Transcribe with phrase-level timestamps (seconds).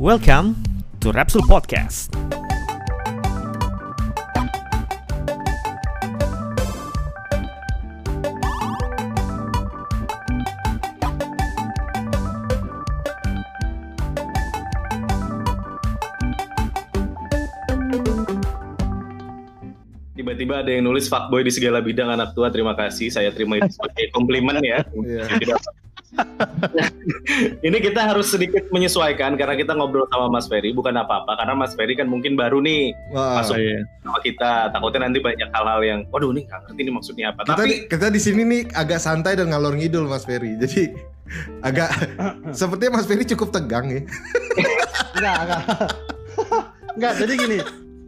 [0.00, 0.56] Welcome
[1.04, 2.08] to Rapsul Podcast.
[20.16, 22.48] Tiba-tiba ada yang nulis fuckboy di segala bidang anak tua.
[22.48, 23.12] Terima kasih.
[23.12, 24.80] Saya terima itu sebagai komplimen ya.
[24.96, 25.28] Iya.
[27.66, 31.72] Ini kita harus sedikit menyesuaikan karena kita ngobrol sama Mas Ferry bukan apa-apa karena Mas
[31.74, 33.56] Ferry kan mungkin baru nih Wah, Masuk.
[33.56, 33.84] iya.
[34.00, 34.52] sama kita.
[34.70, 37.40] Takutnya nanti banyak hal-hal yang waduh nih nggak ngerti ini maksudnya apa.
[37.44, 40.56] Kita, Tapi kita di sini nih agak santai dan ngalor ngidul Mas Ferry.
[40.56, 40.90] Jadi
[41.60, 41.90] agak
[42.58, 44.00] sepertinya Mas Ferry cukup tegang ya.
[45.14, 45.62] Enggak, enggak.
[46.96, 47.58] enggak, jadi gini.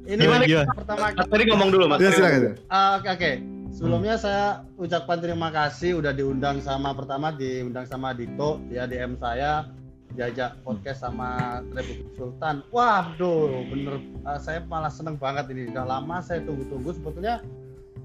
[0.03, 1.99] Ini Gimana, yang pertama Mas Ferry ngomong dulu Mas.
[2.01, 2.43] Ya Ferry silakan.
[2.67, 3.33] Ah, Oke, oke.
[3.73, 9.65] Sebelumnya saya ucapkan terima kasih udah diundang sama pertama diundang sama Dito, dia DM saya
[10.13, 12.61] diajak podcast sama Republik Sultan.
[12.69, 13.97] Waduh, bener
[14.29, 15.73] ah, saya malah seneng banget ini.
[15.73, 17.41] Udah lama saya tunggu-tunggu sebetulnya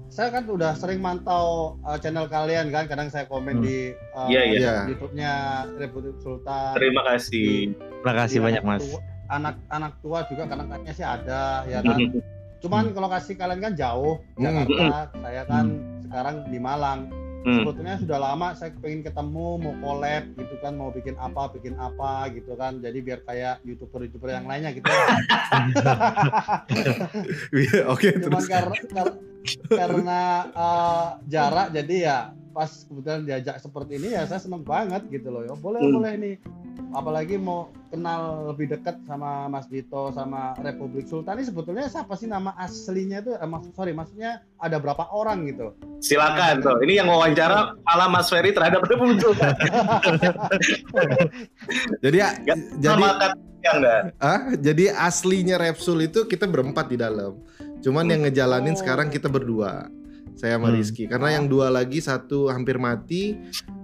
[0.08, 3.64] saya kan udah sering mantau ah, channel kalian kan, kadang saya komen Hmm.
[3.68, 4.56] di ah, Iya, iya.
[4.56, 4.74] Iya.
[4.96, 5.32] YouTube-nya
[5.76, 6.72] Republik Sultan.
[6.80, 7.76] Terima kasih.
[7.76, 8.84] Terima kasih Di banyak anak Mas.
[9.28, 12.00] Anak-anak tua juga kadang-kadang sih ada ya kan.
[12.58, 14.44] Cuman kalau kasih kalian kan jauh Hmm.
[14.44, 15.66] Jakarta, saya kan
[16.00, 17.00] sekarang di Malang.
[17.38, 17.62] Hmm.
[17.62, 22.10] Sebetulnya sudah lama saya pengen ketemu, mau collab gitu kan, mau bikin apa, bikin apa
[22.30, 22.78] gitu kan.
[22.78, 24.90] Jadi biar kayak youtuber-youtuber yang lainnya gitu.
[27.54, 28.48] Iya, Oke, Cuman terus.
[28.48, 29.18] karena kar-
[29.70, 32.18] karena eh, jarak jadi ya
[32.50, 35.42] pas kebetulan diajak seperti ini ya saya seneng banget gitu loh.
[35.42, 35.94] Ya, boleh Hmm.
[35.94, 36.34] boleh nih.
[36.88, 42.24] Apalagi mau kenal lebih dekat sama Mas Dito sama Republik Sultan ini sebetulnya siapa sih
[42.24, 43.32] nama aslinya itu?
[43.32, 45.76] Eh, mak- sorry, maksudnya ada berapa orang gitu?
[45.98, 46.80] Silakan tuh.
[46.80, 49.52] Ini yang wawancara kepala Mas Ferry terhadap Republik Sultan.
[52.00, 52.28] Jadi ya,
[52.78, 53.02] jadi
[53.58, 54.16] enggak?
[54.16, 57.36] ah, jadi aslinya Repsul itu kita berempat di dalam.
[57.78, 58.78] Cuman yang ngejalanin Oh.
[58.78, 59.90] sekarang kita berdua.
[60.34, 60.76] Saya sama Hmm.
[60.76, 61.04] Rizky.
[61.06, 63.38] Karena yang dua lagi satu hampir mati.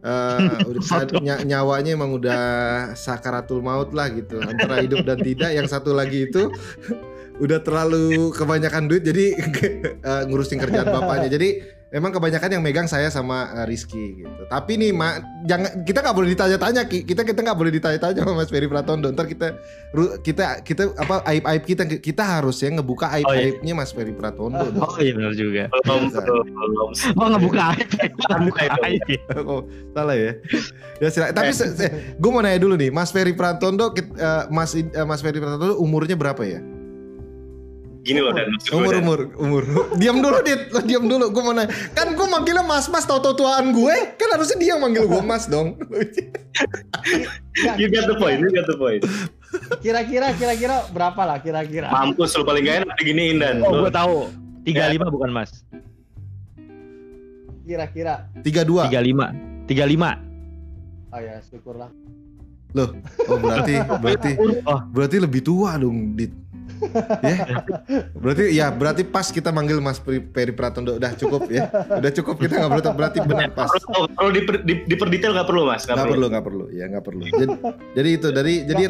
[0.85, 2.43] sa- ny- nyawanya emang udah
[2.93, 4.37] sakaratul maut lah gitu.
[4.39, 5.51] Antara hidup dan tidak.
[5.51, 6.53] Yang satu lagi itu
[7.45, 9.27] udah terlalu kebanyakan duit jadi
[10.11, 11.33] eh, ngurusin kerjaan bapaknya.
[11.33, 11.49] Jadi
[11.95, 14.43] emang kebanyakan yang megang saya sama eh, Rizky gitu.
[14.51, 17.07] Tapi nih mak jangan kita nggak boleh ditanya-tanya Ki.
[17.07, 19.15] kita kita nggak boleh ditanya-tanya sama Mas Ferry Pratondo.
[19.15, 19.55] Ntar kita
[19.95, 24.11] ru- kita kita apa aib aib kita kita harus ya ngebuka aib aibnya Mas Ferry
[24.11, 24.67] Pratondo.
[24.67, 24.83] dong.
[24.95, 25.71] Oh iya benar juga.
[25.87, 26.91] Belum, belum.
[27.15, 27.89] Oh ngebuka aib.
[28.45, 29.15] Buka itu.
[29.47, 29.63] oh,
[29.95, 30.33] salah ya.
[30.99, 31.33] Ya silakan.
[31.39, 31.51] Tapi
[32.19, 36.19] gue mau nanya dulu nih, Mas Ferry Pratondo, eh, Mas eh, Mas Ferry Pratondo umurnya
[36.19, 36.59] berapa ya?
[38.05, 39.03] Gini loh dan maksud gue, Umur Dan.
[39.03, 39.63] umur umur.
[39.97, 41.33] diam dulu dit, lo diam dulu.
[41.33, 41.73] Gue mau nanya.
[41.91, 43.95] Kan gue manggilnya Mas Mas tau tau tuaan gue.
[44.15, 45.81] Kan harusnya dia yang manggil gue Mas dong.
[47.73, 49.01] You got the point, you got the point.
[49.81, 51.89] Kira-kira kira-kira berapa lah kira-kira?
[51.89, 53.55] Mampus lu paling gak enak diginiin dan.
[53.61, 54.29] Oh gue tahu.
[54.65, 55.65] 35 bukan Mas.
[57.63, 58.29] Kira-kira.
[58.43, 58.85] Tiga dua.
[58.85, 59.65] 35.
[59.65, 60.21] 35.
[61.09, 61.89] Oh ya, syukurlah.
[63.25, 64.31] Oh berarti berarti
[64.67, 64.81] Oh.
[64.85, 66.35] berarti lebih tua dong dit.
[67.25, 67.37] Ya
[68.15, 72.37] berarti ya berarti pas kita manggil Mas Ferry Ferry Pratondo udah cukup ya udah cukup
[72.39, 75.83] kita nggak perlu berarti benar pas Perlu, perlu diper, di, diperdetail nggak perlu mas?
[75.87, 77.47] nggak perlu nggak perlu ya nggak perlu jadi,
[77.95, 78.83] jadi itu dari jadi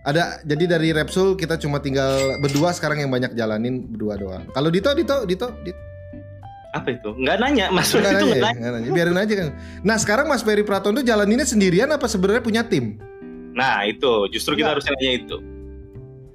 [0.00, 4.72] ada jadi dari Repsul kita cuma tinggal berdua sekarang yang banyak jalanin berdua doang kalau
[4.72, 5.80] Dito Dito Dito Dito
[6.70, 7.10] Apa itu?
[7.18, 7.90] Nggak nanya mas.
[7.90, 8.42] nggak itu nanya, nggak ya?
[8.46, 8.58] nanya.
[8.62, 8.90] Nggak nanya.
[8.94, 9.48] biarin aja kan
[9.82, 12.94] nah sekarang Mas Ferry Pratondo jalaninnya sendirian apa sebenarnya punya tim
[13.50, 14.74] Nah itu justru kita Nggak.
[14.78, 15.36] harus nanya itu.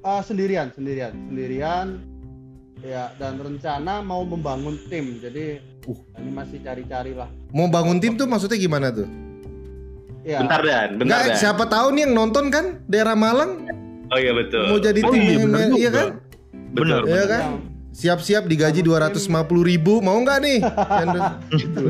[0.05, 1.87] Ah, sendirian, sendirian, sendirian.
[2.79, 5.17] Ya, dan rencana mau membangun tim.
[5.17, 5.97] Jadi Uh.
[6.15, 7.29] ini masih cari-cari lah.
[7.51, 9.05] mau bangun tim tuh maksudnya gimana tuh
[10.21, 10.41] Ya.
[10.41, 11.37] Bentar dan, bentar Nggak, dan.
[11.37, 13.69] siapa tahu nih yang nonton kan daerah Malang
[14.07, 14.65] Oh iya betul.
[14.65, 16.07] mau jadi Oh tim iya, yang- bener iya kan
[16.71, 17.01] Bener.
[17.05, 17.61] Iya kan Yang-
[17.91, 19.21] siap-siap digaji Bangun 250
[19.63, 20.57] ribu mau nggak nih
[21.55, 21.83] gitu.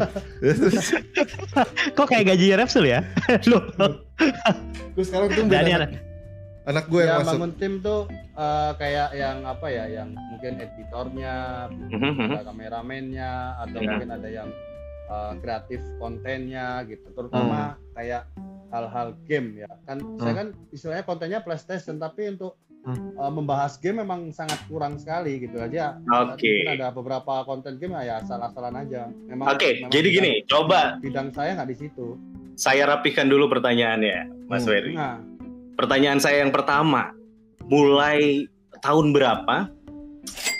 [1.93, 2.99] Kok kayak gaji Repsul ya?
[3.49, 3.63] Loh.
[4.91, 5.43] Terus sekarang tuh
[6.65, 10.53] anak, gue yang ya, masuk bangun tim tuh eh, kayak yang apa ya, yang mungkin
[10.59, 11.35] editornya,
[11.71, 13.87] Mhm, ada kameramennya, atau Ya.
[13.87, 14.49] mungkin ada yang
[15.05, 17.05] eh, kreatif kontennya gitu.
[17.11, 18.25] Terutama kayak
[18.67, 19.69] hal-hal game ya.
[19.83, 23.13] Kan saya kan istilahnya kontennya PlayStation, tapi untuk Hmm.
[23.13, 26.01] eh, membahas game memang sangat kurang sekali gitu aja.
[26.01, 26.41] Oke.
[26.41, 29.05] Mungkin ada beberapa konten game ya salah-salah aja.
[29.23, 29.45] Memang.
[29.47, 32.07] Oke, memang jadi bidang- gini, coba Bidang saya nggak di situ.
[32.55, 34.69] saya rapihkan dulu pertanyaannya, Mas Hmm.
[34.71, 34.93] Ferry.
[34.93, 35.17] Nah,
[35.75, 37.11] Pertanyaan saya yang pertama,
[37.67, 38.47] mulai
[38.79, 39.71] tahun berapa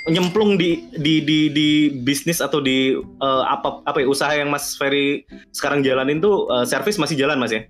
[0.06, 1.70] nyemplung di di di di
[2.06, 6.66] bisnis atau di eh, apa apa ya, usaha yang Mas Ferry sekarang jalanin tuh eh,
[6.70, 7.66] servis masih jalan Mas ya?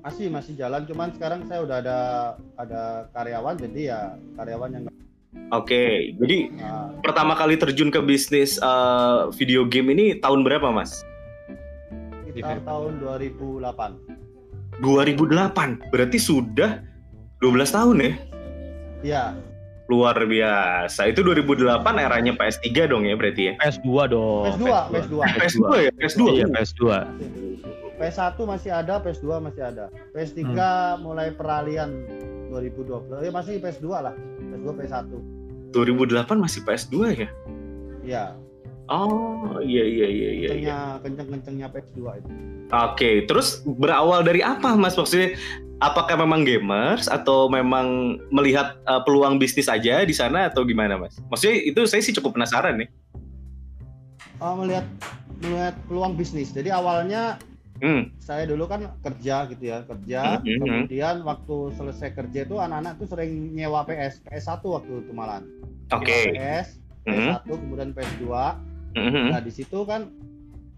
[0.00, 1.98] masih masih jalan cuman sekarang saya udah ada
[2.56, 2.82] ada
[3.12, 4.00] karyawan jadi ya
[4.34, 4.84] karyawan yang
[5.54, 11.06] Oke, jadi uh, pertama kali terjun ke bisnis eh, video game ini tahun berapa, Mas?
[12.30, 14.29] sekitar tahun 2008
[14.82, 15.92] 2008.
[15.92, 16.80] Berarti sudah
[17.40, 18.12] 12 tahun ya?
[19.00, 19.24] Iya,
[19.90, 21.10] Luar biasa.
[21.10, 23.52] Itu 2008 eranya PS3 dong ya berarti ya?
[23.58, 24.46] PS2 dong.
[24.46, 25.14] PS2, PS2.
[25.18, 25.90] PS2 ya?
[25.98, 26.22] PS2.
[26.30, 26.82] Iya, PS2.
[27.98, 29.84] PS1 masih ada, PS2 masih ada.
[30.14, 30.46] PS3
[31.02, 31.90] mulai peralihan
[32.54, 33.26] 2020.
[33.26, 34.14] Ya masih PS2 lah.
[34.54, 35.10] PS2, PS1.
[35.74, 37.28] 2008 masih PS2 ya?
[38.06, 38.24] Iya,
[38.90, 40.30] Oh, iya iya iya iya.
[40.34, 40.50] iya.
[40.50, 42.28] kencengnya kenceng-kencengnya PS2 itu.
[42.70, 44.98] Oke, terus berawal dari apa, Mas?
[44.98, 45.38] Maksudnya
[45.78, 51.22] apakah memang gamers atau memang melihat uh, peluang bisnis aja di sana atau gimana, Mas?
[51.30, 52.90] Maksudnya itu saya sih cukup penasaran nih.
[54.42, 54.86] Oh, melihat
[55.38, 56.50] melihat peluang bisnis.
[56.50, 57.38] Jadi awalnya
[57.80, 58.12] Hmm.
[58.20, 60.44] saya dulu kan kerja gitu ya, kerja.
[60.44, 60.60] Mhm.
[60.60, 65.40] Kemudian waktu selesai kerja itu anak-anak tuh sering nyewa PS, PS1 waktu itu malah.
[65.96, 66.36] Oke.
[66.36, 66.76] PS,
[67.08, 67.40] Mhm.
[67.40, 68.28] PS1 kemudian PS2.
[68.96, 69.26] Mhm.
[69.30, 70.10] Nah, di situ kan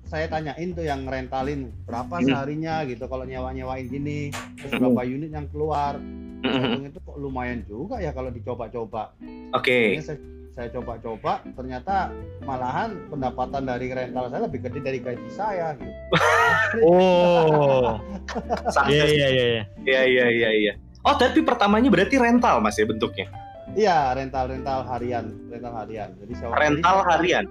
[0.05, 2.27] saya tanyain tuh yang rentalin berapa Hmm.
[2.29, 4.29] seharinya gitu kalau nyewa-nyewain gini,
[4.61, 4.93] terus Hmm.
[4.93, 5.97] berapa unit yang keluar.
[6.43, 6.59] Mhm.
[6.59, 9.15] bilang itu kok lumayan juga ya kalau dicoba-coba.
[9.55, 9.95] Oke.
[9.95, 10.19] Akhirnya saya,
[10.53, 12.11] saya coba-coba, ternyata
[12.43, 15.93] malahan pendapatan dari rental saya lebih gede dari gaji saya gitu.
[16.83, 17.95] Oh.
[18.91, 19.63] Iya, iya, iya, iya.
[19.87, 20.73] Iya iya iya iya.
[21.07, 23.31] Oh, tapi pertamanya berarti rental, Mas ya bentuknya.
[23.73, 26.09] Iya, rental-rental harian, rental harian.
[26.21, 27.45] Jadi saya Rental jadi harian.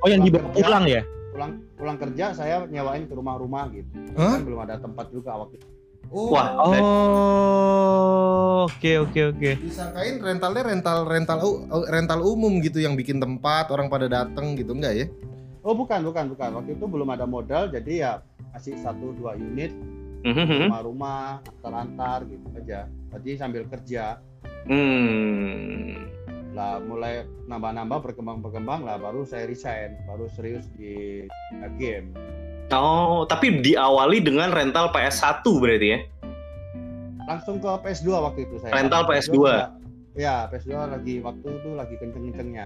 [0.00, 1.02] Oh, yang dibawa kerja, pulang ya?
[1.30, 3.88] Pulang pulang kerja saya nyewain ke rumah-rumah gitu.
[4.16, 4.40] Hah?
[4.40, 5.68] Kan belum ada tempat juga waktu itu.
[6.10, 6.48] Oh, Wah.
[6.58, 6.72] Oh,
[8.66, 9.50] oke, oke, oke.
[9.60, 14.72] disangkain rentalnya rental rental u- rental umum gitu yang bikin tempat orang pada datang gitu
[14.72, 15.06] enggak ya?
[15.60, 16.50] Oh, bukan, bukan, bukan.
[16.56, 18.12] Waktu itu belum ada modal jadi ya
[18.50, 19.70] masih satu dua unit
[20.20, 20.66] Mhm.
[20.66, 22.88] rumah-rumah antar-antar gitu aja.
[23.12, 24.18] Jadi sambil kerja
[24.64, 25.96] Hmm.
[26.50, 31.24] lah mulai nambah-nambah berkembang-berkembang lah baru saya resign baru serius di
[31.76, 32.12] game
[32.70, 35.98] Oh, tapi diawali dengan rental PS1 berarti ya?
[37.26, 39.30] langsung ke PS2 waktu itu saya Rental PS2.
[39.32, 39.70] juga-
[40.14, 42.64] ya PS2 lagi waktu itu lagi kenceng-kencengnya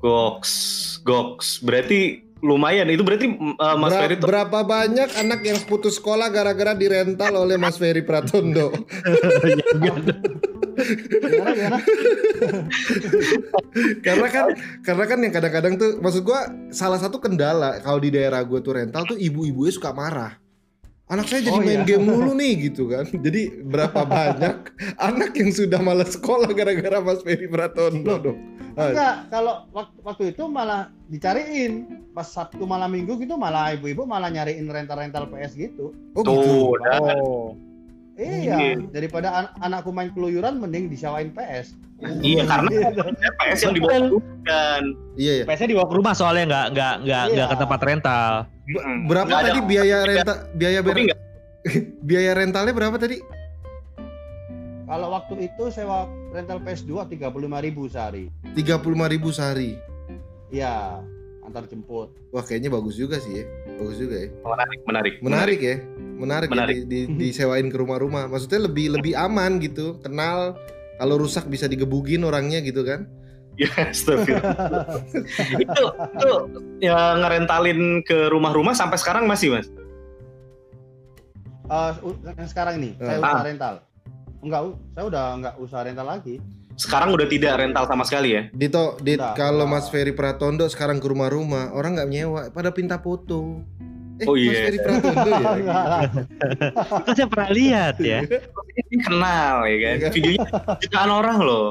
[0.00, 0.52] Goks,
[1.02, 1.60] goks.
[1.60, 2.88] Berarti lumayan.
[2.88, 7.60] Itu berarti uh, Mas Ber- Ferry berapa banyak anak yang putus sekolah gara-gara dirental oleh
[7.60, 8.72] Mas Ferry Pratondo?
[14.00, 14.44] karena kan
[14.80, 18.80] karena kan yang kadang-kadang tuh maksud gua salah satu kendala kalau di daerah gua tuh
[18.80, 20.39] rental tuh ibu-ibunya suka marah.
[21.10, 21.88] Anak saya jadi Oh, main iya.
[21.90, 23.02] game mulu nih gitu kan.
[23.04, 24.56] Jadi berapa banyak
[25.10, 28.38] anak yang sudah malas sekolah gara-gara Mas Ferry Pratondo dong.
[28.72, 30.80] Ah, enggak kalau waktu, waktu itu malah
[31.10, 31.72] dicariin
[32.08, 36.38] pas Sabtu malam Minggu gitu malah ibu-ibu malah nyariin rental-rental PS gitu Oh tuh.
[36.38, 36.54] gitu.
[36.96, 37.46] Oh.
[38.14, 38.78] iya Iya.
[38.86, 42.70] daripada an- anakku main keluyuran mending disewain PS Iya, karena
[43.36, 43.92] PS yang dibawa
[44.40, 44.82] kan.
[45.18, 45.44] Iya ya.
[45.44, 47.60] PS-nya dibawa ke rumah soalnya nggak nggak nggak nggak ke Iya.
[47.60, 48.32] tempat rental.
[49.04, 49.48] Berapa Nggak ada.
[49.48, 51.16] tadi biaya rental biaya ber-
[52.08, 53.18] biaya rentalnya berapa tadi?
[54.84, 57.30] Kalau waktu itu sewa rental PS2 35.000
[57.86, 58.24] sehari.
[58.52, 58.90] 35.000
[59.30, 59.70] sehari.
[60.50, 60.98] Iya,
[61.40, 62.10] antar jemput.
[62.28, 63.44] Wah, kayaknya bagus juga sih ya.
[63.78, 64.28] Bagus juga ya.
[64.42, 65.14] Menarik, menarik.
[65.22, 65.76] Menarik ya.
[66.20, 66.74] Menarik, Menarik.
[66.74, 68.26] ya di, di- disewain ke rumah-rumah.
[68.26, 70.02] Maksudnya lebih lebih aman gitu.
[70.02, 70.58] Kenal
[70.98, 73.06] kalau rusak bisa digebugin orangnya gitu kan.
[73.60, 74.56] Ya, astagfirullah.
[75.64, 76.30] itu itu
[76.80, 79.68] ya ngerentalin ke rumah-rumah sampai sekarang masih, Mas?
[81.66, 83.36] Eh, u- yang sekarang ini saya Ah.
[83.36, 83.74] usaha rental.
[84.40, 86.34] Enggak, u- saya udah enggak usaha rental lagi.
[86.74, 88.42] Sekarang udah tidak rental sama sekali ya?
[88.50, 89.68] Dito, Dit, kalau.
[89.68, 93.60] Mas Ferry Pratondo sekarang ke rumah-rumah, orang nggak nyewa, pada pinta foto.
[94.20, 94.60] Eh, Oh, Mas iya.
[94.68, 95.50] Ferry Pratondo ya.
[97.00, 98.18] Itu saya pernah lihat ya.
[98.76, 99.94] Ini kenal ya kan?
[99.96, 100.08] Iya.
[100.12, 100.46] Videonya
[100.78, 101.66] jutaan orang loh.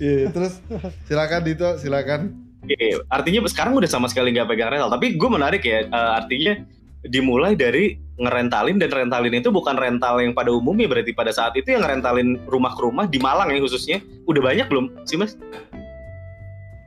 [0.00, 0.58] Iya, terus
[1.04, 2.20] silakan Dito, silakan.
[2.66, 4.90] Oke, artinya sekarang udah sama sekali nggak pegang rental.
[4.90, 6.58] Tapi gue menarik ya, eh, artinya
[7.06, 11.70] dimulai dari ngerentalin dan rentalin itu bukan rental yang pada umumnya berarti pada saat itu
[11.70, 15.36] yang ngerentalin rumah ke rumah di Malang ya khususnya udah banyak belum sih mas?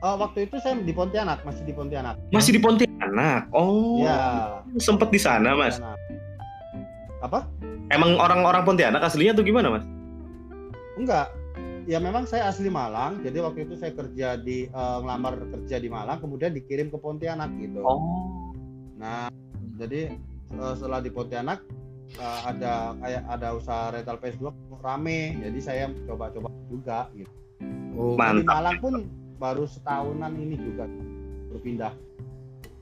[0.00, 2.16] Oh, waktu itu saya di Pontianak, masih di Pontianak.
[2.32, 3.52] Masih di Pontianak.
[3.52, 4.64] Oh, Iya.
[4.80, 5.76] sempet di sana mas.
[7.20, 7.44] Apa?
[7.92, 9.84] Emang orang-orang Pontianak aslinya tuh gimana mas?
[10.96, 11.28] Enggak.
[11.84, 15.88] Ya memang saya asli Malang, jadi waktu itu saya kerja di eh, ngelamar kerja di
[15.88, 17.84] Malang, kemudian dikirim ke Pontianak gitu.
[17.84, 18.00] Oh,
[18.96, 19.28] Nah,
[19.76, 20.16] jadi
[20.50, 21.60] eh, setelah di Pontianak
[22.14, 24.48] eh, ada kayak ada usaha rental PS2
[24.80, 27.32] rame, jadi saya coba-coba juga gitu.
[27.92, 28.54] Oh, Di mantap.
[28.54, 28.94] Malang pun
[29.40, 30.84] baru setahunan ini juga
[31.50, 32.08] berpindah ke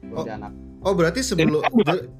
[0.08, 0.22] Oh.
[0.22, 0.52] Pontianak.
[0.78, 1.58] Oh berarti sebelum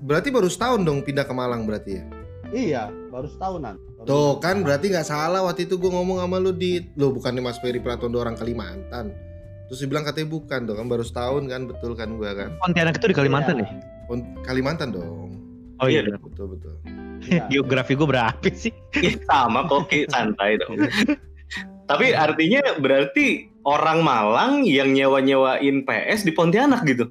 [0.03, 2.05] berarti baru setahun dong pindah ke Malang berarti ya?
[2.49, 3.79] Iya, baru setahunan.
[3.79, 4.43] Baru Tuh setahunan.
[4.43, 7.79] kan berarti nggak salah waktu itu gue ngomong sama lu di lo bukannya Mas Ferry
[7.79, 9.15] Pratondo orang Kalimantan.
[9.71, 12.99] Terus dia bilang katanya bukan dong kan baru setahun kan betul kan gue kan Pontianak
[12.99, 13.67] itu di Kalimantan Iya.
[13.69, 14.17] ya?
[14.43, 15.31] Kalimantan dong.
[15.79, 16.03] Oh iya.
[16.03, 16.19] Iya.
[16.19, 16.75] Betul betul.
[17.31, 17.43] Iya.
[17.47, 18.75] Geografi gue berapa sih?
[18.99, 20.83] Ih, sama kok santai dong.
[21.87, 27.11] Tapi artinya berarti orang Malang yang nyewa-nyewain PS di Pontianak gitu.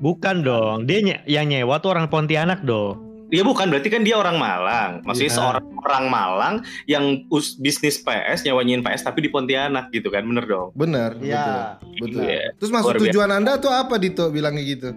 [0.00, 0.88] Bukan dong.
[0.88, 3.08] Dia nye- yang nyewa tuh orang Pontianak dong.
[3.30, 5.06] Iya bukan, berarti kan dia orang Malang.
[5.06, 5.38] Maksudnya Iya.
[5.38, 10.44] seorang orang Malang yang us- bisnis PS, nyewanyain PS tapi di Pontianak gitu kan, bener
[10.44, 10.74] dong.
[10.74, 11.14] Benar.
[11.22, 11.78] Iya.
[11.94, 12.10] Betul.
[12.10, 12.22] Betul.
[12.26, 12.42] Iya.
[12.58, 13.06] Terus maksud Luar biasa.
[13.06, 14.90] tujuan anda tuh apa Dito bilangnya gitu?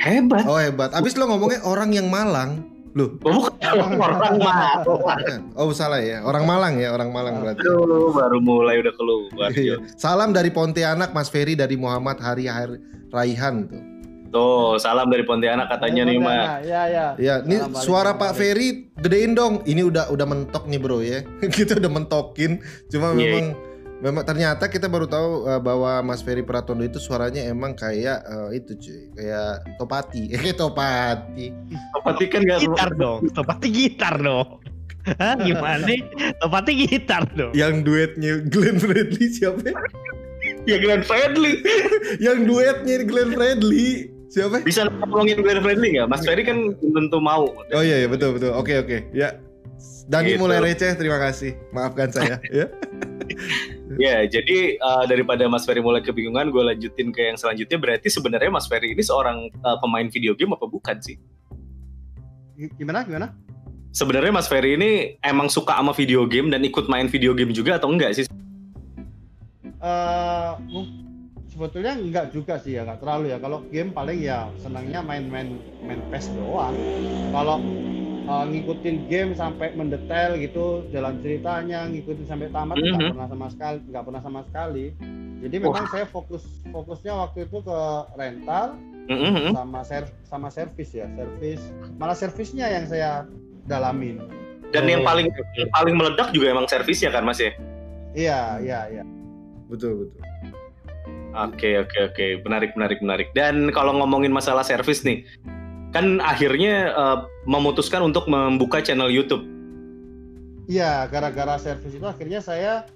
[0.00, 0.48] Hebat.
[0.48, 0.90] Oh hebat.
[0.90, 2.64] Abis lo ngomongnya orang yang Malang.
[2.90, 4.82] Loh, Oh, bukan orang Malang.
[5.54, 6.20] oh salah ya.
[6.20, 7.62] Orang Malang ya, orang Malang berarti.
[7.62, 9.48] Aduh, baru mulai udah keluar.
[9.52, 9.78] Iya.
[9.94, 13.82] Salam dari Pontianak Mas Ferry dari Muhammad Hari Har- Raihan tuh.
[14.30, 16.62] Tuh, salam dari Pontianak katanya nih, Mas.
[16.62, 17.06] Iya, iya.
[17.14, 18.34] Ya, ini Salam suara Pak.
[18.34, 19.62] Ferry gedein dong.
[19.64, 21.22] Ini udah udah mentok nih, Bro ya.
[21.50, 22.58] kita udah mentokin.
[22.86, 23.46] Cuma Iya, memang
[24.00, 28.50] memang ternyata kita baru tahu uh, bahwa Mas Ferry Pratondo itu suaranya emang kayak uh,
[28.50, 30.22] itu cuy, kayak Topati.
[30.34, 31.46] Eh, Topati.
[31.94, 33.20] Topati kan gak Gitar dong.
[33.30, 34.48] Topati gitar dong.
[35.16, 36.00] Hah, gimana nih?
[36.40, 37.52] Topati gitar dong.
[37.52, 39.60] Yang duetnya Glenn Fredly siapa?
[39.64, 39.76] ya?
[40.64, 41.64] ya Glenn Fredly.
[42.26, 44.64] Yang duetnya Glenn Fredly siapa?
[44.64, 46.08] Bisa ngomongin Glenn Fredly nggak?
[46.08, 47.48] Mas Ferry kan tentu mau.
[47.52, 48.52] Oh iya, iya betul betul.
[48.56, 49.12] Oke oke.
[49.12, 49.36] Ya.
[50.06, 50.40] Dani Gitu.
[50.42, 51.56] mulai receh, terima kasih.
[51.70, 52.36] Maafkan saya.
[52.52, 52.66] ya.
[53.96, 57.78] Ya, jadi uh, daripada Mas Ferry mulai kebingungan, gue lanjutin ke yang selanjutnya.
[57.78, 61.16] Berarti sebenarnya Mas Ferry ini seorang uh, pemain video game apa bukan sih?
[62.76, 63.06] Gimana?
[63.06, 63.32] Gimana?
[63.90, 67.78] Sebenarnya Mas Ferry ini emang suka sama video game dan ikut main video game juga
[67.78, 68.26] atau enggak sih?
[69.80, 70.99] eh mu-
[71.60, 73.36] sebetulnya enggak juga sih ya, enggak terlalu ya.
[73.36, 76.72] Kalau game paling ya senangnya main-main main PES doang.
[77.36, 77.60] Kalau
[78.20, 83.10] eh, ngikutin game sampai mendetail gitu, jalan ceritanya, ngikutin sampai tamat nggak Mhm.
[83.12, 84.84] pernah sama sekali, nggak pernah sama sekali.
[85.40, 87.78] Jadi memang saya fokus fokusnya waktu itu ke
[88.14, 88.78] rental
[89.10, 89.50] Mhm.
[89.50, 91.58] sama ser sama servis ya, servis.
[91.98, 93.26] Malah servisnya yang saya
[93.66, 94.22] dalamin.
[94.70, 95.26] Dan yang Oh, paling
[95.58, 97.50] yang paling meledak juga emang servisnya kan Mas ya?
[98.14, 99.04] Iya, iya, iya.
[99.66, 100.22] Betul betul.
[101.30, 103.28] Oke oke oke menarik menarik menarik.
[103.34, 105.22] Dan kalau ngomongin masalah servis nih,
[105.94, 109.46] kan akhirnya uh, memutuskan untuk membuka channel YouTube.
[110.70, 112.86] Iya, gara-gara servis itu akhirnya saya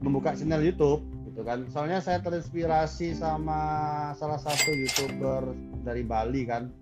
[0.00, 1.68] membuka channel YouTube gitu kan.
[1.72, 3.60] Soalnya saya terinspirasi sama
[4.16, 5.52] salah satu YouTuber
[5.84, 6.72] dari Bali kan.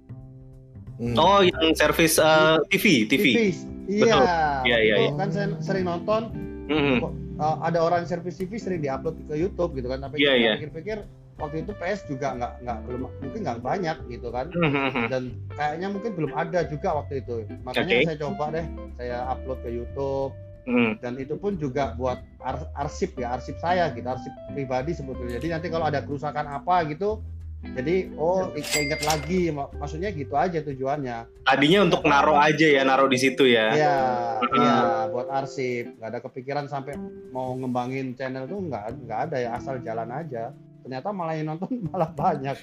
[0.98, 1.14] Hmm.
[1.14, 3.54] Oh yang servis uh, TV TV.
[3.86, 4.02] Iya.
[4.02, 4.24] Betul.
[4.66, 5.08] Iya, iya, iya.
[5.08, 6.22] itu Kan saya sering nonton
[6.68, 7.27] Mhm.
[7.38, 9.98] Uh, ada orang servis TV sering diupload ke YouTube gitu kan.
[10.00, 10.52] Tapi Iya, saya iya.
[10.58, 10.98] pikir-pikir
[11.38, 14.46] waktu itu PS juga nggak nggak belum mungkin nggak banyak gitu kan.
[14.50, 15.06] Mhm.
[15.08, 15.22] Dan
[15.54, 17.34] kayaknya mungkin belum ada juga waktu itu.
[17.62, 18.06] Makanya Oke.
[18.06, 20.32] saya coba deh, saya upload ke YouTube
[20.68, 21.00] Mhm.
[21.00, 25.56] dan itu pun juga buat ar- arsip ya arsip saya gitu arsip pribadi sebetulnya jadi
[25.56, 27.24] nanti kalau ada kerusakan apa gitu
[27.60, 33.04] jadi oh keinget lagi mak- maksudnya gitu aja tujuannya Tadinya untuk naro aja ya, naro
[33.04, 33.66] di situ ya.
[33.72, 33.96] iya
[34.38, 34.54] Hmm.
[34.56, 34.76] iya
[35.08, 36.94] buat arsip nggak ada kepikiran sampai
[37.28, 41.68] mau ngembangin channel tuh nggak nggak ada ya asal jalan aja ternyata malah yang nonton
[41.88, 42.54] malah banyak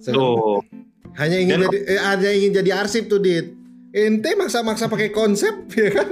[0.00, 0.62] Tuh.
[1.14, 3.54] Hanya ingin Dan- jadi eh, hanya ingin jadi arsip tuh Dit.
[3.90, 6.08] Ente maksa-maksa pakai konsep ya kan?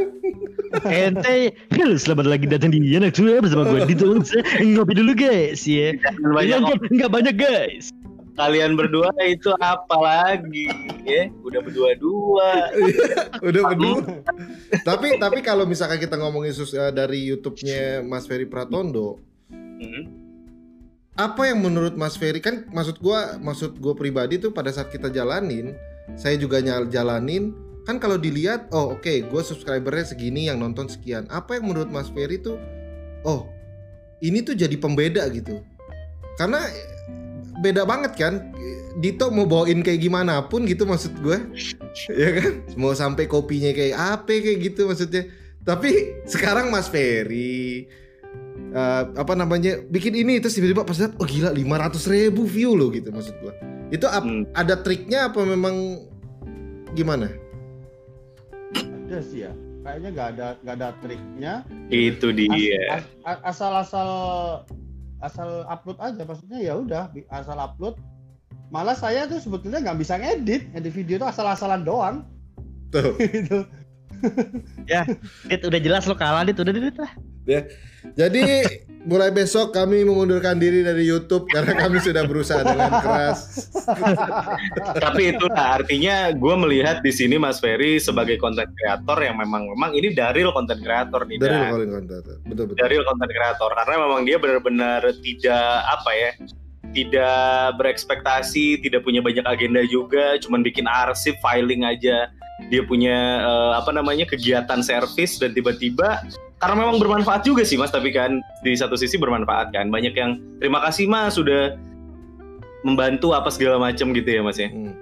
[0.72, 4.40] Ente, halo selamat lagi datang di anak tua bersama gue Dito Unsa.
[4.58, 5.92] Ngopi dulu guys ya.
[6.18, 7.92] Banyak nggak banyak guys.
[8.32, 10.64] kalian berdua itu apa lagi
[11.04, 12.72] ya udah berdua-dua
[13.44, 14.24] Udah berdua.
[14.88, 19.20] tapi tapi kalau misalkan kita ngomongin sus- eh, dari YouTube-nya Mas Ferry Pratondo,
[19.52, 20.02] Mhm.
[21.12, 25.12] apa yang menurut Mas Ferry kan maksud gua maksud gua pribadi tuh pada saat kita
[25.12, 25.76] jalanin,
[26.16, 31.26] saya juga nyal jalanin kan kalau dilihat oh oke gue subscribernya segini yang nonton sekian.
[31.28, 32.58] Apa yang menurut Mas Ferry tuh
[33.26, 33.46] oh
[34.22, 35.62] ini tuh jadi pembeda gitu.
[36.38, 36.62] Karena
[37.60, 38.54] beda banget kan?
[39.00, 41.38] Dito mau bawain kayak gimana pun gitu maksud gue
[42.22, 42.52] ya kan?
[42.78, 45.26] Mau sampai kopinya kayak apa kayak gitu maksudnya.
[45.62, 47.86] Tapi sekarang Mas Ferry
[48.72, 52.88] eh, apa namanya bikin ini terus tiba-tiba pas lihat oh gila 500 ribu view loh
[52.90, 53.52] gitu maksud gue
[53.92, 54.48] itu Hmm.
[54.56, 56.00] ada triknya apa memang
[56.96, 57.28] gimana
[59.12, 59.52] ada sih ya.
[59.84, 61.54] Kayaknya nggak ada nggak ada triknya.
[61.92, 62.80] Itu dia.
[62.96, 64.08] As- as- asal-asal
[65.20, 66.24] asal upload aja.
[66.24, 68.00] Maksudnya ya udah asal upload.
[68.72, 70.72] Malah saya tuh sebetulnya nggak bisa ngedit.
[70.72, 72.24] Edit video tuh asal-asalan doang.
[72.88, 73.12] Tuh.
[73.20, 73.68] Gitu.
[75.50, 76.56] Dit udah jelas lo kalah dit.
[76.56, 77.12] Udah dit lah.
[77.44, 77.68] Ya.
[78.18, 78.42] Jadi
[79.02, 83.70] mulai besok kami mengundurkan diri dari YouTube karena kami sudah berusaha dengan keras.
[84.94, 89.90] Tapi itulah artinya gue melihat di sini Mas Ferry sebagai konten kreator yang memang memang
[89.98, 91.38] ini daril konten kreator nih.
[91.38, 92.22] Dari calling content.
[92.46, 92.78] Betul betul.
[92.78, 96.30] Daril konten kreator karena memang dia benar-benar tidak apa ya
[96.92, 102.28] tidak berekspektasi, tidak punya banyak agenda juga, cuman bikin arsip, filing aja.
[102.68, 106.22] Dia punya eh, apa namanya kegiatan servis dan tiba-tiba
[106.62, 109.90] karena memang bermanfaat juga sih Mas, tapi kan di satu sisi bermanfaat kan.
[109.90, 111.74] Banyak yang terima kasih Mas sudah
[112.86, 114.70] membantu apa segala macam gitu ya Mas ya.
[114.70, 114.94] Hmm.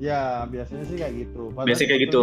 [0.00, 1.52] Ya, biasanya sih kayak gitu.
[1.52, 2.22] Padahal Biasanya kayak gitu.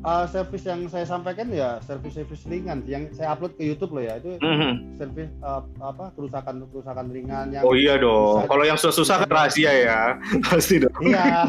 [0.00, 4.16] Uh, service yang saya sampaikan ya service-service ringan yang saya upload ke YouTube loh ya
[4.16, 4.94] itu Mhm.
[4.94, 8.44] service uh, apa kerusakan kerusakan ringan yang Oh iya dong.
[8.44, 10.00] Kalau yang susah-susah kan rahasia ya.
[10.46, 10.94] Pasti dong.
[11.00, 11.46] iya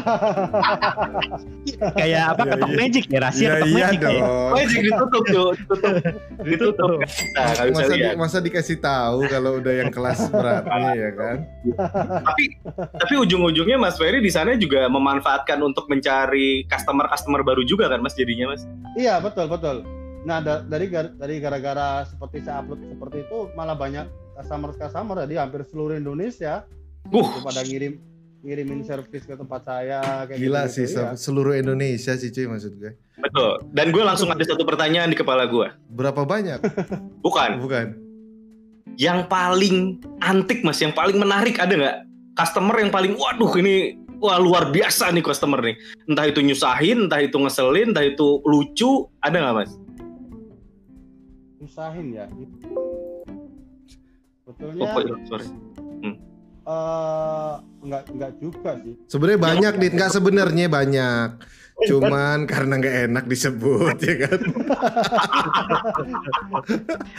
[1.92, 2.78] Kayak apa Iya, ketok iya.
[2.78, 4.08] magic ya rahasia Iya ketok iya magic ya.
[4.08, 4.22] dong.
[4.50, 5.94] Oh, jadi ditutup tuh, ditutup.
[6.50, 6.90] Ditutup.
[7.30, 11.36] Nah, bisa Masa, di- masa dikasih tahu kalau udah yang kelas beratnya ya kan?
[12.20, 18.00] tapi tapi ujung-ujungnya Mas Ferry di sana juga memanfaatkan untuk mencari customer-customer baru juga kan
[18.00, 18.62] Mas jadinya Mas.
[18.94, 19.82] iya betul betul
[20.20, 24.04] nah da- dari gar- dari gara-gara seperti saya upload seperti itu malah banyak
[24.34, 26.64] customer customer jadi hampir seluruh Indonesia
[27.00, 27.96] Uh, itu pada ngirim
[28.40, 31.16] ngirimin servis ke tempat saya kayak Gila gitu, sih iya.
[31.16, 32.92] seluruh Indonesia sih cuy maksud gue.
[33.16, 33.56] betul.
[33.72, 35.64] Dan gue langsung ada satu pertanyaan di kepala gue.
[35.88, 36.60] Berapa banyak?
[37.24, 37.86] Bukan, Bukan.
[38.96, 41.96] yang paling antik Mas, yang paling menarik ada nggak?
[42.36, 45.74] Customer yang paling, waduh ini wah luar biasa nih customer nih.
[46.04, 49.72] Entah itu nyusahin, entah itu ngeselin, entah itu lucu, ada nggak Mas?
[51.60, 53.28] usahin ya Oh,
[54.48, 55.46] betulnya kok- sorry.
[56.62, 61.28] eh enggak enggak juga sih Sebenarnya banyak dit, nggak sebenarnya banyak.
[61.82, 64.40] Cuman karena nggak enak disebut ya kan.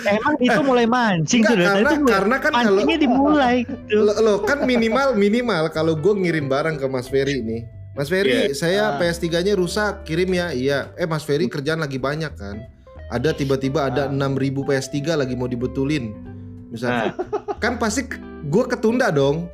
[0.04, 3.96] Emang itu mulai mancing Enggak, tuh karena mulai- karena kan kalau dimulai gitu.
[3.98, 7.62] lo, lo kan minimal minimal kalau gue ngirim barang ke Mas Ferry nih.
[7.92, 8.56] Mas Ferry, Iya.
[8.56, 8.98] saya Ah.
[8.98, 10.50] PS3-nya rusak, kirim ya.
[10.52, 10.96] Iya.
[10.96, 12.56] Eh Mas Ferry kerjaan lagi banyak kan.
[13.08, 14.08] Ada tiba-tiba ada Ah.
[14.08, 16.16] 6000 PS3 lagi mau dibetulin.
[16.72, 17.12] Misalnya.
[17.12, 17.14] Nah,
[17.60, 18.08] kan pasti
[18.42, 19.52] gue ketunda dong.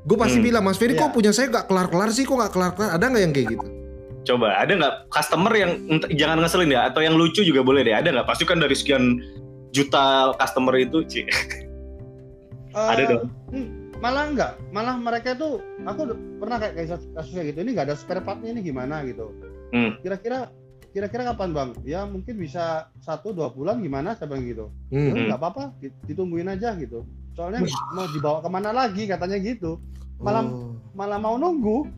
[0.00, 0.46] Gue pasti Hmm.
[0.46, 1.02] bilang Mas Ferry Iya.
[1.02, 2.94] kok punya saya gak kelar-kelar sih, kok gak kelar-kelar?
[2.94, 3.66] Ada nggak yang kayak gitu?
[4.22, 5.70] Coba ada nggak customer yang
[6.12, 7.92] jangan ngeselin ya, atau yang lucu juga boleh deh.
[7.92, 8.26] Ada nggak?
[8.26, 9.20] Pasti kan dari sekian
[9.70, 11.22] juta customer itu, Ci.
[12.70, 13.22] Ada Eh, dong.
[13.50, 16.00] hmm, malah enggak malah mereka itu aku
[16.38, 19.28] pernah kayak kasus kasusnya gitu ini nggak ada spare partnya ini gimana gitu
[19.70, 19.98] Hmm.
[20.00, 20.48] kira-kira
[20.88, 22.64] kira-kira kapan bang ya mungkin bisa
[22.98, 25.10] satu dua bulan gimana saya bilang gitu Hmm.
[25.10, 27.04] "Ya, nggak apa-apa di- ditungguin aja gitu
[27.34, 27.60] soalnya
[27.92, 29.76] mau dibawa ke mana lagi katanya gitu
[30.16, 30.78] malah Oh.
[30.92, 31.90] malah mau nunggu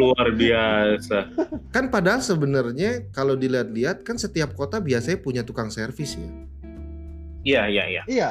[0.00, 1.30] Luar biasa.
[1.74, 6.30] Kan padahal sebenarnya kalau dilihat-lihat kan setiap kota biasanya punya tukang servis ya.
[7.40, 8.02] Iya, iya, iya.
[8.06, 8.30] iya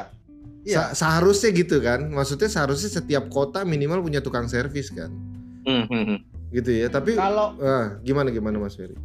[0.62, 2.08] iya Sa- seharusnya gitu kan.
[2.12, 5.10] Maksudnya seharusnya setiap kota minimal punya tukang servis kan.
[5.64, 6.18] Hmm, hmm, hmm.
[6.52, 6.86] Gitu ya.
[6.92, 8.96] Tapi kalau ah, gimana gimana Mas Ferry?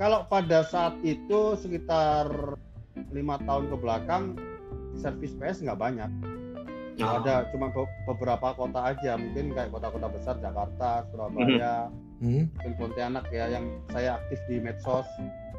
[0.00, 2.56] kalau pada saat itu sekitar
[3.12, 4.32] lima tahun ke belakang
[4.96, 6.08] servis PS nggak banyak
[7.02, 7.18] Oh.
[7.18, 12.44] ada cuma be- beberapa kota aja mungkin kayak kota-kota besar Jakarta Surabaya Hmm?
[12.50, 15.08] mungkin Pontianak ya yang saya aktif di medsos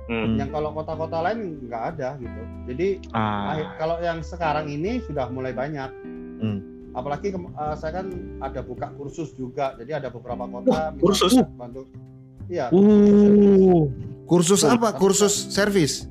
[0.04, 0.36] Hmm.
[0.36, 3.54] yang kalau kota-kota lain nggak ada gitu jadi Ah.
[3.54, 5.90] akhir- kalau yang sekarang ini sudah mulai banyak
[6.38, 6.60] Hmm.
[6.92, 8.08] apalagi kem- eh, saya kan
[8.40, 11.34] ada buka kursus juga jadi ada beberapa kota minta kursus?
[11.52, 11.86] bantu
[12.46, 13.90] iya Uh.
[14.24, 14.96] Kursus Oh, apa?
[14.96, 16.08] Kursus servis.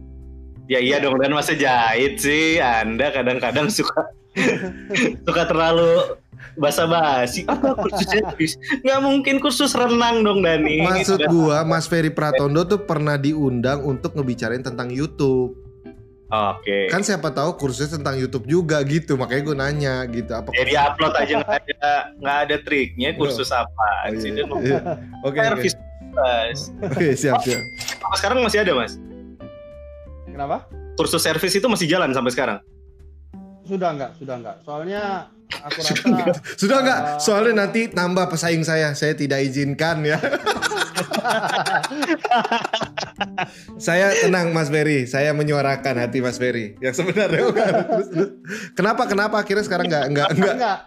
[0.66, 4.12] Ya iya dong dan masa jahit sih Anda kadang-kadang suka
[5.26, 6.16] suka terlalu
[6.56, 12.82] basa-basi apa kursus nggak mungkin kursus renang dong Dani Maksud gua Mas Ferry Pratondo tuh
[12.84, 15.54] pernah diundang untuk ngebicarain tentang YouTube.
[16.32, 19.14] oke Kan siapa tahu kursusnya tentang YouTube juga gitu.
[19.20, 20.30] Makanya gue nanya gitu.
[20.32, 24.44] Apa ya dia upload aja nggak ada nggak ada triknya kursus apa Oh, sih iya.
[24.46, 24.80] Iya.
[25.22, 25.38] Oke,
[26.10, 26.72] Mas.
[26.82, 27.62] Oke, siap, siap.
[28.00, 28.98] Sampai sekarang masih ada mas
[30.40, 30.64] kenapa
[30.96, 32.58] kursus servis itu masih jalan sampai sekarang
[33.70, 35.94] sudah nggak sudah nggak soalnya aku rasa
[36.54, 37.00] Sudah nggak?
[37.00, 37.18] Ah.
[37.18, 38.94] Soalnya nanti nambah pesaing saya.
[38.94, 40.18] Saya tidak izinkan ya.
[43.86, 45.10] saya tenang Mas Ferry.
[45.10, 46.78] Saya menyuarakan hati Mas Ferry.
[46.78, 47.72] Yang sebenarnya bukan.
[47.72, 48.30] Terus, terus.
[48.78, 49.10] Kenapa?
[49.10, 50.78] Kenapa akhirnya sekarang nggak nggak nggak?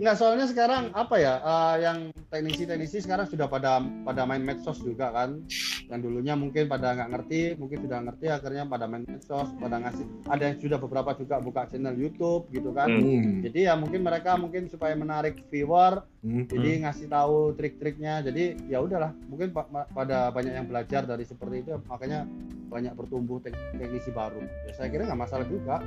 [0.00, 1.98] Nggak soalnya sekarang apa ya eh, yang
[2.32, 5.44] teknisi-teknisi sekarang sudah pada pada main medsos juga kan.
[5.92, 10.06] Yang dulunya mungkin pada nggak ngerti, mungkin sudah ngerti akhirnya pada main medsos, pada ngasih
[10.24, 12.88] ada yang sudah beberapa juga buka channel YouTube gitu kan.
[12.88, 13.44] Hmm.
[13.44, 16.48] Jadi ya mungkin mereka mungkin supaya menarik viewer, Hmm.
[16.48, 18.24] jadi ngasih tahu trik-triknya.
[18.24, 22.24] Jadi ya udahlah, mungkin pa- pada banyak yang belajar dari seperti itu makanya
[22.70, 24.40] banyak bertumbuh tek- teknisi baru.
[24.64, 25.82] Ya saya kira nggak masalah juga.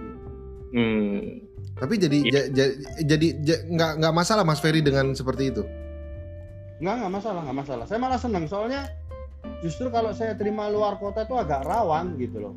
[0.69, 1.52] Hmm.
[1.73, 5.63] Tapi jadi ja- ja- jadi ja- nggak nggak masalah Mas Ferry dengan seperti itu.
[6.79, 7.83] Nggak nggak masalah nggak masalah.
[7.85, 8.87] Saya malah senang soalnya
[9.59, 12.55] justru kalau saya terima luar kota itu agak rawan gitu loh.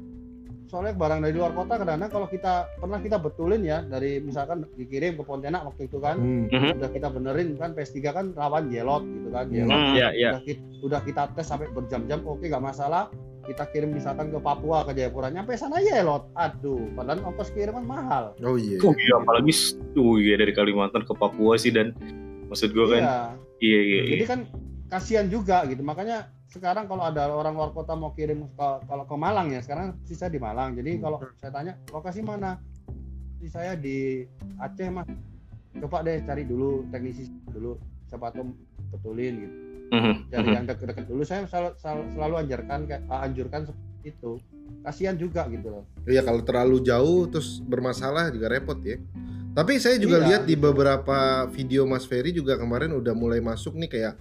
[0.66, 5.14] Soalnya barang dari luar kota kadang-kadang kalau kita pernah kita betulin ya dari misalkan dikirim
[5.14, 6.74] ke Pontianak waktu itu kan Hmm.
[6.74, 9.94] udah kita benerin kan PS3 kan rawan jelot gitu kan jelot Hmm.
[9.94, 10.30] Iya, iya.
[10.32, 13.06] udah, kita, udah kita tes sampai berjam-jam oke nggak masalah
[13.46, 18.34] kita kirim misalkan ke Papua ke Jayapura nyampe sana jelot aduh padahal ongkos kiriman mahal
[18.40, 18.76] Oh iya.
[18.80, 21.94] Oh iya, apalagi s- oh iya dari Kalimantan ke Papua sih dan
[22.46, 23.16] maksud gue kan iya
[23.58, 24.00] iya iya.
[24.12, 24.28] jadi iya.
[24.28, 24.40] kan
[24.86, 29.14] kasihan juga gitu makanya sekarang kalau ada orang luar kota mau kirim ke, kalau ke
[29.14, 31.02] Malang ya sekarang sih saya di Malang jadi Hmm.
[31.02, 32.58] kalau saya tanya lokasi mana
[33.36, 34.24] si saya di
[34.56, 35.06] Aceh mas
[35.76, 38.48] coba deh cari dulu teknisi dulu siapa tahu
[38.88, 39.56] betulin gitu
[39.86, 40.56] Mhm, cari mhm.
[40.58, 44.32] yang deket-deket dulu saya selalu, selalu, selalu anjurkan kayak ah, anjurkan seperti itu
[44.82, 48.98] kasihan juga gitu loh Iya kalau terlalu jauh terus bermasalah juga repot ya.
[49.56, 50.26] Tapi saya juga Iya.
[50.28, 54.14] lihat di beberapa video Mas Ferry juga kemarin udah mulai masuk nih kayak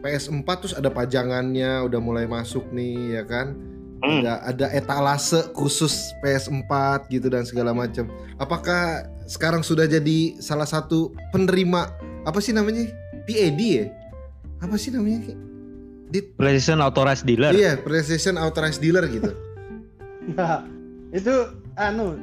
[0.00, 3.52] PS4 terus ada pajangannya udah mulai masuk nih ya kan.
[4.00, 4.24] Hmm.
[4.24, 5.92] Ada ada etalase khusus
[6.24, 8.08] PS4 gitu dan segala macam.
[8.40, 11.92] Apakah sekarang sudah jadi salah satu penerima
[12.24, 12.88] apa sih namanya?
[13.28, 13.86] PAD ya?
[14.60, 15.32] Apa sih namanya?
[16.10, 17.54] Di, PlayStation Authorized Dealer.
[17.54, 19.30] iya, PlayStation Authorized Dealer gitu.
[20.32, 20.66] Nah,
[21.10, 21.32] itu
[21.74, 22.18] anu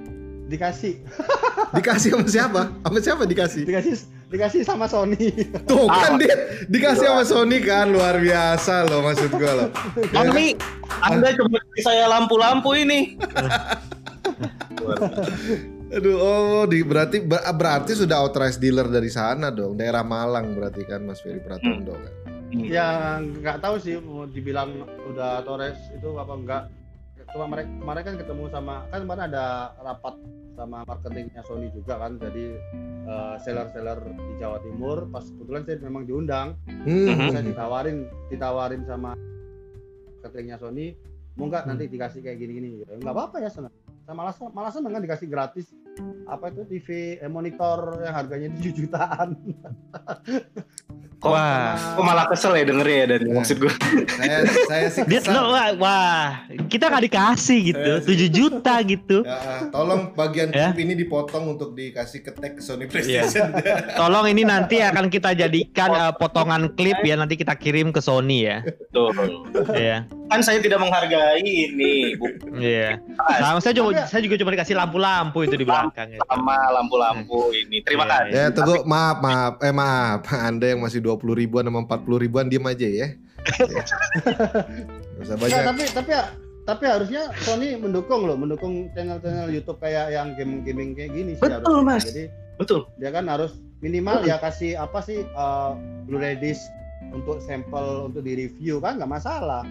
[0.47, 1.01] dikasih
[1.75, 2.61] Dikasih sama siapa?
[2.83, 3.63] Sama siapa dikasih?
[3.65, 3.95] dikasih
[4.27, 5.31] dikasih sama Sony
[5.71, 6.35] Tuh kan dia
[6.67, 9.69] dikasih sama Sony kan luar biasa loh maksud gua loh.
[10.11, 10.55] Mami,
[10.99, 13.15] Anda coba kasih saya lampu-lampu ini.
[15.87, 20.83] Aduh, oh di berarti ber- berarti sudah authorized dealer dari sana dong, daerah Malang berarti
[20.83, 22.26] kan Mas Ferry Pratondo kan.
[22.53, 26.63] Ya nggak tahu sih mau dibilang udah Torres itu apa enggak.
[27.35, 30.15] Cuma mereka kemarin kan ketemu sama kan kemarin ada rapat
[30.55, 32.55] sama marketingnya Sony juga kan jadi
[33.07, 35.11] eh, seller-seller di Jawa Timur.
[35.11, 36.55] Pas kebetulan saya memang diundang
[36.87, 37.29] Hmm.
[37.35, 39.11] saya ditawarin ditawarin sama
[40.23, 40.95] marketingnya Sony
[41.37, 42.81] mau nggak nanti dikasih kayak gini-gini?
[42.81, 42.91] Gitu.
[43.03, 43.75] Nggak apa-apa ya senang.
[44.07, 45.67] Saya malah malah seneng kan dikasih gratis
[46.29, 49.33] apa itu TV eh, monitor yang harganya 7 jutaan
[51.17, 51.73] Kok, Wah.
[51.97, 53.33] kok malah kesel ya dengernya ya dan Iya.
[53.33, 53.73] maksud gue.
[54.13, 54.37] Saya
[54.69, 55.33] saya sih Dia kesal.
[55.33, 56.23] no, wah, wah,
[56.69, 59.17] kita nggak dikasih gitu, Eh, 7 juta gitu.
[59.21, 60.69] Ya, tolong bagian Ya.
[60.69, 62.89] klip ini dipotong untuk dikasih ke tag ke Sony Iya.
[63.25, 63.49] PlayStation.
[63.97, 68.45] Tolong ini nanti akan kita jadikan eh, potongan klip ya nanti kita kirim ke Sony
[68.45, 68.61] ya.
[68.93, 69.09] Tuh.
[69.73, 70.05] Iya.
[70.27, 72.13] Kan saya tidak menghargai ini.
[72.13, 72.99] Bu- Iya.
[73.15, 76.19] Nah, saya juga saya juga cuma dikasih lampu-lampu itu di belakang.
[76.21, 77.79] Sama lampu-lampu ini.
[77.79, 78.31] Terima Iya, kasih.
[78.33, 82.63] ya tunggu maaf maaf eh maaf Anda yang masih 20 ribuan sama 40 ribuan diem
[82.63, 83.07] aja ya.
[83.47, 83.83] Ya.
[85.17, 85.63] Usah Nggak, banyak.
[85.65, 86.23] tapi tapi ya
[86.61, 91.63] tapi harusnya Sony mendukung loh, mendukung channel-channel YouTube kayak yang game-gaming kayak gini sih Betul,
[91.79, 91.87] harusnya.
[91.87, 92.03] Mas.
[92.05, 92.23] Jadi
[92.55, 92.79] Betul.
[92.97, 95.71] dia kan harus minimal ya kasih apa sih eh,
[96.03, 96.67] Blu-ray disc
[97.07, 99.63] untuk sampel untuk di review kan nggak masalah.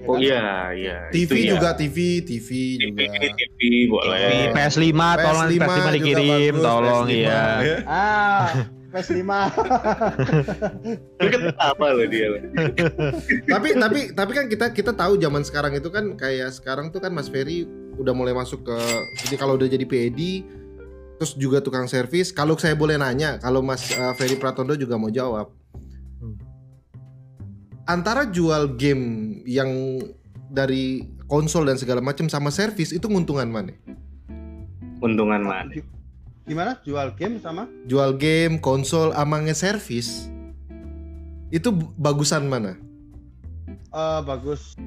[0.00, 0.20] Ya Oh kan?
[0.24, 0.96] iya, iya.
[1.12, 2.48] TV Itu juga TV, TV
[2.80, 3.36] TV, juga.
[3.36, 4.16] TV boleh.
[4.16, 7.42] Di PS5 tolong PS5 PS5 juga dikirim, bagus, tolong PS5, iya.
[7.60, 7.76] ya.
[8.00, 8.46] Ah,
[8.90, 9.22] PS5.
[11.20, 12.26] Lu kan apa loh dia?
[13.44, 17.12] tapi tapi tapi kan kita kita tahu zaman sekarang itu kan kayak sekarang tuh kan
[17.12, 17.68] Mas Ferry
[18.00, 18.78] udah mulai masuk ke
[19.28, 20.20] jadi kalau udah jadi PED
[21.20, 25.12] terus juga tukang servis kalau saya boleh nanya kalau Mas uh, Ferry Pratondo juga mau
[25.12, 25.59] jawab.
[27.86, 30.00] Antara jual game yang
[30.50, 33.72] dari konsol dan segala macam sama servis itu menguntungan mana
[35.00, 35.72] Untungan mana?
[36.44, 37.64] Gimana jual game sama?
[37.88, 40.28] jual game konsol sama nge-servis
[41.48, 42.76] itu bagusan mana
[43.90, 44.78] Eh, bagus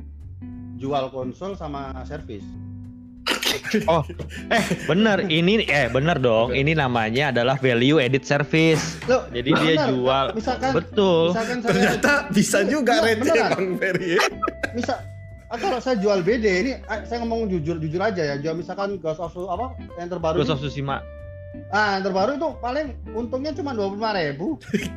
[0.80, 2.44] jual konsol sama servis.
[4.89, 6.52] Bener, ini eh bener dong.
[6.52, 8.98] Ini namanya adalah value edit service.
[9.06, 10.26] Loh, Jadi dia benar, jual.
[10.34, 11.26] Misalkan Betul.
[11.34, 13.52] misalkan saya ternyata bisa juga Iya, receh beneran.
[13.54, 14.12] Bang Ferry
[14.74, 14.98] misal
[15.50, 18.98] ah, kalau saya jual BD ini ah, saya ngomong jujur jujur aja ya jual misalkan
[18.98, 21.02] Ghost of apa yang terbaru Ghost of Tsushima.
[21.70, 24.48] Ah, yang terbaru itu paling untungnya cuma dua puluh lima ribu.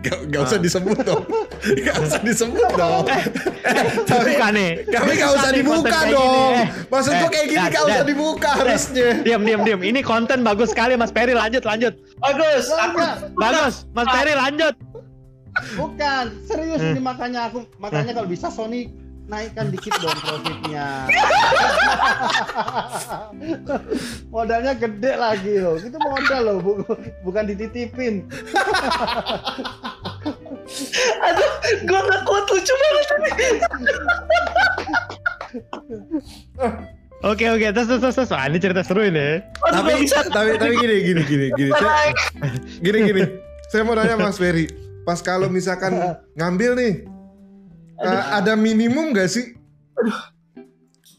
[0.00, 1.24] Gak, gak usah disebut dong.
[1.84, 3.04] Gak usah disebut dong.
[4.10, 4.72] Tapi Bukan nih.
[4.88, 6.52] kami gak usah dibuka dong.
[6.52, 6.60] gini.
[6.60, 8.08] Eh, Maksudku eh, kayak gini Dan, gak usah Dan.
[8.08, 9.08] dibuka harusnya.
[9.20, 9.80] Diam, diam, diam.
[9.80, 11.32] Ini konten bagus sekali Mas Ferry.
[11.32, 11.92] Lanjut, lanjut.
[12.20, 12.64] Bagus.
[13.36, 14.74] Bagus, Mas Ferry lanjut.
[15.72, 18.92] bukan serius ini makanya aku makanya kalau bisa Sony
[19.26, 21.06] naikkan dikit dong profitnya.
[24.34, 25.74] Modalnya gede lagi loh.
[25.78, 26.86] Itu modal loh, bu-
[27.26, 28.22] bukan dititipin.
[31.86, 33.06] gue gak kuat lucu banget.
[37.24, 37.72] Oke, oke.
[37.72, 38.28] Terus, terus, terus, terus.
[38.28, 39.40] Wah, ini cerita seru ini.
[39.40, 41.70] Aduh, tapi tapi tapi gini gini gini gini.
[41.72, 42.12] Saya,
[42.84, 43.22] gini gini.
[43.72, 44.68] Saya mau nanya Mas Ferry,
[45.02, 45.96] pas kalau misalkan
[46.36, 46.92] ngambil nih
[47.98, 49.58] eh, ada minimum gak sih?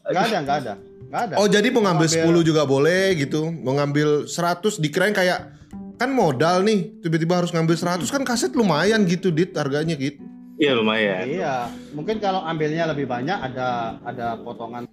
[0.04, 0.72] Enggak ada, enggak ada.
[1.08, 1.34] Enggak ada.
[1.36, 3.50] Oh jadi mau ngambil Ngambil- 10 juga boleh gitu.
[3.50, 5.52] Mau ngambil 100 dikirain kayak
[5.98, 10.22] kan modal nih tiba-tiba harus ngambil 100 kan kaset lumayan gitu dit harganya gitu.
[10.58, 11.22] Iya lumayan.
[11.24, 11.54] Iya,
[11.90, 14.90] mungkin kalau ambilnya lebih banyak ada ada potongan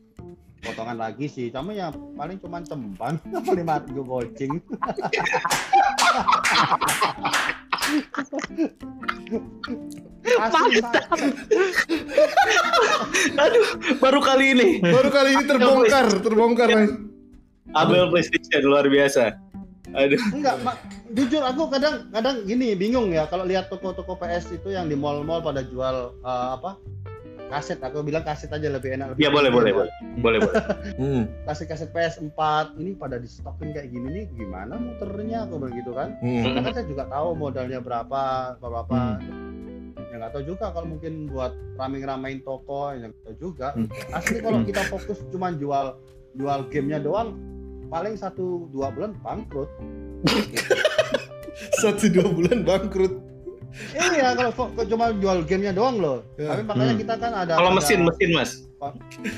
[0.61, 1.49] potongan lagi sih.
[1.49, 3.17] Cuma ya paling cuma cemban
[3.57, 4.61] lima gue gocing.
[10.25, 10.81] Asli.
[13.45, 13.65] Aduh,
[14.01, 14.81] baru kali ini.
[14.81, 16.89] Baru kali ini terbongkar, terbongkar nih.
[17.77, 19.37] Abel PlayStation luar biasa.
[19.93, 20.17] Aduh.
[20.33, 20.81] enggak, Mak.
[21.13, 25.45] jujur aku kadang kadang gini bingung ya kalau lihat toko-toko PS itu yang di mall-mall
[25.45, 26.73] pada jual eh, apa
[27.45, 29.75] kaset aku bilang kaset aja lebih enak lebih Ya boleh boleh ya.
[29.75, 29.93] boleh.
[30.17, 30.63] Boleh boleh.
[30.95, 31.23] Hmm.
[31.43, 32.39] kaset-kaset PS4
[32.75, 36.55] ini pada di stokin kayak gini nih gimana muternya aku begitu kan Hmm.
[36.55, 38.23] karena saya juga tahu modalnya berapa
[38.57, 38.97] berapa
[40.05, 43.87] ya nggak tahu juga kalau mungkin buat raming-ramain toko ya nggak tahu juga Hmm.
[44.11, 45.99] asli kalau kita fokus cuma jual
[46.33, 47.35] jual gamenya doang
[47.85, 49.69] paling satu dua bulan bangkrut
[51.75, 53.13] Satu dua bulan bangkrut.
[53.93, 56.51] Iya kalau fo- cuma jual gamenya doang loh Ya.
[56.51, 57.01] tapi makanya Hmm.
[57.01, 58.51] kita kan ada Kalau ada- mesin mesin mas.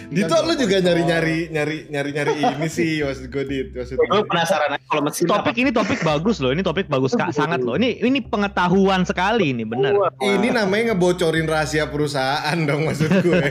[0.09, 0.83] Dito lu jual juga konsol.
[0.83, 5.55] nyari-nyari nyari nyari-nyari ini sih maksud gue dit maksud Gue penasaran aja kalau mesin Topik
[5.55, 6.51] ini topik bagus loh.
[6.51, 7.73] Ini topik bagus kak, sangat loh.
[7.73, 9.95] Ini ini pengetahuan sekali ini benar.
[10.19, 13.39] Ini namanya ngebocorin rahasia perusahaan dong maksud gue.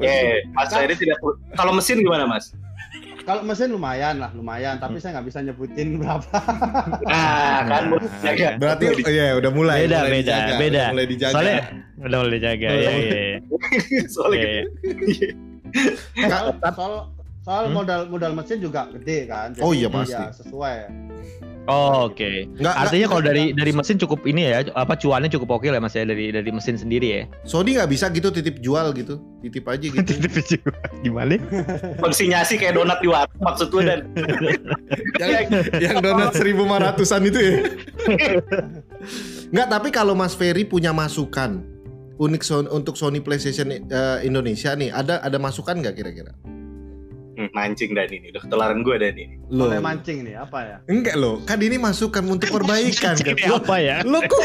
[0.00, 1.18] Eh, Mas Ferry tidak.
[1.54, 2.50] Kalau mesin gimana mas?
[3.24, 6.36] Kalau mesin lumayan lah lumayan tapi saya nggak bisa nyebutin berapa
[7.04, 7.82] Nah, kan.
[8.56, 10.76] Berarti iya udah mulai Beda, mulai beda, dijaga, beda.
[10.78, 11.32] udah mulai dijaga.
[11.32, 11.56] Soalnya
[11.98, 12.80] udah mulai jaga ya.
[12.80, 13.38] ya, ya.
[14.06, 15.04] Soalnya Iya, gitu.
[15.08, 15.28] iya.
[16.28, 16.92] soal soal,
[17.42, 17.74] soal Hmm?
[17.74, 20.22] modal modal mesin juga gede kan Oh iya, ya pasti.
[20.40, 20.76] sesuai
[21.64, 22.44] Oh, Oke.
[22.54, 25.78] Nggak- Artinya nggak- kalau dari dari mesin cukup ini ya, apa cuannya cukup oke lah
[25.78, 27.22] mas ya dari dari mesin sendiri ya.
[27.42, 30.12] Sony nggak bisa gitu titip jual gitu, titip aja gitu.
[31.04, 31.40] Gimana?
[31.98, 34.00] konsinyasi kayak donat di warung maksud gue dan
[35.18, 35.48] yang,
[35.80, 37.54] yang donat 1500-an itu ya.
[39.50, 41.64] Nggak, tapi kalau Mas Ferry punya masukan
[42.14, 43.80] unik Son- untuk Sony PlayStation eh,
[44.22, 46.36] Indonesia nih, ada ada masukan nggak kira-kira?
[47.34, 49.34] Hmm, mancing dan ini udah ketularan gue dan ini.
[49.48, 53.34] Loh, Mulai mancing nih apa ya enggak loh, kan ini masukan untuk perbaikan kan.
[53.44, 53.96] Lo, apa ya?
[54.02, 54.44] lo kok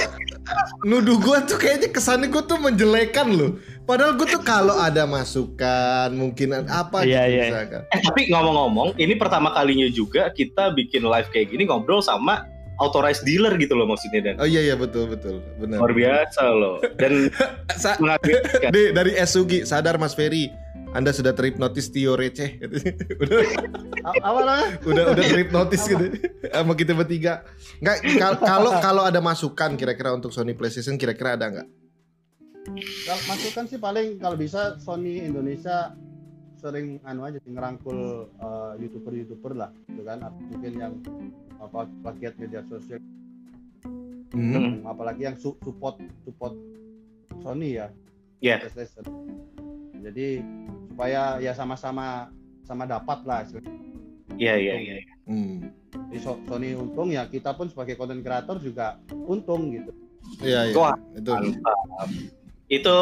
[0.81, 3.51] nuduh gua tuh kayaknya kesannya gua tuh menjelekan loh.
[3.83, 7.43] Padahal gua tuh kalau ada masukan, mungkin apa Iya, gitu iya.
[7.47, 7.81] misalkan.
[7.87, 12.45] Eh tapi ngomong-ngomong, ini pertama kalinya juga kita bikin live kayak gini ngobrol sama
[12.77, 15.77] authorized dealer gitu loh maksudnya dan Oh iya iya betul betul, benar.
[15.77, 17.27] luar biasa loh dan
[17.99, 18.69] mengagumkan.
[18.71, 20.47] Di- dari Esugi sadar Mas Ferry
[20.89, 22.57] anda sudah terhipnotis Tio receh.
[23.15, 23.39] Udah
[24.09, 24.39] A- apa
[24.83, 26.17] udah udah terhipnotis gitu.
[26.45, 27.45] Sama kita bertiga.
[27.77, 31.67] Nggak kal- kalau kalau ada masukan kira-kira untuk Sony PlayStation kira-kira ada nggak?
[33.05, 35.93] Kalau masukan sih paling kalau bisa Sony Indonesia
[36.59, 37.99] sering anu aja sih, ngerangkul
[38.35, 40.19] eh, youtuber-youtuber lah gitu kan.
[40.19, 40.93] Atau mungkin yang
[41.59, 42.99] apa bagian media sosial.
[44.29, 44.85] Hmm.
[44.85, 46.53] apalagi yang su- support support
[47.41, 47.89] Sony ya.
[48.39, 48.61] Iya.
[48.63, 49.05] PlayStation
[50.01, 50.41] jadi
[50.89, 52.27] supaya ya sama-sama
[52.61, 53.41] sama dapat lah
[54.31, 54.95] Iya iya iya.
[55.25, 55.73] Hmm.
[56.07, 59.91] Jadi So- Sony untung ya kita pun sebagai content creator juga untung gitu
[60.39, 62.09] Iya iya Wah, itu Mantap.
[62.67, 62.97] Itu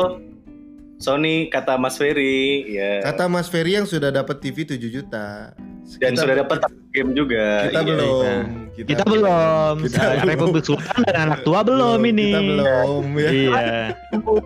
[0.97, 5.53] Sony kata Mas Ferry ya kata Mas Ferry yang sudah dapat TV 7 juta
[5.95, 6.57] dan Kita- sudah dapat
[6.89, 7.63] game juga.
[7.65, 7.87] kita Iya.
[7.87, 8.43] belum
[8.77, 9.75] Kita belum.
[9.79, 10.27] Kita belum.
[10.27, 12.27] Republik Sultan dan anak tua belum ini.
[12.27, 13.81] kita belum ya Iya.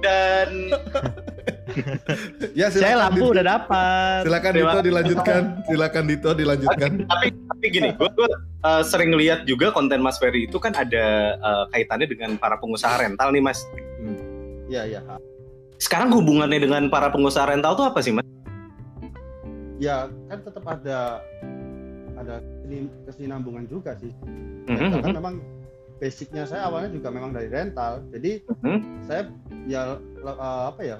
[0.02, 0.50] Dan
[2.54, 3.34] ya Saya lampu Dito.
[3.38, 4.22] udah dapat.
[4.26, 8.10] silakan Dito dilanjutkan silakan Dito dilanjutkan tapi tapi gini, gue
[8.84, 13.30] sering lihat juga konten Mas Ferry itu kan ada uh, kaitannya dengan para pengusaha rental
[13.32, 13.62] nih Mas.
[14.68, 15.02] iya iya
[15.82, 18.26] Sekarang hubungannya dengan para pengusaha rental tuh apa sih Mas?
[19.82, 21.26] ya kan tetap ada
[22.22, 22.38] ada
[23.10, 24.14] kesinambungan juga sih.
[24.70, 25.16] Mhm, Karena mhm.
[25.18, 25.36] memang
[25.98, 28.06] basicnya saya awalnya juga memang dari rental.
[28.14, 28.80] Jadi Mhm.
[29.10, 29.22] saya
[29.66, 30.98] ya eh, apa ya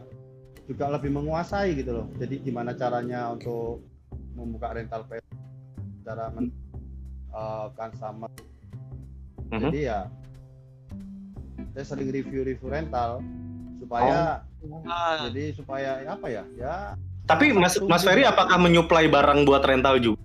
[0.72, 2.08] juga lebih menguasai gitu loh.
[2.16, 3.84] Jadi gimana caranya untuk
[4.40, 5.28] membuka rental PS,
[6.08, 6.48] cara men
[7.32, 8.32] eh, customer.
[9.52, 9.62] Mhm.
[9.68, 10.00] Jadi ya
[11.76, 13.20] saya sering review-review rental
[13.80, 14.44] supaya
[14.86, 16.94] Ah, jadi supaya apa ya ya
[17.26, 18.38] Tapi Mas Mas Ferry juga.
[18.38, 20.20] apakah menyuplai barang buat rental juga?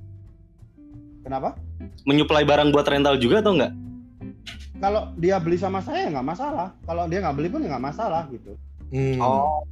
[1.26, 1.58] kenapa?
[2.06, 3.72] Menyuplai barang buat rental juga atau enggak?
[4.78, 6.70] Kalau dia beli sama saya nggak masalah.
[6.86, 8.54] Kalau dia nggak beli pun ya nggak masalah gitu.
[8.94, 9.18] Hmm.
[9.18, 9.66] Oh.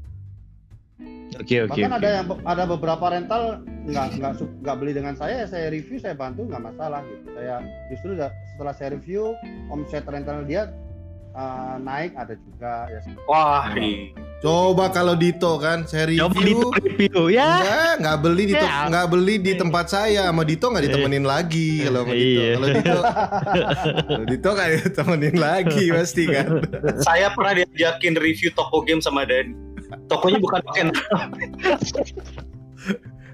[1.34, 1.70] Oke oke.
[1.74, 1.98] Bahkan oke.
[1.98, 3.42] ada yang ada beberapa rental
[3.84, 7.26] nggak nggak nggak beli dengan saya, saya review, saya bantu nggak masalah gitu.
[7.34, 7.54] Saya
[7.90, 8.10] justru
[8.54, 9.34] setelah saya review
[9.68, 10.70] omset rental dia
[11.34, 13.00] uh, naik ada juga ya.
[13.26, 14.14] Wah, iya.
[14.44, 16.68] Coba kalau Dito kan saya Coba review.
[16.68, 17.48] di review ya.
[17.64, 18.78] Enggak, nggak beli di to- Ya.
[18.92, 22.28] nggak beli di tempat saya sama Dito nggak ditemenin lagi kalau sama Dito.
[22.28, 22.52] Iya.
[22.52, 23.00] Kalau Dito
[24.04, 26.46] kalau Dito nggak ditemenin lagi pasti kan.
[27.00, 29.56] saya pernah diajakin review toko game sama Dani.
[30.04, 30.82] Tokonya bukan pakai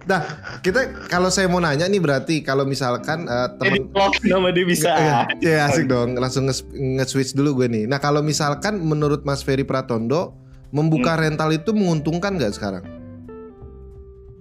[0.03, 0.27] Nah,
[0.59, 4.65] kita kalau saya mau nanya nih berarti kalau misalkan eh, Jadi temen vlog nama dia
[4.65, 4.91] bisa.
[5.39, 6.67] Ya asik dong, langsung nge-
[6.99, 7.85] nge-switch dulu gue nih.
[7.85, 10.35] Nah kalau misalkan menurut Mas Ferry Pratondo
[10.71, 11.23] membuka Hmm.
[11.29, 12.83] rental itu menguntungkan nggak sekarang?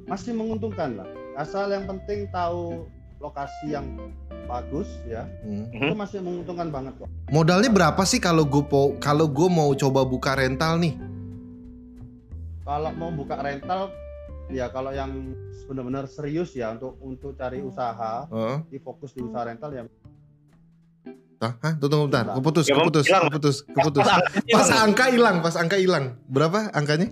[0.06, 1.08] Masih menguntungkan lah.
[1.36, 3.86] Asal yang penting tahu lokasi yang
[4.46, 5.70] bagus ya, Hmm.
[5.70, 7.10] itu masih menguntungkan banget kok.
[7.30, 8.64] Modalnya berapa sih kalau gue
[8.98, 10.98] kalau gue mau coba buka rental nih?
[12.70, 13.90] Kalau mau buka rental
[14.48, 15.34] ya kalau yang
[15.66, 18.58] benar-benar serius ya untuk untuk cari usaha, Heeh.
[18.68, 19.84] di fokus di usaha rental ya
[21.40, 21.56] Hah?
[21.58, 21.74] Hah?
[21.74, 22.26] Tunggu, tunggu bentar.
[22.36, 23.24] Keputus, Ya, keputus, hilang.
[23.26, 24.04] keputus, keputus.
[24.52, 26.20] Pas angka hilang, pas angka hilang.
[26.28, 27.10] Berapa angkanya?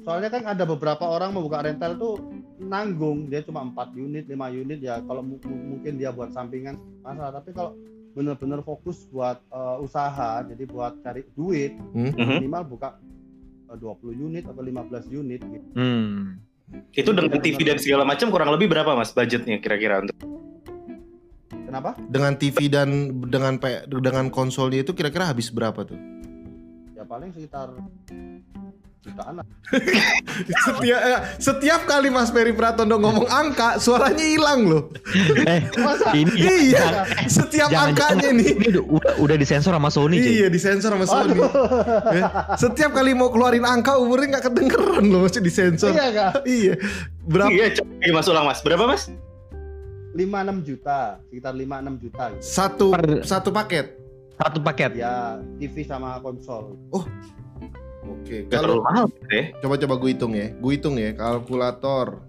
[0.00, 2.14] Soalnya kan ada beberapa orang mau buka rental tuh
[2.58, 6.78] nanggung, dia cuma 4 unit, 5 unit ya kalau mu- mu- mungkin dia buat sampingan
[7.02, 7.74] masalah, tapi kalau
[8.12, 12.38] benar-benar fokus buat eh, usaha, jadi buat cari duit, Mhm.
[12.38, 13.02] minimal buka
[13.76, 15.68] 20 unit atau 15 unit gitu.
[15.76, 16.40] Hmm.
[16.92, 20.16] Itu dengan TV dan segala macam kurang lebih berapa Mas budgetnya kira-kira untuk
[21.72, 21.96] Kenapa?
[22.04, 22.88] Dengan TV dan
[23.32, 23.56] dengan
[23.88, 25.96] dengan konsolnya itu kira-kira habis berapa tuh?
[26.92, 27.72] Ya paling sekitar
[29.02, 29.46] jutaan lah.
[30.64, 34.82] Setiap, eh, setiap kali Mas Ferry Pratondo ngomong angka, suaranya hilang loh.
[35.42, 36.14] Eh Masa?
[36.14, 36.30] ini
[36.70, 38.50] Iya, setiap jangan- angkanya jangan- nih.
[38.54, 40.16] Ini udah, udah, udah disensor sama Sony.
[40.16, 41.34] Iya disensor sama Sony.
[42.14, 42.26] Ya,
[42.62, 45.90] Setiap kali mau keluarin angka umurnya nggak kedengeran loh masih disensor.
[45.90, 46.32] Iya kak?
[46.62, 46.74] iya.
[47.22, 47.50] Berapa?
[47.50, 48.58] Iya, coba Mas ulang Mas.
[48.60, 49.02] Berapa Mas?
[50.12, 50.28] 5-6
[50.62, 52.42] juta, sekitar 5-6 juta gitu.
[52.44, 53.86] Satu Per- satu paket.
[54.34, 54.90] Satu paket.
[54.94, 56.76] Ya TV sama konsol.
[58.02, 58.46] Oke.
[58.50, 59.44] Gak terlalu Kalau mahal deh.
[59.62, 60.46] coba coba gue hitung ya.
[60.54, 62.22] Gue hitung ya kalkulator.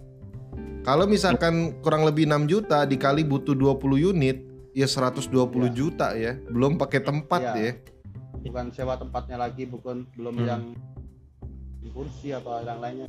[0.84, 4.44] Kalau misalkan kurang lebih 6 juta dikali butuh 20 unit,
[4.76, 5.32] ya 120
[5.66, 5.74] Iya.
[5.74, 6.36] juta ya.
[6.52, 7.54] Belum pakai tempat Iya.
[7.56, 7.72] ya.
[8.44, 10.48] Bukan sewa tempatnya lagi, bukan belum Hmm.
[10.48, 10.64] yang
[11.90, 13.08] kursi atau yang lainnya.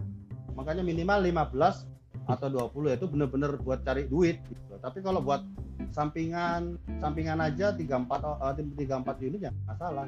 [0.54, 1.82] Makanya minimal 15
[2.24, 4.78] atau 20 ya itu bener-bener buat cari duit gitu.
[4.78, 5.42] Tapi kalau buat
[5.90, 10.06] sampingan sampingan aja 34 oh, eh, 34 unit ya nggak masalah.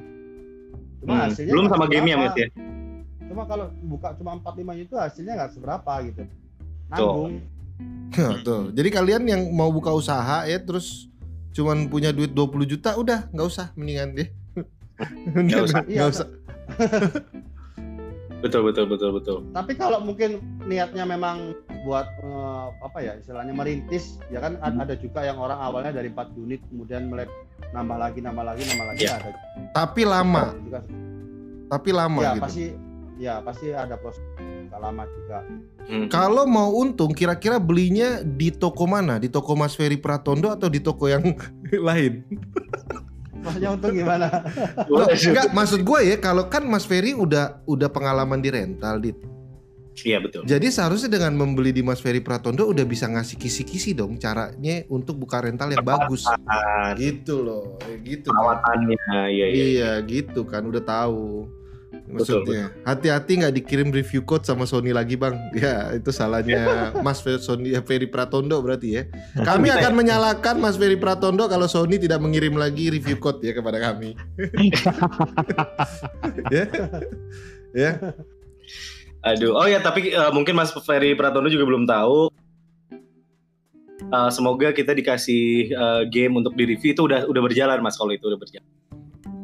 [0.98, 2.16] Cuma Hmm, hasilnya Belum sama game ya.
[2.16, 2.48] Mas ya.
[3.26, 6.22] Cuma kalau buka cuma 45 itu hasilnya nggak seberapa gitu.
[6.88, 7.34] Nanggung.
[8.16, 8.72] Nah, tuh.
[8.72, 11.12] Jadi kalian yang mau buka usaha ya terus
[11.52, 14.28] cuman punya duit 20 juta udah nggak usah mendingan deh.
[15.36, 15.80] Nggak usah.
[15.84, 16.26] Nggak Iya, usah.
[18.40, 19.38] Betul betul betul betul.
[19.50, 21.52] Tapi kalau mungkin niatnya memang
[21.86, 24.66] buat eh, apa ya istilahnya merintis, ya kan Hmm.
[24.66, 27.30] ad- ada juga yang orang awalnya dari 4 unit kemudian mulai
[27.70, 29.14] nambah lagi, nambah lagi, nambah lagi Iya.
[29.16, 29.30] ada
[29.70, 30.80] Tapi lama, juga.
[31.66, 32.42] tapi lama ya gitu.
[32.42, 32.64] pasti
[33.16, 34.20] ya pasti ada proses
[34.76, 35.40] lama juga.
[35.88, 36.04] Hmm.
[36.06, 39.16] Kalau mau untung, kira-kira belinya di toko mana?
[39.16, 41.24] Di toko Mas Ferry Pratondo atau di toko yang
[41.88, 42.20] lain?
[43.40, 44.26] Maksudnya untung gimana?
[44.84, 49.16] Loh, enggak, maksud gue ya, kalau kan Mas Ferry udah udah pengalaman di rental, dit.
[50.04, 50.44] Iya betul.
[50.44, 55.16] Jadi seharusnya dengan membeli di Mas Ferry Pratondo udah bisa ngasih kisi-kisi dong caranya untuk
[55.16, 56.28] buka rental yang bagus.
[56.28, 58.28] Perawatan, Gitu loh, eh, gitu.
[58.28, 58.36] Kan.
[58.36, 59.64] Perawatannya, iya iya.
[59.64, 61.48] Iya, gitu kan, udah tahu.
[62.06, 65.34] Maksudnya, hati-hati nggak dikirim review code sama Sony lagi bang.
[65.56, 69.02] Ya itu salahnya Mas Sony ya, Ferry Pratondo berarti ya.
[69.34, 69.80] Kami Bisa ya?
[69.82, 74.14] akan menyalahkan Mas Ferry Pratondo kalau Sony tidak mengirim lagi review code ya kepada kami.
[76.54, 76.64] ya,
[77.74, 77.92] ya.
[79.24, 82.30] Aduh, oh ya tapi eh, mungkin Mas Ferry Pratondo juga belum tahu.
[84.06, 88.12] Eh, semoga kita dikasih eh, game untuk di review itu udah udah berjalan Mas kalau
[88.14, 88.68] itu udah berjalan.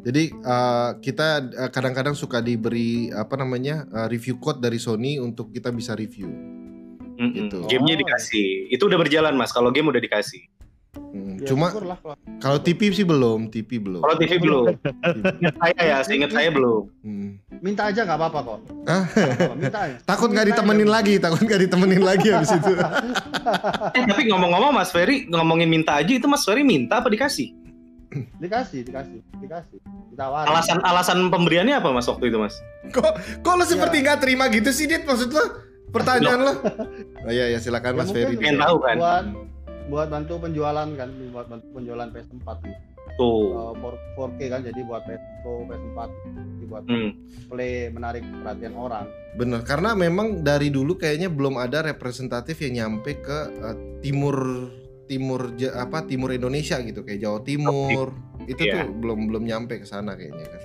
[0.03, 5.75] Jadi eh, kita kadang-kadang suka diberi apa namanya eh, review code dari Sony untuk kita
[5.75, 6.31] bisa review.
[7.13, 7.51] Mm-mm.
[7.51, 7.59] Gitu.
[7.67, 8.01] Gamenya Oh.
[8.07, 8.49] dikasih.
[8.71, 9.51] Itu udah berjalan mas.
[9.51, 10.43] Kalau game udah dikasih.
[10.93, 11.73] Hmm, Ya, Cuma
[12.37, 14.05] kalau- TV sih belum, TV belum.
[14.05, 14.77] Kalau TV belum.
[15.41, 16.85] Ingat saya ya, seingat saya belum.
[17.01, 17.41] Hmm.
[17.63, 18.59] minta aja nggak apa-apa kok.
[18.85, 19.05] Ah,
[19.55, 19.97] minta aja.
[20.05, 20.95] takut nggak ditemenin aja.
[20.95, 22.73] lagi, takut nggak ditemenin lagi habis itu.
[23.93, 27.51] Eh, tapi ngomong-ngomong Mas Ferry ngomongin minta aja itu Mas Ferry minta apa dikasih?
[28.37, 29.79] Dikasih, dikasih, dikasih.
[30.11, 30.47] Ditawarin.
[30.47, 32.55] Alasan alasan pemberiannya apa Mas waktu itu Mas?
[32.91, 33.09] kok
[33.41, 34.05] kok lo seperti Iya.
[34.05, 35.03] nggak terima gitu sih, Dit?
[35.03, 35.45] Maksud lo?
[35.89, 36.53] Pertanyaan lo?
[37.23, 38.35] Oh iya, ya silakan Ya, Mas mungkin Ferry.
[38.37, 38.97] Pengen tahu kan?
[38.99, 39.25] Buat
[39.87, 42.49] buat bantu penjualan kan, buat bantu penjualan PS4.
[43.13, 43.53] Tuh.
[43.53, 45.99] Uh, 4, 4K kan jadi buat PS Pro, PS4
[46.33, 47.11] jadi buat Hmm.
[47.47, 49.05] play menarik perhatian orang.
[49.33, 54.37] Bener, karena memang dari dulu kayaknya belum ada representatif yang nyampe ke eh, timur
[55.05, 58.89] timur Ja- apa timur Indonesia gitu kayak Jawa Timur itu Iya.
[58.89, 60.61] tuh belum belum nyampe ke sana kayaknya kan.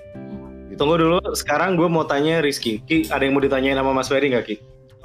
[0.67, 0.77] Gitu.
[0.77, 2.79] Tunggu dulu, sekarang gue mau tanya Rizky.
[2.79, 4.55] Ki, ada yang mau ditanyain sama Mas Ferry nggak Ki?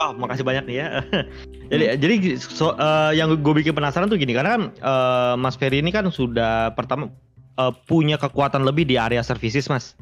[0.02, 0.88] Oh, makasih banyak nih ya.
[1.70, 5.78] jadi jadi so- eh, yang gue bikin penasaran tuh gini karena kan eh, Mas Ferry
[5.78, 7.06] ini kan sudah pertama
[7.54, 9.94] eh, punya kekuatan lebih di area services Mas.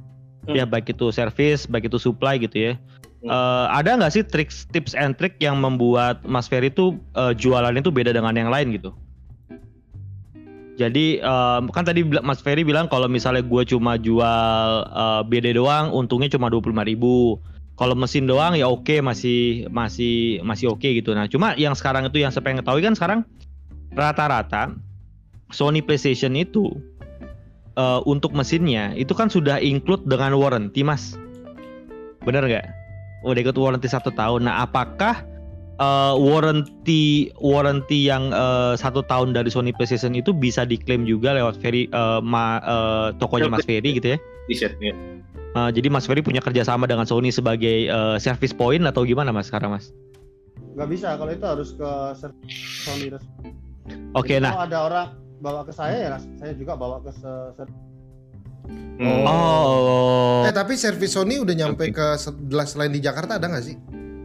[0.49, 0.57] Hmm.
[0.57, 2.73] Ya baik itu service, baik itu supply gitu ya.
[3.21, 3.29] Hmm.
[3.29, 7.77] Eh, ada nggak sih tricks, tips and trick yang membuat Mas Ferry itu eh, jualan
[7.77, 8.97] itu beda dengan yang lain gitu?
[10.81, 15.93] Jadi eh, kan tadi Mas Ferry bilang kalau misalnya gue cuma jual eh, BD doang,
[15.93, 17.37] untungnya cuma 25.000 ribu.
[17.81, 21.17] Kalau mesin doang ya oke masih masih masih oke gitu.
[21.17, 23.21] Nah cuma yang sekarang itu yang saya pengen ketahui kan sekarang
[23.97, 24.77] rata-rata
[25.49, 26.77] Sony PlayStation itu
[27.81, 31.17] eh, untuk mesinnya itu kan sudah include dengan warranty mas.
[32.21, 32.67] Bener nggak?
[33.25, 34.45] Udah ikut warranty satu tahun.
[34.45, 35.25] Nah apakah
[35.81, 41.57] eh, warranty warranty yang eh, satu tahun dari Sony PlayStation itu bisa diklaim juga lewat
[41.65, 44.19] Ferry eh, ma- eh, tokonya Mas Ferry gitu ya?
[44.53, 44.93] T-shirt ya.
[45.51, 49.51] Eh, jadi Mas Ferry punya kerjasama dengan Sony sebagai eh, service point atau gimana Mas
[49.51, 49.91] sekarang Mas?
[50.79, 51.91] Nggak bisa kalau itu harus ke
[52.81, 53.51] Sony resmi.
[54.15, 55.07] Oke, Jadi nah, Kalau ada orang
[55.41, 57.89] bawa ke saya ya saya juga bawa ke se-
[59.01, 59.25] Hmm.
[59.25, 63.77] oh, Eh tapi servis Sony udah nyampe ke sebelah selain di Jakarta ada nggak sih?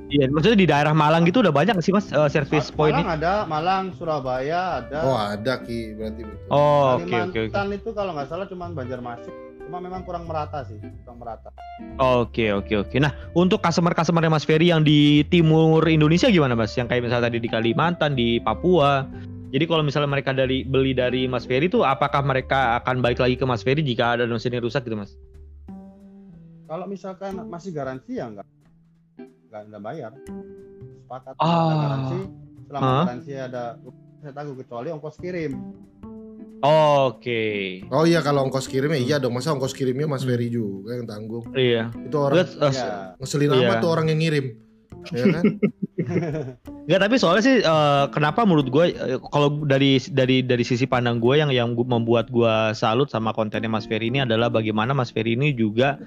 [0.05, 3.15] iya, maksudnya di daerah Malang gitu udah banyak sih Mas eh, service point Malang ini?
[3.17, 4.99] ada, Malang, Surabaya ada.
[5.01, 6.47] Oh ada ki berarti betul.
[6.51, 7.41] Oh, oke oke.
[7.49, 9.44] Kalimantan itu kalau nggak salah cuma Banjarmasin.
[9.75, 11.51] Cuma memang kurang merata sih, kurang merata.
[11.99, 12.95] Oke oke oke.
[12.95, 16.71] Nah untuk customer customer Mas Ferry yang di timur Indonesia gimana Mas?
[16.79, 19.03] Yang kayak misalnya tadi di Kalimantan, di Papua.
[19.51, 23.35] Jadi kalau misalnya mereka dari beli dari Mas Ferry itu apakah mereka akan balik lagi
[23.35, 25.11] ke Mas Ferry jika ada mesin yang rusak gitu Mas?
[26.71, 28.47] Kalau misalkan masih garansi ya nggak
[29.51, 30.11] nggak nggak bayar.
[31.03, 31.35] Sepakat.
[31.35, 32.19] Ada garansi.
[32.63, 33.03] Selama Hah?
[33.11, 33.63] garansi ada
[34.23, 35.51] saya tangguh kecuali ongkos kirim.
[36.65, 37.41] Oke.
[37.89, 41.45] Oh iya kalau ongkos kirimnya iya dong masa ongkos kirimnya Mas Ferry juga yang tanggung.
[41.53, 41.93] Iya.
[41.93, 43.13] Itu orang Ya.
[43.21, 43.59] ngeselin Iya.
[43.61, 44.45] amat tuh orang yang ngirim.
[45.13, 45.43] Ya kan?
[46.85, 51.17] Enggak tapi soalnya sih eh, kenapa menurut gue eh, kalau dari dari dari sisi pandang
[51.17, 55.09] gue yang yang gu- membuat gue salut sama kontennya Mas Ferry ini adalah bagaimana Mas
[55.09, 55.97] Ferry ini juga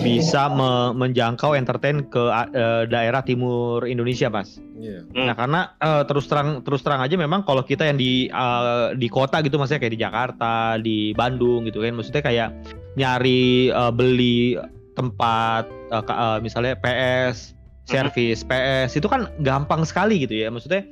[0.00, 2.22] bisa me- menjangkau entertain ke
[2.56, 4.56] eh, daerah timur Indonesia Mas.
[4.80, 5.04] Iya.
[5.12, 5.28] Hmm.
[5.28, 9.08] Nah karena eh, terus terang terus terang aja memang kalau kita yang di eh, di
[9.12, 12.48] kota gitu maksudnya kayak di Jakarta, di Bandung gitu kan maksudnya kayak
[12.96, 14.56] nyari eh, beli
[14.96, 17.52] tempat ka- eh, misalnya PS,
[17.84, 20.86] servis PS itu kan gampang sekali gitu ya maksudnya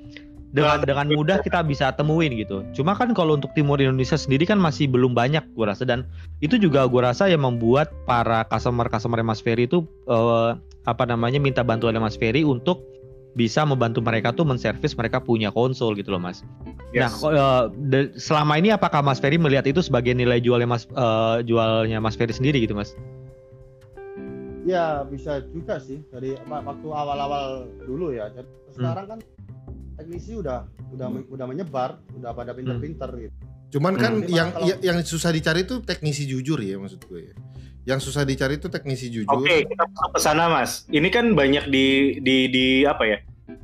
[0.50, 2.66] dengan dengan mudah kita bisa temuin gitu.
[2.74, 6.02] Cuma kan kalau untuk timur Indonesia sendiri kan masih belum banyak gua rasa dan
[6.40, 10.50] itu juga gua rasa yang membuat para customer customer Mas Ferry itu eh,
[10.84, 12.82] apa namanya minta bantuan Mas Ferry untuk
[13.30, 16.42] bisa membantu mereka tuh menservis mereka punya konsol gitu loh Mas.
[16.90, 17.14] Nah, Yes.
[17.14, 21.46] ko- eh, de- selama ini apakah Mas Ferry melihat itu sebagai nilai jualnya Mas eh,
[21.46, 22.98] jualnya Mas Ferry sendiri gitu Mas?
[24.62, 28.28] Ya bisa juga sih dari waktu awal-awal dulu ya.
[28.28, 29.18] Jadi sekarang kan
[29.96, 33.36] teknisi udah udah udah menyebar, udah pada pinter-pinter gitu.
[33.70, 34.28] Cuman kan Hmm.
[34.28, 37.34] yang Kalau- ya- yang susah dicari itu teknisi jujur ya maksud gue ya.
[37.86, 39.30] Yang susah dicari itu teknisi jujur.
[39.30, 40.84] Oke, kita masuk ke sana, Mas.
[40.90, 43.18] Ini kan banyak di di di apa ya?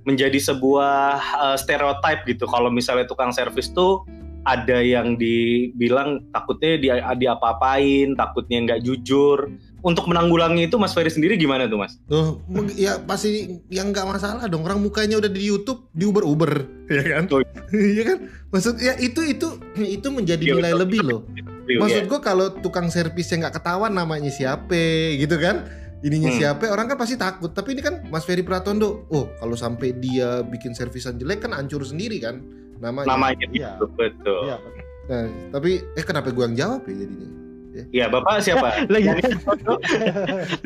[0.07, 0.97] Menjadi sebuah
[1.37, 2.47] uh, stereotype gitu.
[2.47, 4.07] Kalau misalnya tukang servis tuh
[4.47, 9.51] ada yang dibilang takutnya dia diapa-apain, takutnya nggak jujur.
[9.87, 11.95] Untuk menanggulangi itu, Mas Ferry sendiri gimana tuh, Mas?
[12.05, 12.43] Tuh,
[12.75, 14.67] ya pasti yang nggak masalah dong.
[14.67, 16.53] Orang mukanya udah di YouTube, di Uber Uber,
[16.91, 17.31] ya kan?
[17.71, 18.19] Iya kan?
[18.51, 19.47] Maksud ya itu itu
[19.79, 20.83] itu menjadi Iya, nilai betul.
[20.83, 21.21] lebih loh.
[21.67, 21.79] Iya.
[21.79, 24.75] Maksud gua kalau tukang servisnya nggak ketahuan namanya siapa,
[25.15, 25.71] gitu kan?
[26.03, 26.39] Ininya Hmm.
[26.39, 27.51] siapa, orang kan pasti takut.
[27.51, 29.07] Tapi ini kan Mas Ferry Pratondo.
[29.09, 32.43] Oh, kalau sampai dia bikin servisan jelek kan hancur sendiri kan
[32.77, 33.07] namanya.
[33.07, 33.79] namanya Iya.
[33.79, 34.41] gitu, betul.
[34.45, 34.83] Iya, betul.
[35.07, 37.46] Nah, tapi eh kenapa gua yang jawab ya jadinya?
[37.91, 38.81] Ya bapak siapa?
[38.93, 39.09] Lagi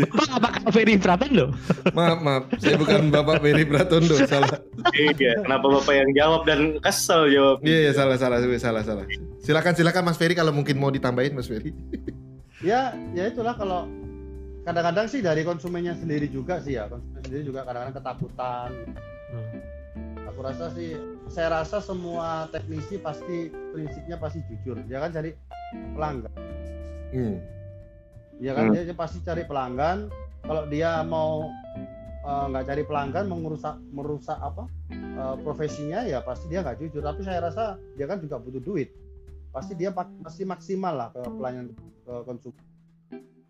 [0.01, 1.55] Bapak apakah Ferry Pratondo?
[1.97, 2.43] Maaf, maaf.
[2.61, 4.61] Saya bukan Bapak Ferry Pratondo, salah.
[4.95, 5.35] iya.
[5.43, 7.63] Kenapa bapak yang jawab dan kesel jawab?
[7.65, 9.05] Iya, iya, salah, salah, salah, salah.
[9.41, 11.73] Silakan, silakan Mas Ferry kalau mungkin mau ditambahin Mas Ferry.
[12.61, 13.89] ya ya itulah kalau
[14.69, 18.71] kadang-kadang sih dari konsumennya sendiri juga sih ya konsumen sendiri juga kadang-kadang ketakutan
[20.29, 20.93] aku rasa sih
[21.33, 25.33] saya rasa semua teknisi pasti prinsipnya pasti jujur dia kan cari
[25.97, 26.33] pelanggan
[27.11, 27.37] Hmm.
[28.41, 28.75] ya kan Hmm.
[28.75, 30.09] dia pasti cari pelanggan
[30.47, 31.51] kalau dia mau
[32.21, 37.03] eh, nggak cari pelanggan mau merusak merusak apa eh, profesinya ya pasti dia nggak jujur
[37.03, 38.95] tapi saya rasa dia kan juga butuh duit
[39.51, 42.65] pasti dia pasti maksimal lah ke pelayanan ke konsumen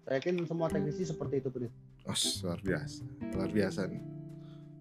[0.08, 1.76] saya yakin semua teknisi seperti itu prinsip
[2.08, 3.04] Os, luar biasa.
[3.36, 4.02] Luar biasa nih.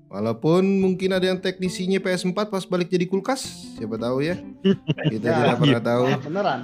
[0.10, 3.46] Walaupun mungkin ada yang teknisinya PS4 pas balik jadi kulkas,
[3.78, 4.42] siapa tahu ya.
[5.06, 5.36] Kita Ya.
[5.38, 6.06] tidak pernah tahu.
[6.08, 6.60] Ah, beneran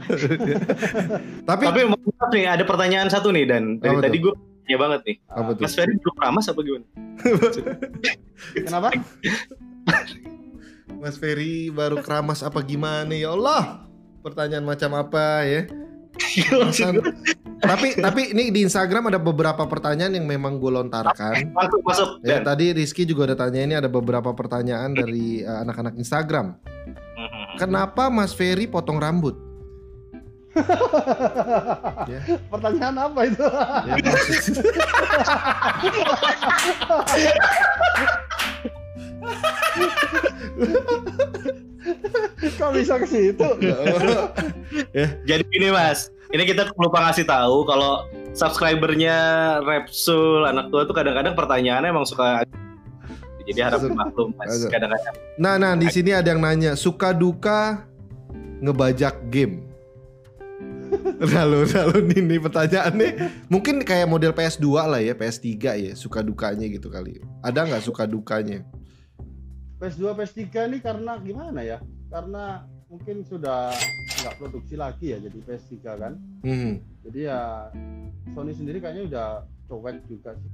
[1.50, 4.34] Tapi, Tapi maaf nih ada pertanyaan satu nih dan dari Apa tadi gue
[4.66, 5.16] tanya banget nih.
[5.30, 5.62] apa tuh?
[5.62, 6.86] Mas Ferry belum ramas apa gimana?
[8.58, 8.88] kenapa
[10.96, 13.86] Mas Ferry baru keramas apa gimana ya Allah?
[14.22, 15.70] Pertanyaan macam apa ya?
[17.56, 21.50] Tapi tapi ini di Instagram ada beberapa pertanyaan yang memang gue lontarkan.
[21.50, 22.54] Masuk masuk Ya, dan.
[22.54, 26.56] tadi Rizky juga ada tanya ini ada beberapa pertanyaan dari uh, anak-anak Instagram.
[27.16, 27.58] Mhm.
[27.58, 29.34] Kenapa Mas Ferry potong rambut?
[32.06, 32.22] Ya.
[32.48, 33.96] pertanyaan apa itu Ya,
[42.56, 43.48] kok bisa ke situ
[45.30, 49.18] Jadi gini mas, ini kita lupa ngasih tahu kalau subscribernya
[49.62, 52.42] Repsul anak tua tuh kadang-kadang pertanyaannya emang suka
[53.46, 55.14] jadi harap maklum mas kadang-kadang.
[55.38, 57.86] Nah, nah di sini ada yang nanya suka duka
[58.58, 59.70] ngebajak game.
[61.34, 63.10] Lalu, lalu nih, nih pertanyaannya
[63.52, 65.50] mungkin kayak model PS2 lah ya, PS3
[65.82, 67.20] ya, suka dukanya gitu kali.
[67.42, 68.64] Ada nggak suka dukanya?
[69.82, 72.64] PS2 PS3 ini karena gimana ya karena
[72.96, 73.76] mungkin sudah
[74.18, 76.80] nggak produksi lagi ya jadi PS3 kan Hmm.
[77.04, 77.40] jadi ya
[78.32, 79.28] Sony sendiri kayaknya udah
[79.68, 80.52] cuek juga sih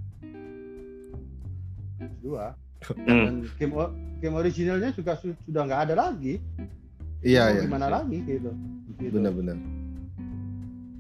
[1.97, 2.27] PS2
[2.97, 3.05] Hmm.
[3.05, 6.41] dan game o- game originalnya juga su- sudah nggak ada lagi
[7.21, 8.49] Iya Mau ya, gimana lagi gitu,
[8.97, 9.13] gitu.
[9.13, 9.53] benar-benar.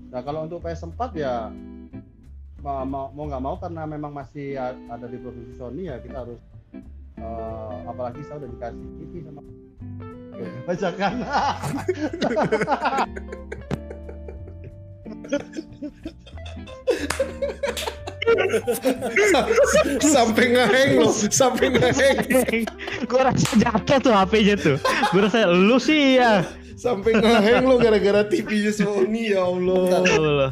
[0.07, 1.49] Nah kalau untuk PS4 ya
[2.61, 4.53] mau mau nggak mau karena memang masih
[4.85, 6.37] ada di produksi Sony ya kita harus
[7.17, 9.49] eh, apalagi saya udah dikasih TV sama Iya.
[10.67, 11.25] Bacakan
[20.01, 22.17] sampai ngeheng loh, sampai ngeheng,
[23.09, 24.77] gue rasa jatuh tuh HP-nya tuh.
[25.11, 26.45] Gue rasa lu sih ya.
[26.81, 30.49] Sampai ngeheng loh gara-gara TV-nya Sony ya Allah.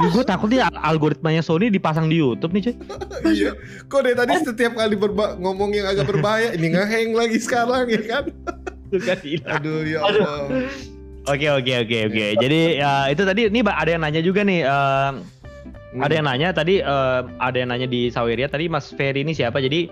[0.00, 2.74] gue takut nih al- algoritmanya Sony dipasang di YouTube nih cuy.
[3.28, 3.52] Iya,
[3.84, 8.00] kok dari tadi setiap kali berba- ngomong yang agak berbahaya, ini ngeheng lagi sekarang ya
[8.00, 8.24] kan?
[9.60, 10.48] Aduh ya Allah.
[11.28, 12.26] Oke oke oke oke.
[12.40, 14.64] Jadi ya, itu tadi ini ada yang nanya juga nih.
[14.64, 15.12] eh,
[15.90, 16.06] Hmm.
[16.06, 19.58] Ada yang nanya tadi eh, ada yang nanya di Saweria tadi Mas Ferry ini siapa?
[19.58, 19.90] Jadi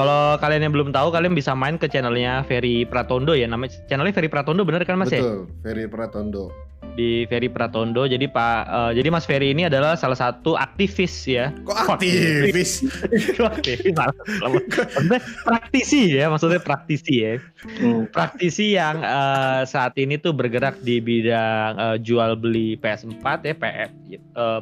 [0.00, 3.44] kalau kalian yang belum tahu kalian bisa main ke channelnya Ferry Pratondo ya.
[3.44, 5.20] Namanya channelnya Ferry Pratondo bener kan Mas ya?
[5.20, 6.48] Betul, Ferry Pratondo.
[6.90, 8.02] Di Ferry Pratondo.
[8.02, 11.54] Jadi Pak eh, jadi Mas Ferry ini adalah salah satu aktivis ya.
[11.62, 12.82] Kok aktivis?
[13.38, 17.34] aktivis malah- maksudnya praktisi ya, maksudnya praktisi ya.
[17.78, 18.08] Hmm.
[18.08, 23.90] praktisi yang eh, saat ini tuh bergerak di bidang eh, jual beli PS4 ya, PS,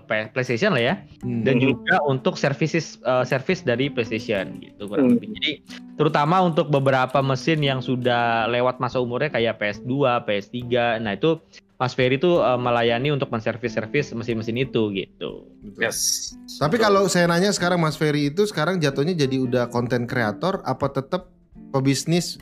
[0.04, 1.42] P- PlayStation lah ya, Hmm.
[1.42, 5.14] dan juga untuk services eh, service dari PlayStation gitu kurang Hmm.
[5.16, 5.27] lebih.
[5.36, 5.50] Jadi
[5.98, 10.56] terutama untuk beberapa mesin yang sudah lewat masa umurnya kayak PS2, PS3,
[11.04, 11.36] nah itu
[11.78, 15.46] Mas Ferry tuh eh, melayani untuk menservis-servis mesin-mesin itu gitu.
[15.62, 15.82] Betul.
[15.82, 16.32] Yes.
[16.58, 20.90] Tapi kalau saya nanya sekarang Mas Ferry itu sekarang jatuhnya jadi udah konten kreator apa
[20.90, 21.30] tetap
[21.70, 22.40] pebisnis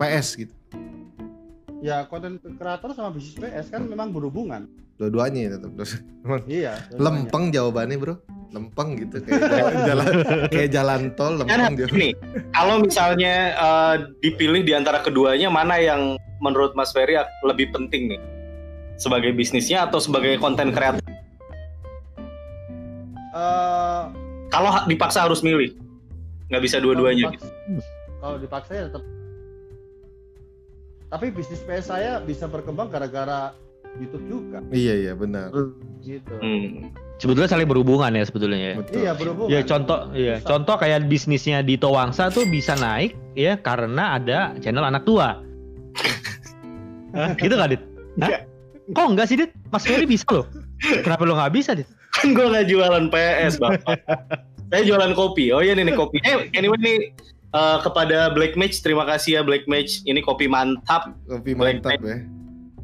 [0.00, 0.54] PS gitu?
[1.80, 4.68] ya konten kreator sama bisnis PS kan memang berhubungan
[5.00, 5.72] Dua-duanya ya tetap.
[6.44, 8.20] Iya lempeng jawabannya bro,
[8.50, 10.06] lempeng gitu kayak jalan, jalan
[10.48, 11.86] kayak jalan tol lempeng dia.
[11.86, 12.08] gini,
[12.50, 18.20] kalau misalnya eh, dipilih di antara keduanya mana yang menurut Mas Ferry lebih penting nih?
[18.96, 21.00] Sebagai bisnisnya atau sebagai konten kreator?
[23.30, 24.02] Eh,
[24.48, 25.78] Kalau dipaksa harus milih,
[26.46, 27.30] nggak bisa dua-duanya.
[27.30, 27.54] kalau dipaksa-
[28.18, 29.04] kalau dipaksa ya tetap
[31.08, 33.50] tapi bisnis PS saya bisa berkembang gara-gara
[33.96, 35.50] YouTube juga Iya iya benar.
[36.00, 36.86] gitu Hmm.
[37.20, 38.74] Sebetulnya saling berhubungan ya sebetulnya ya.
[38.80, 38.96] Betul.
[38.96, 40.48] iya berhubungan Ya contoh, ya Bisa.
[40.48, 45.36] contoh kayak bisnisnya di Towangsa tuh bisa naik ya karena ada channel anak tua.
[47.12, 47.82] Hah, gitu nggak dit?
[48.90, 49.52] Kok enggak sih, Dit?
[49.70, 50.48] Mas Ferry bisa loh.
[50.80, 51.86] Kenapa lo nggak bisa, Dit?
[52.16, 54.00] Kan gue nggak jualan PS, Bapak.
[54.72, 55.52] Saya jualan kopi.
[55.52, 56.18] Oh iya nih, nih kopi.
[56.24, 56.98] Eh, anyway nih
[57.52, 60.02] eh, kepada Black Match, terima kasih ya Black Match.
[60.08, 61.12] Ini kopi mantap.
[61.28, 62.18] Kopi Black mantap ya.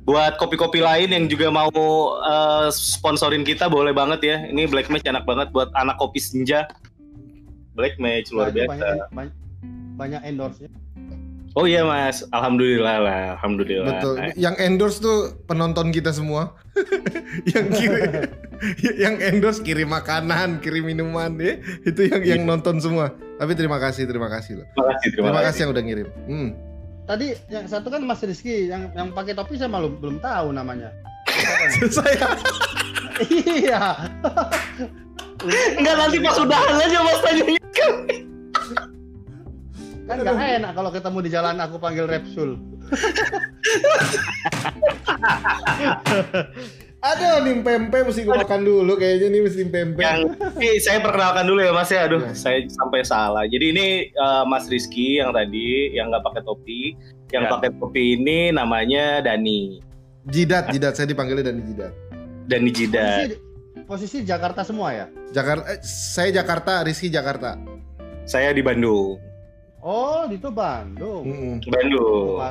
[0.07, 1.67] Buat kopi-kopi lain yang juga mau
[2.17, 4.37] eh, sponsorin kita boleh banget ya.
[4.47, 6.71] Ini Black Match enak banget buat anak kopi senja.
[7.75, 8.71] Black Match luar Banyak- biasa.
[8.73, 9.35] banyak, banyak,
[9.97, 10.71] banyak endorse-nya.
[11.53, 13.97] Oh iya Mas, alhamdulillah lah, alhamdulillah.
[13.97, 14.15] Betul.
[14.37, 16.53] Yang endorse tuh penonton kita semua.
[17.53, 18.13] yang kirim
[19.03, 21.57] yang endorse kirim makanan, kirim minuman ya.
[21.83, 23.09] Itu yang yang nonton semua.
[23.41, 24.67] Tapi terima kasih, terima kasih loh.
[24.71, 25.49] Terima kasih, terima, Terima kasih.
[25.49, 26.09] kasih yang udah ngirim.
[26.29, 26.49] Hmm.
[27.07, 30.91] Tadi yang satu kan Mas Rizky, yang yang pakai topi saya malu belum tahu namanya.
[31.97, 32.27] Saya
[33.31, 33.95] iya.
[35.79, 37.45] Enggak nanti pas udahan aja Mas tanya.
[40.07, 42.59] Kan gak enak kalau ketemu di jalan aku panggil Repsul.
[47.07, 50.01] Aduh, nim pempe mesti gue makan dulu kayaknya nih mesti pempe.
[50.01, 50.27] yang
[50.57, 52.05] ini saya perkenalkan dulu ya Mas ya.
[52.05, 52.35] Aduh, Ya.
[52.35, 53.47] saya sampai salah.
[53.47, 56.81] Jadi ini eh, Mas Rizky yang tadi yang nggak pakai topi.
[57.29, 57.51] Yang Ya.
[57.53, 59.79] pakai topi ini namanya Dani.
[60.27, 61.93] Jidat, jidat saya dipanggilnya dan jidat.
[62.47, 63.31] Dani Jidat.
[63.31, 63.37] Posisi,
[63.83, 65.07] posisi Jakarta semua ya?
[65.31, 67.55] Jakarta eh, saya Jakarta, Rizky Jakarta.
[68.25, 69.19] Saya di Bandung.
[69.87, 71.23] Oh, itu Bandung.
[71.23, 71.63] Mm-mm.
[71.63, 72.43] Bandung.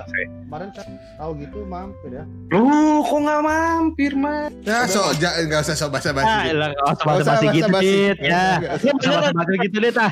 [0.47, 0.87] Kemarin saya
[1.19, 2.23] tahu gitu mampir ya.
[2.47, 4.55] Lu kok nggak mampir, Mas?
[4.63, 6.55] Ya, so ja, enggak usah so basa Ah, basi.
[6.55, 7.91] elah, nggak usah basa-basi gitu, basa-basi.
[7.91, 8.17] Dit.
[8.23, 8.45] Ya.
[8.55, 8.71] Enggak.
[8.79, 10.11] Ya, basa-basi gitu, Dit, ah.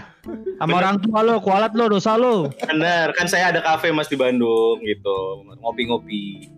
[0.59, 2.51] Sama orang tua lo, kualat lo, dosa lo.
[2.59, 5.47] Bener, kan saya ada kafe Mas di Bandung gitu.
[5.63, 6.51] Ngopi-ngopi.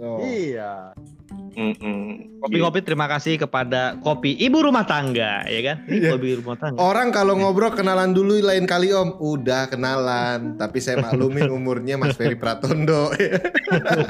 [0.00, 0.24] Oh.
[0.24, 0.96] Iya.
[1.28, 2.38] Mm-mm.
[2.38, 5.76] Kopi-kopi terima kasih kepada kopi ibu rumah tangga, ya kan?
[5.90, 6.10] Ini Iya.
[6.14, 6.78] kopi rumah tangga.
[6.78, 9.18] Orang kalau ngobrol kenalan dulu lain kali Om.
[9.18, 13.10] Udah kenalan, tapi saya maklumin umurnya Mas Ferry Pratondo.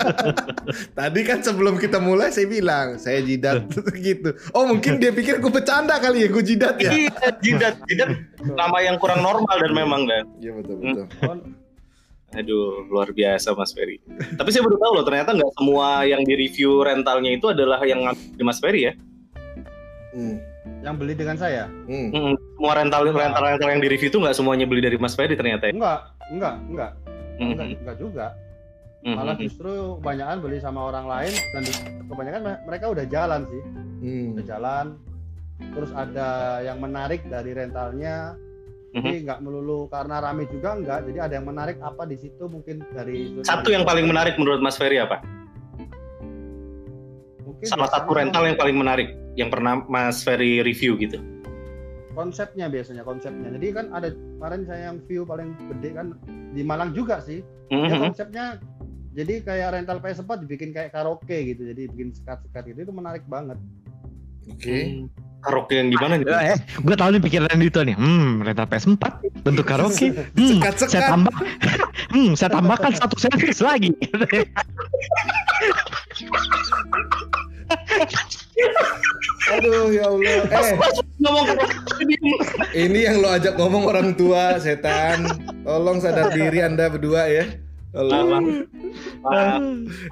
[0.99, 3.65] Tadi kan sebelum kita mulai saya bilang saya jidat
[4.07, 4.37] gitu.
[4.53, 6.91] Oh mungkin dia pikir gue bercanda kali ya gue jidat ya.
[6.93, 7.09] Iya,
[7.41, 8.09] jidat, jidat
[8.61, 10.29] nama yang kurang normal dan memang dan.
[10.37, 11.07] Iya betul betul.
[12.31, 13.97] Aduh, luar biasa Mas Ferry.
[14.37, 18.05] Tapi saya baru tahu loh, ternyata nggak semua yang di review rentalnya itu adalah yang
[18.05, 18.93] ngambil di Mas Ferry ya.
[20.09, 20.37] Hmm.
[20.79, 21.65] yang beli dengan saya?
[21.89, 22.09] Hmm.
[22.11, 25.33] Mm, Semua rental rental rental yang di review itu nggak semuanya beli dari Mas Ferry
[25.35, 25.73] ternyata ya.
[25.73, 26.91] Enggak, enggak, enggak.
[27.39, 28.27] Mm, Enggak, enggak juga.
[29.01, 31.63] mm, Malah justru kebanyakan beli sama orang lain dan
[32.05, 33.63] kebanyakan me- mereka udah jalan sih.
[33.99, 34.27] Hmm.
[34.37, 34.87] Udah jalan.
[35.59, 36.29] Terus ada
[36.63, 38.37] yang menarik dari rentalnya.
[38.89, 39.05] Mhm.
[39.05, 41.05] Jadi nggak melulu karena rame juga enggak.
[41.05, 44.81] Jadi ada yang menarik apa di situ mungkin dari Satu yang paling menarik menurut Mas
[44.81, 45.21] Ferry apa?
[47.45, 51.21] Mungkin Salah satu rental yang paling menarik yang pernah Mas Ferry review gitu.
[52.19, 53.47] konsepnya biasanya konsepnya.
[53.55, 56.19] Jadi kan ada kemarin saya yang view paling gede kan
[56.51, 57.47] di Malang juga sih.
[57.71, 58.45] Mm, Dia mm, konsepnya
[59.15, 61.63] jadi kayak rental PS4 dibikin kayak karaoke gitu.
[61.63, 63.55] Jadi bikin sekat-sekat gitu itu menarik banget.
[64.51, 65.07] Oke.
[65.07, 65.28] mm.
[65.49, 66.27] Karaoke yang gimana nih?
[66.29, 67.97] Eh, gue tahu nih pikiran Dito nih.
[67.97, 69.05] Hmm, rental PS4
[69.41, 70.13] bentuk karaoke.
[70.13, 70.93] Hmm, Sekat-sekat.
[70.93, 71.33] saya tambah.
[72.09, 73.93] Hmm, saya tambahkan satu servis lagi.
[79.49, 80.41] Aduh ya Allah.
[80.49, 80.73] Eh
[81.19, 81.47] Ngomong
[82.73, 85.27] ini yang lo ajak ngomong orang tua setan.
[85.67, 87.45] Tolong sadar diri anda berdua ya.
[87.93, 88.65] Tolong.
[89.21, 89.61] maaf,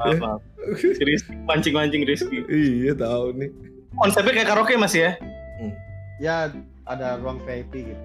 [0.01, 0.41] maaf, maaf.
[0.74, 2.43] Si Rizky, mancing-mancing Rizky.
[2.51, 3.51] Iya tahu nih.
[3.97, 5.16] Konsepnya kayak karaoke Mas ya?
[6.16, 6.49] Ya
[6.84, 8.03] ada ruang VIP gitu.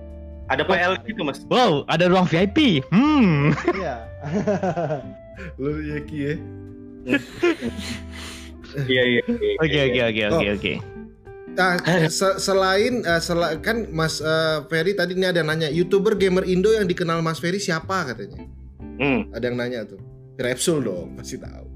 [0.51, 1.39] Ada PL gitu Mas.
[1.47, 2.83] Wow, ada ruang VIP.
[2.91, 3.55] Hmm.
[3.71, 3.95] Iya.
[5.55, 6.33] Lu Yaki ya.
[8.81, 9.21] Iya iya.
[9.23, 9.83] iya, Oke iya.
[9.87, 10.73] oke oke oke oke.
[11.51, 11.75] Nah,
[12.07, 16.43] se- selain eh, sela- kan Mas eh, Ferry tadi ini ada yang nanya, YouTuber gamer
[16.43, 18.43] Indo yang dikenal Mas Ferry siapa katanya?
[18.99, 19.31] Hmm.
[19.31, 19.99] Ada yang nanya tuh.
[20.35, 21.67] Repsul dong, pasti tahu.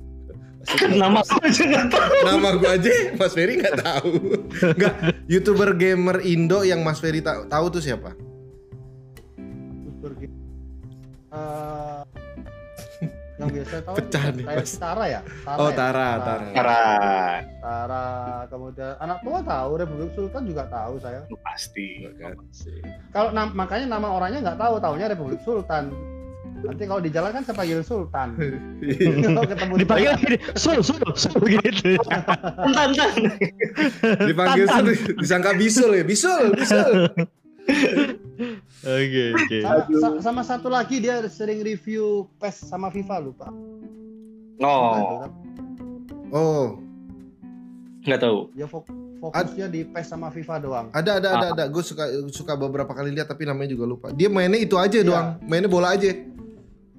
[0.65, 0.97] Pasti tahu.
[0.97, 2.13] Nama aku aja nggak tahu.
[2.25, 4.11] Nama gua aja Mas Ferry nggak tahu.
[4.71, 4.93] Nggak,
[5.25, 8.17] YouTuber gamer Indo yang Mas Ferry ta- tahu tuh siapa?
[9.83, 10.35] Super gitu.
[11.27, 12.01] Eh,
[13.35, 14.73] yang biasa tahu Pecah nih, kayak Mas.
[14.75, 15.21] Tara ya?
[15.43, 15.75] Tara Oh, ya?
[15.75, 16.45] Tara, Tara.
[16.49, 16.81] Tara.
[17.59, 18.05] Tara,
[18.47, 21.19] kemudian anak tua tahu, Republik Sultan juga tahu saya.
[21.37, 22.07] Pasti.
[23.11, 25.91] Kalau nam- makanya nama orangnya nggak tahu, taunya Republik Sultan.
[26.55, 28.27] Nanti kalau di jalan kan saya panggil Sultan.
[29.27, 31.99] Kalau ketemu di Dipanggil gini, sul sul sul gitu.
[32.61, 33.11] Entar entar.
[34.21, 34.83] Dipanggil tuh
[35.17, 37.11] disangka bisul ya, bisul, bisul.
[38.81, 39.57] Oke oke.
[39.59, 43.47] sama, sa- sama satu lagi dia sering review PES sama FIFA lupa.
[44.57, 45.27] Oh,
[46.29, 46.65] Oh,
[48.01, 48.49] nggak tahu.
[48.53, 50.85] Dia fok- fokusnya di PES sama FIFA doang.
[50.91, 51.63] ada ada ada ada.
[51.65, 54.07] Gue suka suka beberapa kali lihat tapi namanya juga lupa.
[54.09, 55.03] Dia mainnya itu aja Iya.
[55.03, 56.11] doang, mainnya bola aja.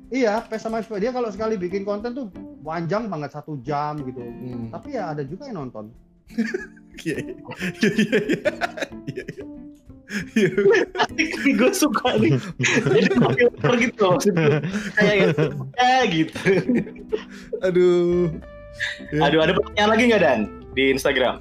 [0.07, 0.99] Iya, PES sama FIFA.
[1.03, 2.31] Dia kalau sekali bikin konten tuh
[2.63, 4.23] panjang banget satu jam gitu.
[4.23, 4.71] Hmm.
[4.71, 5.91] Tapi ya ada juga yang nonton.
[7.05, 7.37] Iya, iya,
[7.85, 8.09] iya,
[9.05, 9.45] iya, iya.
[10.33, 10.49] Iya.
[11.61, 12.41] gue suka nih.
[12.89, 14.57] Jadi filter gitu maksudnya.
[14.97, 15.37] Kayak
[15.77, 16.39] ya gitu.
[17.61, 18.33] Aduh.
[19.21, 20.41] Aduh, ada pertanyaan lagi nggak Dan
[20.73, 21.35] di Instagram?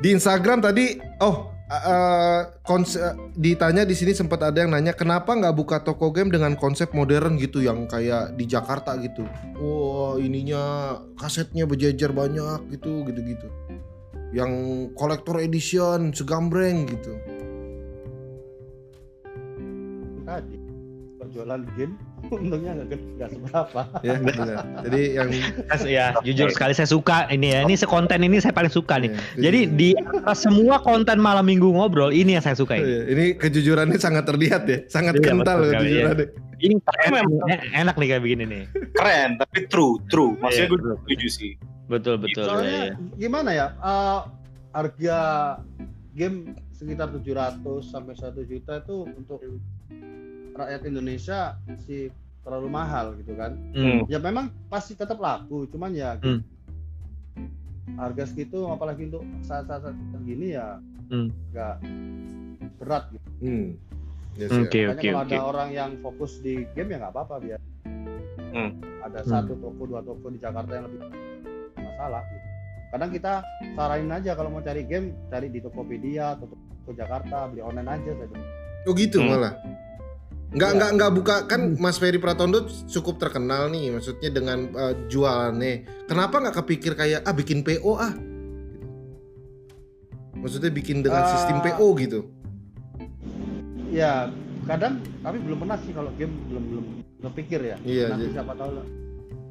[0.00, 5.32] Di Instagram tadi, oh, eh, kons- eh, ditanya di sini sempat ada yang nanya kenapa
[5.32, 9.24] nggak buka toko game dengan konsep modern gitu yang kayak di Jakarta gitu.
[9.56, 13.48] Wah ininya kasetnya berjejer banyak gitu, gitu-gitu.
[14.34, 14.52] Yang
[14.98, 17.16] kolektor edition segambreng gitu.
[21.34, 21.98] Perjualan game
[22.30, 23.80] untungnya nggak seberapa.
[24.06, 24.62] Ya, benar.
[24.86, 25.28] Jadi yang
[25.84, 27.66] ya jujur sekali saya suka ini ya.
[27.66, 29.10] Ini sekonten ini saya paling suka nih.
[29.34, 32.86] ya, Jadi di antara semua konten malam minggu ngobrol ini yang saya suka ini.
[32.86, 36.26] Iya, ini kejujurannya sangat terlihat ya, sangat Iya, kental betul sekali, kejujurannya.
[36.54, 37.12] Ini keren,
[37.50, 38.62] en- enak nih kayak begini nih.
[38.94, 40.38] Keren, tapi true, true.
[40.38, 40.96] Maksudnya Iya, gue betul.
[41.02, 41.52] setuju sih.
[41.84, 42.44] Betul betul.
[42.46, 42.94] Soalnya ya, ya.
[43.18, 43.66] gimana ya?
[43.74, 44.20] eh,
[44.72, 45.18] harga
[46.16, 49.42] game sekitar 700 sampai 1 juta itu untuk
[50.54, 52.08] rakyat Indonesia sih
[52.40, 53.56] terlalu mahal gitu kan.
[53.72, 54.04] Hmm.
[54.06, 56.40] Ya memang pasti tetap laku, cuman ya Hmm.
[57.94, 59.92] harga segitu apalagi untuk saat-saat
[60.22, 61.28] gini ya Hmm.
[62.80, 63.28] berat gitu.
[63.40, 63.66] Hmm.
[64.34, 64.90] Yes, Oke ya.
[64.90, 65.30] Makanya oke kalau oke.
[65.30, 67.60] ada orang yang fokus di game ya nggak apa-apa biar
[68.50, 68.70] Hmm.
[69.00, 69.30] ada Hmm.
[69.30, 71.00] satu toko dua toko di Jakarta yang lebih
[71.76, 72.46] masalah gitu.
[72.90, 73.32] Kadang kita
[73.74, 78.10] saranin aja kalau mau cari game cari di Tokopedia atau toko Jakarta beli online aja
[78.12, 78.36] saja.
[78.84, 79.28] Oh gitu Hmm.
[79.30, 79.54] malah.
[80.54, 80.76] Nggak Iya.
[80.78, 85.74] nggak nggak buka kan Mas Ferry Pratondo cukup terkenal nih maksudnya dengan eh, jualannya.
[86.06, 88.14] Kenapa nggak kepikir kayak ah bikin PO ah?
[90.34, 91.30] Maksudnya bikin dengan Ah.
[91.30, 92.20] sistem PO gitu.
[93.90, 94.30] Ya
[94.64, 96.84] kadang tapi belum pernah sih kalau game belum belum
[97.24, 97.76] kepikir ya.
[97.82, 98.86] Iya, Nanti jadi- siapa tahu lah.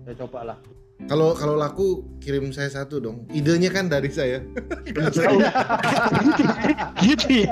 [0.04, 0.58] Ya coba lah.
[1.04, 1.86] Kalau kalau laku
[2.18, 3.28] kirim saya satu dong.
[3.30, 4.42] Idenya kan dari saya.
[7.04, 7.48] Gitu ya.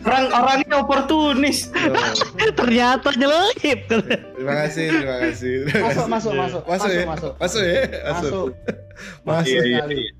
[0.00, 1.68] Orang-orangnya oportunis.
[1.72, 3.80] Oh, Ternyata nyelip.
[3.90, 5.52] terima kasih, terima kasih.
[5.72, 7.04] masuk masuk masuk Masuk ya?
[7.06, 7.80] masuk Masuk ya?
[7.80, 8.04] Masuk.
[8.04, 8.46] masuk
[9.28, 9.48] Masuk.
[9.48, 9.96] Iya, iya, sekali.
[9.96, 10.10] iya.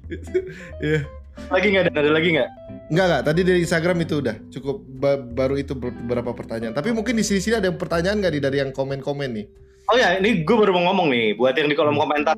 [0.80, 1.00] Iya.
[1.40, 1.94] Lagi nggak Dan?
[1.96, 2.48] Ada lagi nggak?
[2.90, 6.72] Enggak enggak, tadi dari Instagram itu udah cukup ba- baru itu ber- beberapa pertanyaan.
[6.72, 9.46] Tapi mungkin di sini-sini ada pertanyaan nggak nih dari yang komen-komen nih?
[9.88, 11.26] Oh ya, ini gue baru mau ngomong nih.
[11.34, 12.36] Buat yang di kolom komentar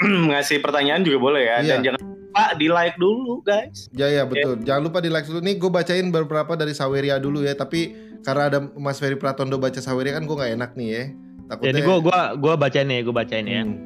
[0.32, 1.56] ngasih pertanyaan juga boleh ya.
[1.62, 1.70] Iya.
[1.78, 3.88] Dan jangan lupa di like dulu guys.
[3.94, 4.60] Ya ya betul.
[4.66, 5.40] Jangan lupa di like dulu.
[5.40, 7.56] Nih gue bacain beberapa dari Saweria dulu ya.
[7.56, 7.94] Tapi
[8.26, 11.04] karena ada Mas Ferry Pratondo baca Saweria kan gue nggak enak nih ya.
[11.46, 11.70] Takutnya.
[11.72, 13.62] Jadi gua gua gua bacain nih, gua bacain ya.
[13.62, 13.78] Hmm.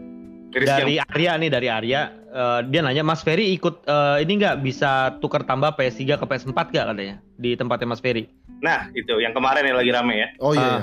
[0.50, 4.66] Dari Dari Arya nih dari Arya eh, dia nanya Mas Ferry ikut eh, ini nggak
[4.66, 8.26] bisa tukar tambah PS3 ke PS4 gak katanya di tempatnya Mas Ferry.
[8.58, 10.28] Nah, itu yang kemarin yang lagi rame ya.
[10.42, 10.66] Oh iya.
[10.66, 10.82] Ah.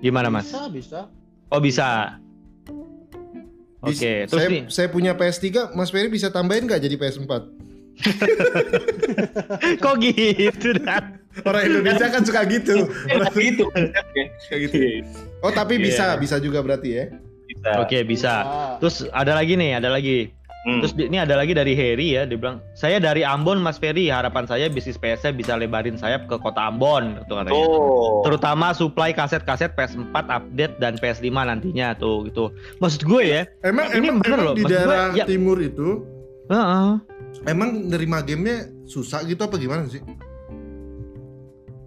[0.00, 0.02] Iya.
[0.02, 0.48] Gimana Mas?
[0.48, 1.00] bisa bisa
[1.50, 2.14] Oh bisa.
[3.80, 3.90] Oke,
[4.22, 7.32] Bis- terus saya, nih saya punya PS3, Mas Ferry bisa tambahin nggak jadi PS4?
[9.82, 12.86] kok gitu dan Orang Indonesia kan suka gitu.
[13.06, 13.64] Kayak gitu.
[14.46, 14.78] Kayak gitu.
[15.40, 15.84] Oh tapi Iya.
[15.86, 17.04] bisa, bisa juga berarti ya.
[17.46, 17.70] Bisa.
[17.78, 18.32] Oke, bisa.
[18.40, 20.30] Ah, Terus ada lagi nih, ada lagi.
[20.60, 20.84] Hmm.
[20.84, 24.12] Terus ini ada lagi dari Harry ya, dia bilang, "Saya dari Ambon, Mas Ferry.
[24.12, 27.64] Harapan saya bisnis PS bisa lebarin sayap ke kota Ambon." Gitu katanya.
[27.64, 28.20] Tuh.
[28.28, 32.52] Terutama supply kaset-kaset PS4 update dan PS5 nantinya tuh gitu.
[32.76, 35.56] Maksud gue ya, Emang Ini emang, bener emang loh, di maksud gue, daerah ya- timur
[35.58, 35.88] itu
[36.46, 36.90] heeh.
[37.46, 40.04] emang nerima gamenya susah gitu apa gimana sih?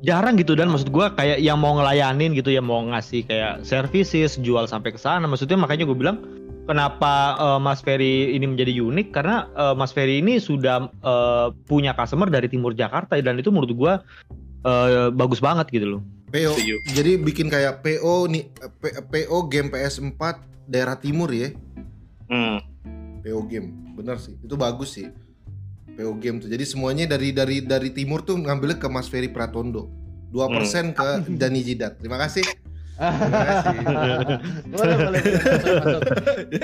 [0.03, 4.35] jarang gitu dan maksud gua kayak yang mau ngelayanin gitu ya mau ngasih kayak services
[4.35, 6.19] jual sampai ke sana maksudnya makanya gue bilang
[6.65, 11.95] kenapa eh, Mas Ferry ini menjadi unik karena eh, Mas Ferry ini sudah eh, punya
[11.95, 13.93] customer dari timur Jakarta dan itu menurut gua
[14.65, 16.03] eh, bagus banget gitu loh
[16.33, 16.57] PO.
[16.57, 16.75] Setuju.
[16.97, 18.49] Jadi bikin kayak PO nih
[18.81, 21.53] PO game PS4 daerah timur ya.
[22.25, 22.57] Hmm.
[23.21, 23.93] PO game.
[23.93, 24.33] Bener sih.
[24.41, 25.13] Itu bagus sih.
[25.93, 26.49] PO game tuh.
[26.49, 29.93] Jadi semuanya dari dari dari timur tuh ngambilnya ke Mas Ferry Pratondo.
[30.33, 31.07] 2% ke
[31.37, 32.01] Dani Jidat.
[32.01, 32.41] Terima kasih.
[34.69, 35.21] Boleh boleh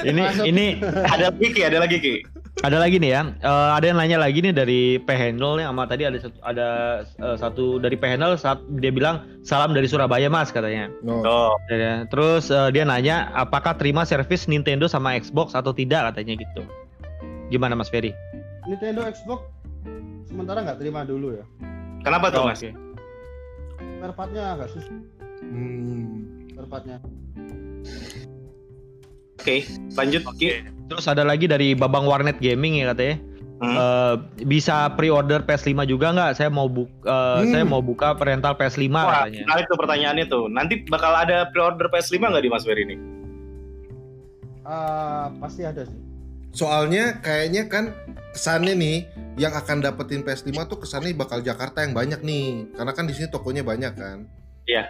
[0.03, 0.45] ini Masuk.
[0.45, 2.15] ini Ada lagi Ki, ada lagi Ki.
[2.59, 5.83] ada lagi nih ya Eh, ada yang nanya lagi nih dari P Handle nih sama
[5.85, 6.67] tadi ada satu ada
[7.03, 11.21] eh, satu dari P Handle saat dia bilang salam dari Surabaya Mas katanya No.
[11.21, 11.55] Tuh.
[11.69, 16.61] Ya, Terus eh, dia nanya apakah terima servis Nintendo sama Xbox atau tidak katanya gitu.
[17.49, 18.11] Gimana Mas Ferry?
[18.65, 19.41] Nintendo Xbox
[20.25, 21.45] sementara nggak terima dulu ya
[21.99, 22.61] Kenapa tuh, Oh, Mas?
[22.61, 22.71] oke.
[23.89, 24.95] spare partnya agak susah
[25.41, 26.25] Hmm.
[26.51, 26.97] spare partnya
[29.39, 29.63] Oke,
[29.95, 30.67] lanjut Ki.
[30.91, 33.15] Terus ada lagi dari Babang Warnet Gaming ya katanya.
[33.59, 33.75] Hmm.
[33.75, 36.31] Eh, bisa pre-order PS5 juga nggak?
[36.35, 37.47] Saya mau buka Hmm.
[37.47, 39.43] saya mau buka rental PS5 Wah, katanya.
[39.47, 40.43] menarik tuh pertanyaannya tuh.
[40.47, 42.97] Nanti bakal ada pre-order PS5 nggak di Mas Ferry ini?
[44.63, 45.97] eh, pasti ada sih.
[46.51, 47.89] Soalnya kayaknya kan
[48.31, 48.97] kesannya nih
[49.35, 52.69] yang akan dapetin PS5 tuh kesannya bakal Jakarta yang banyak nih.
[52.75, 54.29] Karena kan di sini tokonya banyak kan.
[54.69, 54.83] Iya.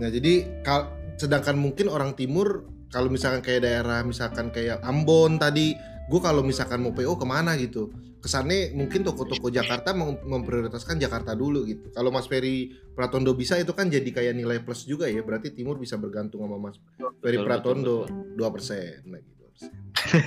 [0.00, 0.88] Nah, jadi kal-
[1.20, 5.76] sedangkan mungkin orang timur kalau misalkan kayak daerah misalkan kayak Ambon tadi,
[6.08, 7.92] gue kalau misalkan mau PO ke mana gitu.
[8.16, 11.92] Kesannya mungkin toko-toko Jakarta mem- memprioritaskan Jakarta dulu gitu.
[11.92, 15.20] Kalau Mas Ferry Pratondo bisa itu kan jadi kayak nilai plus juga ya.
[15.22, 16.80] Berarti timur bisa bergantung sama Mas
[17.22, 19.35] Ferry Pratondo betul, 2% lagi 2%.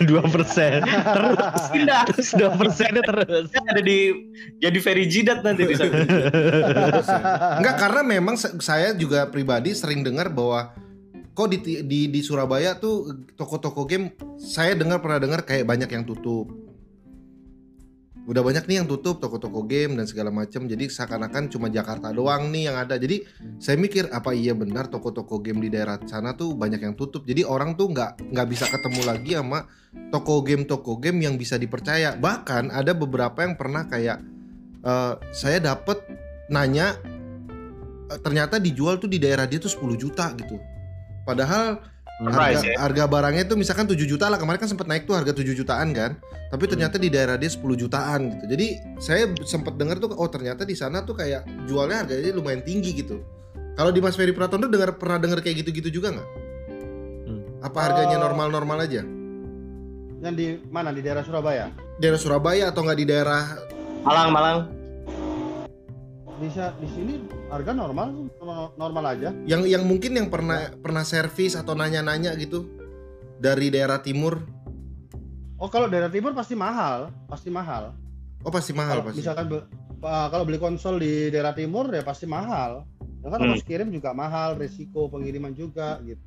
[0.10, 0.82] Dua persen.
[0.84, 2.02] Terus Pindah.
[2.10, 3.48] terus dua persennya terus.
[3.54, 4.12] ada di
[4.60, 6.04] jadi very jidat nanti di sana.
[7.62, 10.74] Enggak karena memang saya juga pribadi sering dengar bahwa
[11.38, 14.12] kok di, di di Surabaya tuh toko-toko game
[14.42, 16.50] saya dengar pernah dengar kayak banyak yang tutup.
[18.30, 20.70] Udah banyak nih yang tutup toko-toko game dan segala macam.
[20.70, 22.94] Jadi seakan-akan cuma Jakarta doang nih yang ada.
[23.02, 23.26] Jadi
[23.58, 27.26] saya mikir apa iya benar toko-toko game di daerah sana tuh banyak yang tutup.
[27.26, 29.66] Jadi orang tuh nggak nggak bisa ketemu lagi sama
[30.14, 32.14] toko game toko game yang bisa dipercaya.
[32.22, 34.22] Bahkan ada beberapa yang pernah kayak
[34.86, 35.98] eh, saya dapet
[36.54, 37.02] nanya
[38.14, 40.62] eh, ternyata dijual tuh di daerah dia tuh 10 juta gitu.
[41.26, 41.82] Padahal
[42.20, 42.76] harga, Price ya.
[42.76, 45.96] harga barangnya tuh misalkan 7 juta lah kemarin kan sempat naik tuh harga 7 jutaan
[45.96, 46.20] kan.
[46.50, 48.46] Tapi ternyata di daerah dia 10 jutaan gitu.
[48.52, 48.68] Jadi
[49.00, 53.24] saya sempat dengar tuh oh ternyata di sana tuh kayak jualnya harganya lumayan tinggi gitu.
[53.80, 56.30] Kalau di Mas Ferry Pratondo dengar pernah dengar kayak gitu-gitu juga nggak?
[57.24, 57.42] Hmm.
[57.64, 58.24] Apa harganya Oh.
[58.28, 59.02] normal-normal aja?
[60.20, 61.72] Yang di mana di daerah Surabaya?
[61.96, 63.44] Daerah Surabaya atau nggak di daerah
[64.04, 64.58] Malang, Malang.
[66.40, 67.14] Bisa di sini
[67.52, 68.32] harga normal
[68.80, 69.36] normal, aja.
[69.44, 72.64] yang yang mungkin yang pernah pernah servis atau nanya-nanya gitu
[73.36, 74.40] dari daerah timur?
[75.60, 77.92] Oh kalau daerah timur pasti mahal, pasti mahal.
[78.40, 79.20] Oh pasti mahal Kalau pasti.
[79.20, 79.68] misalkan be-
[80.00, 82.88] uh, kalau beli konsol di daerah timur ya pasti mahal.
[83.20, 83.52] Ya kan Hmm.
[83.52, 86.24] harus kirim juga mahal, resiko pengiriman juga gitu.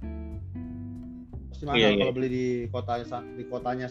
[1.48, 1.98] Pasti mahal Iya, iya.
[1.98, 3.88] kalau beli di kotanya di kotanya.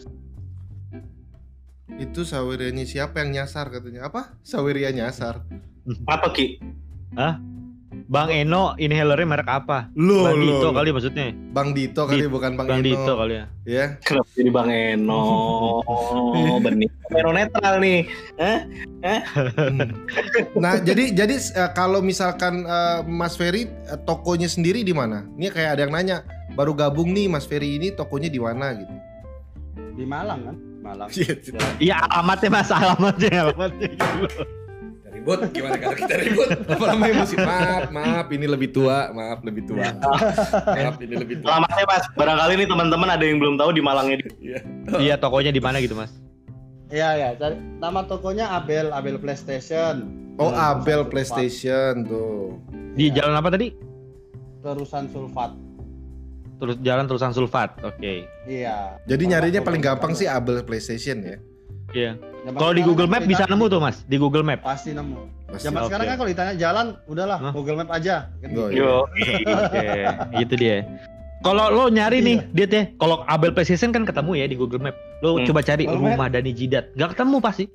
[1.92, 4.06] Itu sawirianya siapa yang nyasar katanya?
[4.06, 4.38] Apa?
[4.40, 5.42] Sawiria nyasar.
[6.06, 6.58] Apa Ki?
[8.12, 9.88] Bang Eno inhalernya merek apa?
[9.96, 11.26] Lo Bang Dito kali maksudnya.
[11.52, 12.88] Bang Dito kali Di- bukan Bang, Bang Eno.
[12.88, 13.44] Dito kali ya.
[13.64, 13.86] Ya.
[14.04, 15.22] Kenapa jadi Bang Eno?
[16.64, 16.88] Benih.
[17.12, 18.08] Eno netral nih.
[18.36, 18.60] Hmm.
[20.56, 25.24] nah, jadi jadi eh, kalau misalkan eh, Mas Ferry eh, tokonya sendiri di mana?
[25.36, 26.16] Ini kayak ada yang nanya,
[26.56, 28.94] baru gabung nih Mas Ferry ini tokonya di mana gitu.
[29.92, 30.56] Di Malang kan?
[30.82, 31.08] Malang.
[31.14, 31.32] Iya.
[31.38, 33.88] Ya, Iya alamatnya mas alamatnya alamatnya.
[35.22, 39.86] Ribut gimana kalau kita ribut lama-lama emosi maaf maaf ini lebih tua maaf lebih tua
[40.66, 42.04] maaf ini lebih tua Alamatnya Mas.
[42.12, 44.16] Barangkali nih teman-teman ada yang belum tahu di Malangnya.
[44.18, 44.58] di-
[44.98, 46.10] Iya tokonya di mana gitu mas?
[46.88, 50.10] Iya ya, cari nama tokonya Abel, Abel PlayStation.
[50.36, 51.08] oh Terusan Abel Sulfat.
[51.08, 52.58] PlayStation tuh
[52.92, 53.14] Di Iya.
[53.16, 53.68] jalan apa tadi?
[54.60, 55.50] Terusan sulfat.
[56.58, 57.70] Terus jalan terusan sulfat.
[57.80, 58.26] Oke.
[58.44, 58.98] Iya.
[59.04, 61.38] jadi nyarinya paling gampang sih Abel PlayStation ya
[61.92, 62.16] Iya.
[62.42, 63.96] Zaman Kalau di Google kan Map bisa nemu tuh mas.
[64.04, 64.60] Di Google Map.
[64.60, 65.18] Pasti nemu.
[65.46, 65.64] Pasti.
[65.68, 65.86] Zaman Oke.
[65.88, 67.52] sekarang kan kalau ditanya jalan, udahlah Hah?
[67.52, 68.26] Google Map aja.
[68.40, 68.60] Gitu.
[68.68, 68.82] iya.
[68.82, 68.92] Yo.
[69.62, 69.86] Oke.
[70.40, 70.76] Gitu dia.
[71.42, 72.66] Kalau lo nyari nih, Iya.
[72.66, 72.82] dia ya.
[72.96, 74.96] Kalau Abel PlayStation kan ketemu ya di Google Map.
[75.20, 75.46] Lo Hmm.
[75.46, 76.94] coba cari Google rumah Dani Jidat.
[76.94, 77.66] Gak ketemu pasti.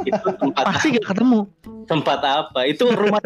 [0.00, 1.44] Itu tempat Pasti gak ketemu.
[1.84, 2.60] tempat apa?
[2.64, 3.18] Itu rumah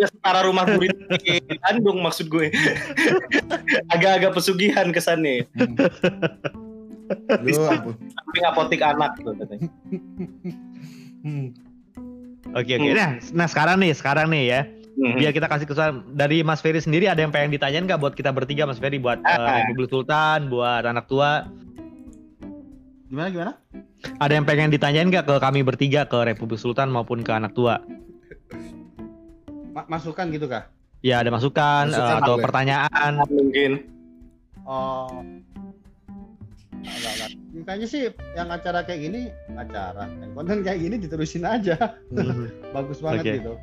[0.00, 0.90] setara rumah gurit
[1.22, 2.48] di Bandung maksud gue.
[3.94, 5.44] Agak-agak pesugihan kesannya.
[7.44, 7.54] Lu.
[7.94, 9.68] Tapi apotik anak tuh katanya.
[11.20, 11.46] Hmm.
[12.50, 12.90] Oke oke.
[12.92, 14.60] Nah, nah sekarang nih, sekarang nih ya.
[14.94, 15.14] Hmm.
[15.14, 18.34] Biar kita kasih kesan dari Mas Ferry sendiri ada yang pengen ditanyain nggak buat kita
[18.34, 19.62] bertiga Mas Ferry buat eh, Ah.
[19.62, 21.46] Republik Sultan, buat anak tua.
[23.06, 23.52] Gimana gimana?
[24.18, 27.78] Ada yang pengen ditanyain nggak ke kami bertiga ke Republik Sultan maupun ke anak tua?
[29.70, 30.66] Ma- masukan gitu kah?
[30.98, 32.42] Ya ada masukan, Masukan eh, atau boleh.
[32.42, 33.12] pertanyaan.
[33.22, 33.72] Mungkin.
[34.66, 35.22] Oh.
[36.88, 37.30] Enggak, enggak.
[37.64, 39.20] Kayaknya sih yang acara kayak gini
[39.52, 41.76] acara yang konten kayak gini diterusin aja
[42.76, 43.34] bagus banget Oke.
[43.42, 43.54] gitu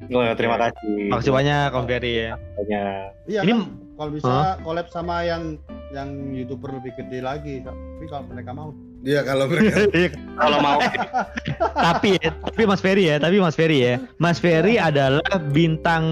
[0.00, 1.12] Oh, terima kasih.
[1.12, 2.40] Makasih banyak Om Ferry ya.
[2.56, 3.04] banyak.
[3.28, 3.60] iya Ini- kan
[4.00, 4.32] kalau bisa
[4.64, 5.60] collab sama yang
[5.92, 9.88] yang youtuber lebih gede lagi tapi kalau mereka mau Iya kalau mereka
[10.40, 10.80] Kalau mau
[11.76, 13.94] tapi tapi Mas Ferry ya, tapi Mas Ferry ya.
[14.16, 16.04] Mas Ferry adalah bintang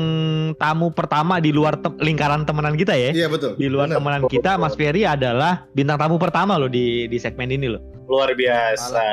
[0.57, 3.13] tamu pertama di luar tem- lingkaran temenan kita ya.
[3.13, 3.57] Iya betul.
[3.57, 3.97] Di luar Benar.
[4.01, 7.98] temenan kita, Mas Ferry adalah bintang tamu pertama loh di di segmen ini loh.
[8.09, 9.05] Luar biasa,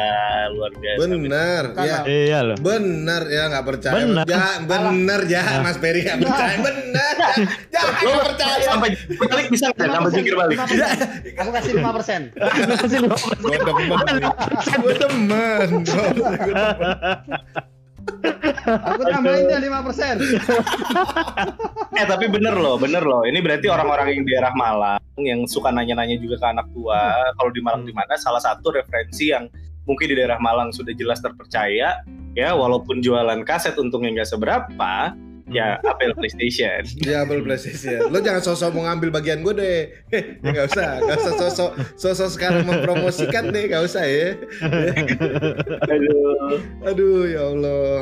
[0.56, 1.00] luar biasa.
[1.04, 1.64] Benar.
[1.84, 1.98] Ya.
[2.08, 2.58] Iya loh.
[2.64, 3.96] Benar ya nggak percaya.
[4.00, 4.24] Benar.
[4.24, 5.44] Ya benar ya.
[5.60, 6.56] Mas Ferry nggak percaya.
[6.72, 7.16] Benar.
[7.76, 8.64] Ya Lo nggak percaya.
[8.64, 8.90] sampai
[9.20, 9.92] balik bisa nggak?
[9.92, 10.58] Sampai jungkir balik.
[11.36, 12.22] aku kasih 5 persen
[13.44, 14.00] Gue demen.
[14.80, 15.68] Gue demen.
[18.06, 18.34] Gua
[18.66, 18.90] demen.
[18.96, 20.22] Aku tambahinnya 5%.
[21.96, 23.24] Eh tapi bener loh, bener loh.
[23.24, 27.32] Ini berarti orang-orang yang di daerah Malang yang suka nanya-nanya juga ke anak tua.
[27.40, 28.20] Kalau di Malang di mana?
[28.20, 29.48] Salah satu referensi yang
[29.88, 32.04] mungkin di daerah Malang sudah jelas terpercaya.
[32.36, 35.16] Ya, walaupun jualan kaset untungnya nggak seberapa,
[35.50, 36.82] ya Apple PlayStation.
[37.06, 38.10] Ya Apple PlayStation.
[38.10, 39.80] Lo jangan sosok mau ngambil bagian gue deh.
[40.44, 44.30] ya nggak usah, nggak usah sosok sosok sekarang mempromosikan deh, nggak usah ya.
[45.86, 46.58] Aduh.
[46.90, 47.96] Aduh ya Allah.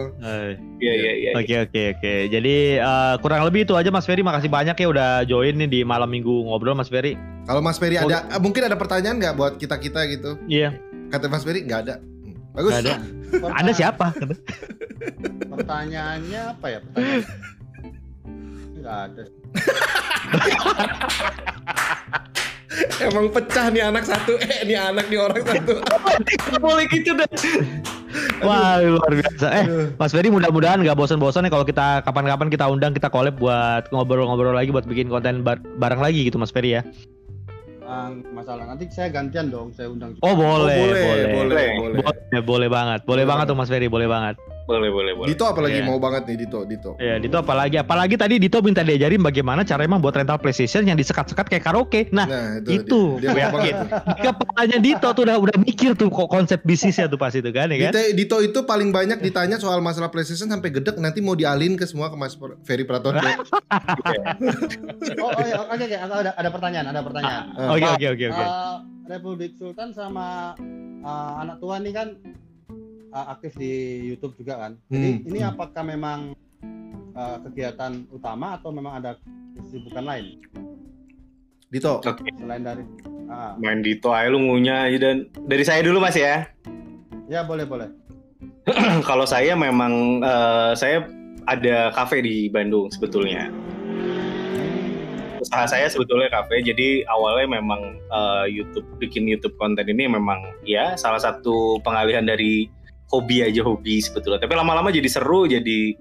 [0.79, 1.31] Iya iya iya.
[1.35, 2.13] Oke oke oke.
[2.31, 4.23] Jadi eh, kurang lebih itu aja Mas Ferry.
[4.23, 7.19] Makasih banyak ya udah join nih di malam minggu ngobrol Mas Ferry.
[7.43, 10.39] Kalau Mas Ferry ada, ah, mungkin ada pertanyaan nggak buat kita kita gitu?
[10.47, 10.79] Iya.
[11.11, 11.95] Kata Mas Ferry nggak ada.
[12.53, 12.73] Bagus.
[12.79, 12.93] Ada.
[13.57, 14.13] Anda siapa?
[15.49, 16.79] Pertanyaannya apa ya?
[16.85, 17.23] Pertanyaan.
[18.77, 19.23] Enggak ada.
[23.03, 25.77] Emang pecah nih anak satu, eh nih anak nih orang satu.
[26.57, 27.29] Boleh gitu deh.
[28.41, 29.47] Wah luar biasa.
[29.61, 29.65] Eh.
[29.97, 34.57] Mas Ferry mudah-mudahan nggak bosan-bosan ya kalau kita kapan-kapan kita undang kita collab buat ngobrol-ngobrol
[34.57, 36.81] lagi buat bikin konten bar- bareng lagi gitu Mas Ferry ya.
[37.83, 40.23] Ah, masalah nanti saya gantian dong, saya undang juga.
[40.23, 41.99] Oh boleh Oh, boleh, boleh boleh, boleh.
[41.99, 42.99] Boleh, boleh banget.
[43.03, 43.51] Boleh Boleh banget banget.
[43.51, 44.35] tuh Mas Ferry, boleh banget.
[44.63, 45.27] Boleh boleh boleh.
[45.27, 45.85] Dito apalagi Iya.
[45.85, 46.91] mau banget nih Dito, Dito.
[46.95, 50.95] Ya, Dito apalagi apalagi tadi Dito minta diajarin bagaimana cara emang buat rental PlayStation yang
[50.95, 52.07] disekat-sekat kayak karaoke.
[52.09, 53.75] Nah, Nah, itu, dia, dia gue mau banget yakin.
[53.75, 53.89] tuh.
[54.07, 57.67] di kepalanya Dito tuh udah udah mikir tuh kok konsep bisnisnya tuh pas itu kan
[57.67, 57.91] ya kan?
[57.91, 61.83] Dito, Dito itu paling banyak ditanya soal masalah PlayStation sampai gedek nanti mau dialin ke
[61.83, 62.33] semua ke Mas
[62.63, 63.19] Ferry Pratondo.
[65.15, 67.43] Oh, oh ya, oke oke, Aku ada ada pertanyaan, ada pertanyaan.
[67.53, 67.71] Ah.
[67.71, 68.43] Oke oke oke oke.
[68.43, 70.55] Eh, Republik Sultan sama
[71.01, 72.07] eh, anak tua nih kan
[73.13, 73.71] eh, aktif di
[74.09, 74.71] YouTube juga kan.
[74.89, 75.29] Jadi Hmm.
[75.29, 76.19] ini apakah memang
[77.13, 79.13] eh, kegiatan utama atau memang ada
[79.53, 80.41] kesibukan lain
[81.73, 82.21] Dito, Oke.
[82.37, 82.85] selain dari
[83.33, 86.45] ah, Main Dito aja lu ngunyah aja dan dari saya dulu Mas ya.
[87.25, 87.89] ya boleh boleh.
[89.09, 91.09] Kalau saya memang eh, saya
[91.49, 93.49] ada kafe di Bandung sebetulnya.
[95.41, 100.93] Usaha saya sebetulnya kafe, jadi awalnya memang eh, YouTube bikin YouTube konten ini memang ya
[100.93, 102.69] salah satu pengalihan dari
[103.13, 104.41] hobi aja hobi sebetulnya.
[104.41, 105.93] Tapi lama-lama jadi seru, jadi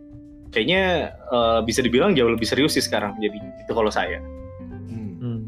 [0.49, 0.83] kayaknya
[1.13, 3.13] eh, bisa dibilang jauh lebih serius sih sekarang.
[3.21, 4.19] Jadi itu kalau saya.
[4.89, 5.13] Hmm.
[5.21, 5.41] Hmm.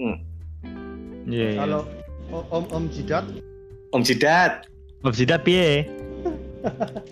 [0.00, 0.16] Hmm.
[1.28, 1.48] Iya.
[1.52, 1.60] iya.
[1.60, 1.80] Kalau
[2.30, 3.24] Om Om Jidat
[3.90, 4.52] Om Cidat,
[5.02, 5.84] Om Sidat piye?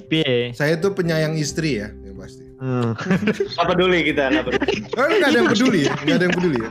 [0.07, 0.53] Piye?
[0.53, 2.45] saya tuh penyayang istri ya, yang pasti.
[2.61, 2.93] Hmm.
[3.55, 4.77] nggak peduli kita, nggak peduli.
[4.95, 6.71] Nggak ada yang peduli, nggak ada yang peduli ya.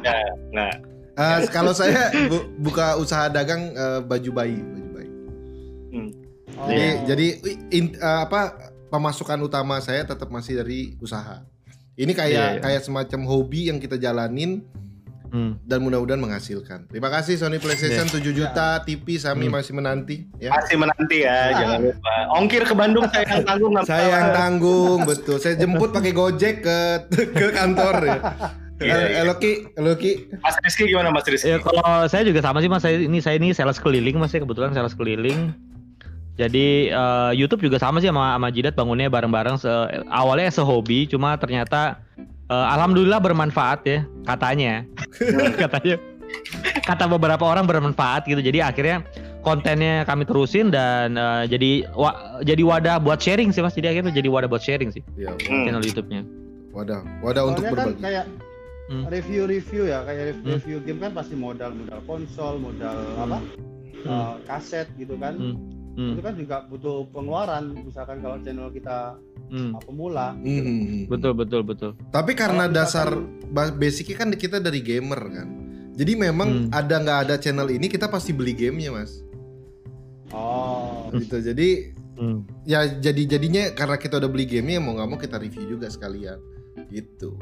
[0.53, 0.71] Nah,
[1.17, 3.73] Eh, kalau saya bu- buka usaha dagang
[4.05, 4.86] baju bayi, baju bayi.
[6.57, 7.27] Oh, Jadi jadi
[7.71, 11.43] in- eh, apa pemasukan utama saya tetap masih dari usaha.
[11.93, 12.61] Ini kayak Iya, iya.
[12.61, 14.61] kayak semacam hobi yang kita jalanin
[15.27, 15.59] Hmm.
[15.61, 16.87] dan mudah-mudahan menghasilkan.
[16.87, 19.53] Terima kasih Sony PlayStation 7 juta, TV Sami Hmm.
[19.53, 20.49] masih menanti ya.
[20.51, 22.13] masih menanti ya, jangan lupa.
[22.33, 23.73] Ongkir ke Bandung saya yang tanggung.
[23.83, 25.35] Saya yang tanggung, betul.
[25.37, 26.77] Saya jemput pakai Gojek ke
[27.27, 28.17] ke kantor ya.
[28.77, 29.19] Iya, iya.
[29.19, 30.11] Eh, Loki, Loki.
[30.37, 31.49] Mas Rizky gimana Mas Rizky?
[31.49, 32.79] Ya kalau saya juga sama sih mas.
[32.79, 35.49] Saya ini saya ini sales keliling mas ya kebetulan sales keliling.
[36.37, 39.57] Jadi eh, YouTube juga sama sih sama sama Jidat bangunnya bareng-bareng.
[39.57, 39.69] Se-
[40.07, 41.97] awalnya sehobi, cuma ternyata
[42.47, 44.85] eh, alhamdulillah bermanfaat ya katanya.
[45.61, 45.97] katanya
[46.83, 48.37] kata beberapa orang bermanfaat gitu.
[48.37, 49.01] Jadi akhirnya
[49.41, 53.73] kontennya kami terusin dan eh, jadi wa- jadi wadah buat sharing sih mas.
[53.73, 55.65] Jadi akhirnya jadi wadah buat sharing sih Ya, Hmm.
[55.65, 56.21] channel YouTube-nya.
[56.69, 58.03] wadah, wadah untuk Soalnya kan berbagi.
[58.03, 58.25] kayak
[58.87, 59.03] Hmm.
[59.03, 60.53] review-review ya, kayak rev- Hmm.
[60.53, 63.23] review game kan pasti modal modal konsol, modal Hmm.
[63.25, 63.37] apa?
[63.97, 64.13] Hmm.
[64.13, 65.33] eh, kaset gitu kan.
[65.33, 65.57] Hmm.
[65.97, 66.13] Hmm.
[66.13, 69.17] Itu kan juga butuh pengeluaran misalkan kalau channel kita
[69.47, 69.73] Hmm.
[69.73, 70.35] uh, pemula.
[70.35, 71.03] Hmm, hmm, hmm.
[71.07, 71.91] Betul betul betul.
[72.07, 75.47] Tapi karena Kalau dasar misalkan- ba- basicnya kan kita dari gamer kan.
[75.91, 76.67] Jadi memang Hmm.
[76.69, 79.25] ada nggak ada channel ini kita pasti beli gamenya mas.
[80.29, 81.41] Oh, Gitu.
[81.41, 81.69] Jadi
[82.13, 82.45] Hmm.
[82.63, 86.37] ya jadi jadinya karena kita udah beli gamenya mau nggak mau kita review juga sekalian.
[86.87, 87.33] Gitu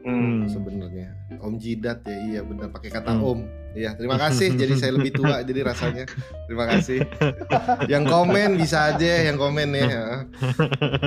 [0.00, 0.44] Hmm.
[0.44, 1.12] sebenarnya.
[1.38, 3.24] Om Jidat ya iya benar pakai kata Hmm.
[3.26, 3.40] Om.
[3.78, 4.58] Iya terima kasih.
[4.58, 6.04] jadi saya lebih tua jadi rasanya.
[6.50, 6.98] Terima kasih.
[7.86, 10.26] yang komen bisa aja yang komen ya.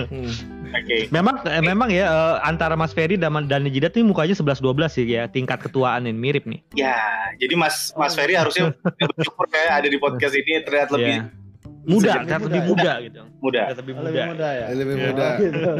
[0.08, 0.32] Hmm.
[0.72, 1.12] Oke.
[1.12, 4.88] Memang eh, memang ya eh, antara Mas Ferry dan dan Jidat ini mukanya 11 12
[4.88, 6.64] sih ya, tingkat ketuaan ini mirip nih.
[6.80, 6.96] Ya,
[7.36, 8.72] jadi Mas Mas Ferry harusnya
[9.12, 11.41] bersyukur ya ada di podcast ini terlihat lebih Iya.
[11.82, 12.66] Muda, Lebih muda lebih ya?
[12.70, 13.22] muda gitu.
[13.42, 13.62] muda.
[13.74, 14.22] Lebih lebih muda.
[14.30, 14.66] muda ya.
[14.70, 15.04] Lebih Iya.
[15.04, 15.28] muda.
[15.42, 15.72] Gitu.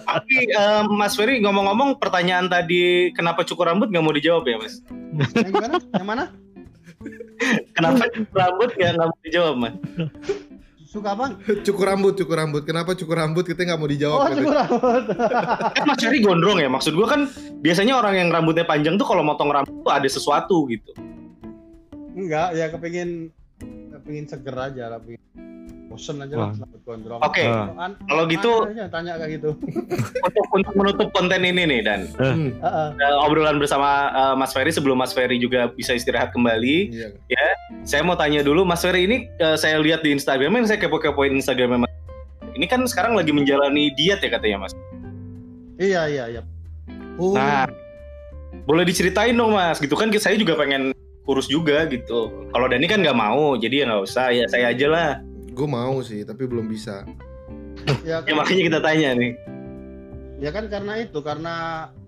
[0.00, 2.82] Tapi eh, Mas Ferry ngomong-ngomong pertanyaan tadi
[3.12, 4.80] kenapa cukur rambut nggak mau dijawab ya Mas?
[5.34, 5.76] Yang gimana?
[5.92, 6.24] Yang mana?
[7.76, 9.74] Kenapa cukur rambut nggak nggak mau dijawab Mas?
[10.86, 11.26] Suka apa?
[11.60, 12.62] Cukur rambut, cukur rambut.
[12.64, 14.16] Kenapa cukur rambut kita nggak mau dijawab?
[14.16, 15.04] Oh, cukur rambut.
[15.70, 17.28] Kan Mas Ferry gondrong ya maksud gua kan
[17.60, 20.96] biasanya orang yang rambutnya panjang tuh kalau motong rambut tuh ada sesuatu gitu.
[22.16, 23.28] Enggak, ya kepingin
[23.96, 25.00] kepingin seger aja lah.
[25.86, 26.50] Bosen aja Wah.
[26.50, 27.20] lah rambut gondrong.
[27.22, 29.50] Oke, An- kalau gitu- aja tanya kayak gitu.
[30.26, 32.88] untuk, untuk menutup konten ini nih dan Hmm, Heeh.
[32.92, 36.76] eh, obrolan bersama eh, Mas Ferry sebelum Mas Ferry juga bisa istirahat kembali.
[36.92, 37.46] iya.
[37.86, 41.86] Saya mau tanya dulu Mas Ferry ini eh, saya lihat di Instagram saya kepo-kepoin Instagram
[41.86, 41.92] Mas.
[42.52, 44.72] Ini kan sekarang lagi menjalani diet ya katanya Mas.
[45.76, 46.42] Iya iya iya.
[47.16, 47.68] Nah,
[48.64, 50.90] boleh diceritain dong Mas, gitu kan saya juga pengen
[51.26, 52.30] kurus juga gitu.
[52.54, 55.10] Kalau Dani kan nggak mau, jadi ya nggak usah, ya saya aja lah.
[55.56, 57.02] gue mau sih, tapi belum bisa.
[58.04, 59.32] Ya Ya kan, makanya kita tanya nih.
[60.36, 61.54] ya kan karena itu karena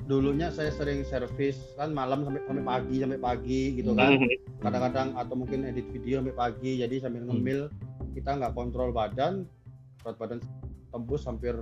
[0.05, 4.21] dulunya saya sering servis kan malam sampai sampai pagi sampai pagi gitu kan.
[4.21, 4.61] Mhm.
[4.61, 7.73] Kadang-kadang atau mungkin edit video sampai pagi jadi sambil ngemil
[8.13, 9.49] kita nggak kontrol badan
[10.05, 10.39] berat badan
[10.93, 11.57] tembus hampir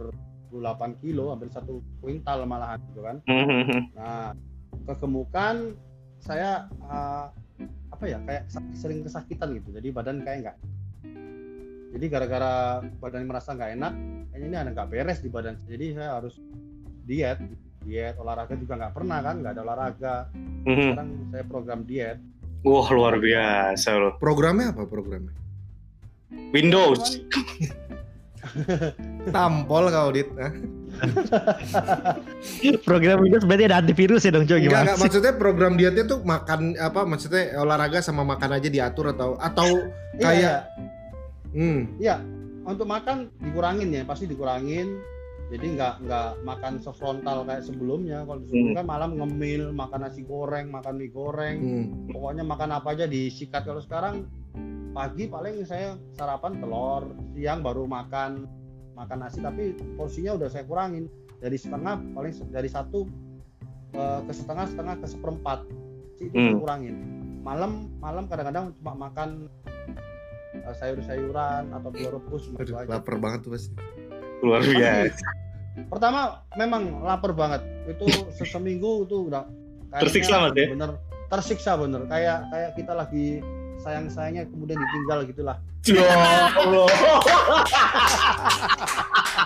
[0.50, 3.16] 28 kilo hampir satu kuintal malahan gitu kan.
[3.30, 3.94] Mhm.
[3.94, 4.34] Nah,
[4.86, 5.74] kegemukan
[6.18, 7.30] saya uh,
[7.96, 9.72] apa ya kayak sering kesakitan gitu.
[9.72, 10.56] Jadi badan kayak nggak.
[11.96, 13.92] Jadi gara-gara badan merasa nggak enak,
[14.28, 15.56] kayaknya ini ada nggak beres di badan.
[15.64, 16.36] Jadi saya harus
[17.08, 17.40] diet,
[17.88, 20.14] diet olahraga juga nggak pernah kan, nggak ada olahraga.
[20.68, 20.92] Mhm.
[20.92, 22.20] Sekarang saya program diet.
[22.68, 24.12] Wah luar biasa loh.
[24.20, 25.32] Programnya apa programnya?
[26.52, 27.16] Windows.
[29.32, 30.28] Tampol kau dit.
[32.82, 35.02] Program Windows berarti ada antivirus ya dong, Gimana enggak, sih?
[35.06, 37.04] maksudnya program dietnya tuh makan apa?
[37.04, 39.68] Maksudnya olahraga sama makan aja diatur atau atau
[40.16, 40.54] Iya, kayak iya.
[41.52, 42.16] hmm, Iya,
[42.64, 44.96] untuk makan dikurangin ya, pasti dikurangin.
[45.46, 48.26] Jadi nggak nggak makan sefrontal kayak sebelumnya.
[48.26, 51.56] Kalau sebelumnya kan malam ngemil, makan nasi goreng, makan mie goreng.
[51.62, 52.10] hmm.
[52.10, 54.26] pokoknya makan apa aja disikat kalau sekarang
[54.90, 57.04] pagi paling saya sarapan telur
[57.36, 58.48] siang baru makan
[58.96, 59.62] makan nasi tapi
[59.94, 63.04] porsinya udah saya kurangin dari setengah paling dari satu
[63.92, 65.58] eh, ke setengah setengah ke seperempat
[66.16, 66.58] itu saya Hmm.
[66.58, 66.96] kurangin
[67.40, 69.46] malam malam kadang-kadang cuma makan
[70.56, 72.90] eh, sayur-sayuran atau telur rebus cuma itu Aduh, aja.
[72.96, 73.76] lapar banget tuh pasti.
[74.38, 75.28] Luar biasa.
[75.86, 76.20] pertama
[76.56, 79.44] memang lapar banget itu se- seminggu itu udah
[79.86, 80.66] Tersiksa, Mas, ya?
[80.68, 80.90] bener
[81.26, 83.40] tersiksa bener kayak kayak kita lagi
[83.86, 85.56] sayang sayangnya kemudian ditinggal gitulah
[85.86, 86.02] Ya
[86.58, 86.90] Allah.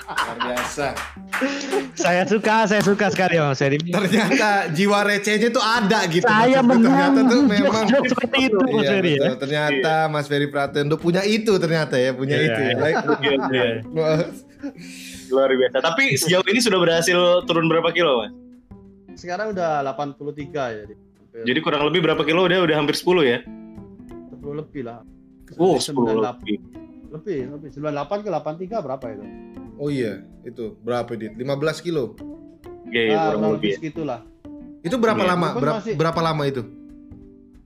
[0.08, 0.96] Luar biasa.
[1.92, 3.76] Saya suka, saya suka sekali Mas Ferry.
[3.76, 6.24] Ternyata jiwa recehnya tuh ada gitu.
[6.24, 6.88] Saya menang.
[6.88, 9.20] ternyata tuh memang seperti itu Mas Iya, Ferry ya.
[9.22, 9.36] betul.
[9.38, 12.60] Ternyata Mas Ferry Pratondo punya itu ternyata ya, punya Iya, itu.
[12.62, 12.74] iya.
[12.74, 12.94] Baik.
[13.20, 13.64] Iya, iya.
[15.28, 15.76] Luar biasa.
[15.78, 18.32] Tapi sejauh ini sudah berhasil turun berapa kilo, Mas?
[19.12, 20.16] sekarang udah 83
[20.48, 23.38] ya jadi hampir Jadi kurang lebih berapa kilo udah udah hampir 10 ya?
[24.50, 25.00] 10 lebih lah
[25.52, 26.58] Oh, 98 10 lebih.
[27.10, 29.24] lebih lebih 98 ke 83 berapa itu
[29.74, 31.32] Oh iya, itu berapa dit?
[31.32, 31.48] 15
[31.80, 32.12] kilo.
[32.86, 33.72] Iya, nah, kurang kurang lebih.
[33.74, 34.20] segitulah
[34.80, 35.48] Itu berapa lama?
[35.54, 36.62] Berapa, masih- berapa lama itu?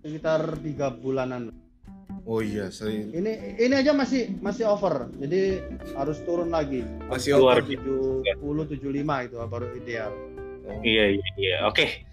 [0.00, 1.48] sekitar tiga bulanan
[2.22, 3.08] Oh iya, sering.
[3.10, 5.60] ini ini aja masih masih over jadi
[5.92, 7.60] harus turun lagi Masih over.
[7.60, 8.22] 70
[8.70, 8.80] 75
[9.22, 10.12] itu baru ideal
[10.62, 10.80] Oh.
[10.80, 11.56] Iya, iya, iya.
[11.66, 12.08] Oke.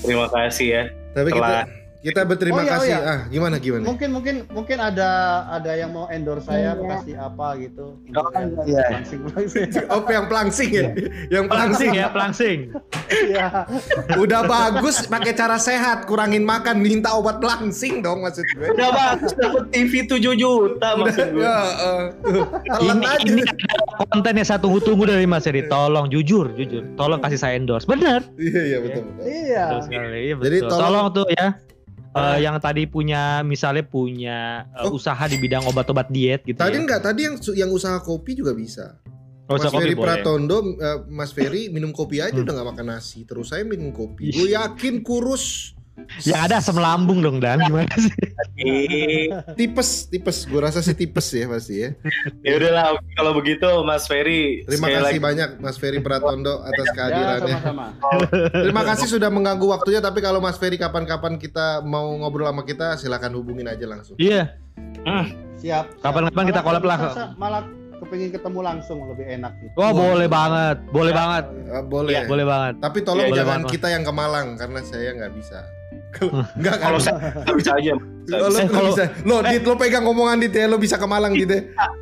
[0.00, 0.82] Terima kasih ya.
[1.12, 1.62] Tapi Telah.
[1.62, 2.90] kita kita berterima Oh iya, oh kasih.
[2.90, 2.98] iya.
[3.02, 3.82] Ah, gimana gimana?
[3.82, 5.10] mungkin mungkin mungkin ada
[5.50, 8.28] ada yang mau endorse saya kasih apa gitu Oh,
[8.62, 8.84] iya.
[8.90, 10.86] langsing langsing Oh, yang pelangsing ya?
[11.28, 11.54] yang Pelangsing
[11.86, 11.92] pelangsing.
[11.92, 12.58] ya, pelangsing.
[13.08, 13.46] Iya.
[14.16, 18.66] Udah bagus pakai cara sehat, kurangin makan, minta obat pelangsing dong maksud gue.
[18.72, 21.42] Udah bagus dapet TV 7 juta maksud gue.
[21.42, 21.58] Ya,
[22.72, 23.24] telan Ini, aja.
[23.24, 23.42] ini
[24.06, 25.66] konten yang saya tunggu-tunggu dari Mas Ferry.
[25.66, 26.82] Tolong jujur, jujur.
[26.94, 27.84] Tolong kasih saya endorse.
[27.84, 28.24] Bener.
[28.36, 29.22] Iya, iya betul betul.
[29.22, 29.64] Iya.
[29.66, 30.18] Betul sekali.
[30.22, 30.68] Iya, Jadi betul.
[30.68, 31.46] tolong- tolong, tuh ya.
[32.16, 34.38] Eh, yang tadi punya misalnya punya
[34.72, 34.96] eh, Oh.
[34.96, 36.80] usaha di bidang obat-obat diet gitu Tadi ya.
[36.80, 38.96] enggak, tadi yang yang usaha kopi juga bisa.
[39.46, 39.94] Oh, Mas Ferry.
[39.94, 42.42] Pratondo, eh, Mas Ferry minum kopi aja Hmm.
[42.42, 43.22] udah nggak makan nasi.
[43.22, 44.32] Terus saya minum kopi.
[44.32, 45.75] Gue yakin kurus.
[46.22, 48.12] Yang ada asam lambung dong Dan gimana sih?
[49.54, 50.44] Tipes, tipes.
[50.44, 51.90] Gue rasa sih tipes ya pasti ya.
[52.40, 52.84] Ya udahlah
[53.14, 57.56] kalau begitu Mas Ferry Terima kasih lagi banyak Mas Ferry Pratondo atas Ya, kehadirannya.
[57.56, 57.86] sama-sama.
[58.52, 60.00] Terima kasih sudah mengganggu waktunya.
[60.00, 64.16] Tapi kalau Mas Ferry kapan-kapan kita mau ngobrol sama kita, silakan hubungin aja langsung.
[64.16, 64.56] Iya.
[65.56, 66.00] Siap.
[66.00, 66.98] Kapan-kapan kita collab lah.
[67.34, 67.66] malah-
[67.96, 69.72] kepengin ketemu langsung lebih enak gitu.
[69.74, 70.12] Wah, Wah.
[70.12, 70.76] boleh banget.
[70.92, 71.44] Boleh banget.
[71.48, 72.12] Eh, boleh.
[72.12, 72.74] Iya, Boleh banget.
[72.76, 73.72] Tapi tolong boleh jangan banget.
[73.72, 75.64] kita yang ke Malang karena saya nggak bisa.
[76.54, 76.76] Enggak?
[76.78, 77.94] Kalau saya nggak bisa aja.
[78.26, 79.04] Lo Eh, kalau- bisa.
[79.22, 81.60] Lo, Dit, lo pegang ngomongan Dit ya, lo bisa ke Malang Dit ya.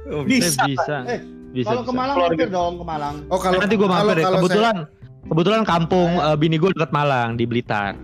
[0.09, 0.65] Oh, Bisa.
[0.65, 0.97] bisa.
[1.07, 1.71] Eh, Bisa.
[1.71, 2.01] Kalau ke bisa.
[2.01, 3.15] Malang mampir dong ke Malang.
[3.29, 4.25] Oh, kalau Nanti gue kalau- mampir deh.
[4.27, 4.77] Kebetulan
[5.25, 7.95] kebetulan kampung Saya- eh, bini gue dekat Malang di Blitar.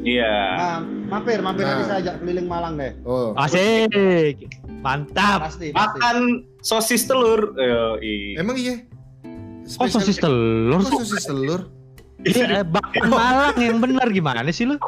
[0.00, 0.34] Iya.
[0.54, 0.78] Nah,
[1.10, 1.74] mampir, mampir Nah.
[1.74, 2.92] nanti saya ajak keliling Malang deh.
[2.94, 3.32] saya- Oh.
[3.34, 4.36] Asik.
[4.78, 5.38] Mantap.
[5.42, 5.98] Pasti, pasti.
[5.98, 6.16] Makan
[6.60, 7.50] sosis telur.
[7.54, 8.36] Yoi.
[8.36, 8.78] Emang iya?
[9.76, 10.80] Oh, sosis telur.
[10.80, 11.66] Kok sosis telur?
[12.20, 14.74] Iya, eh, bakwan Malang yang benar gimana sih lu?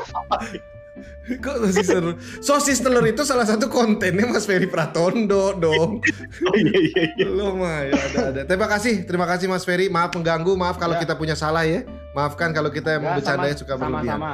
[1.44, 2.14] Kok sosis telur?
[2.40, 6.02] Sosis telur itu salah satu kontennya Mas Ferry Pratondo dong.
[6.48, 7.26] Oh iya iya iya.
[7.26, 8.40] Belum mah ya ada ada.
[8.42, 9.86] Terima kasih, terima kasih Mas Ferry.
[9.86, 11.02] Maaf mengganggu, maaf kalau Ya.
[11.02, 11.84] kita punya salah ya.
[12.10, 14.18] Maafkan kalau kita emang Ya, bercandanya sama- suka berlebihan.
[14.18, 14.32] Sama-sama.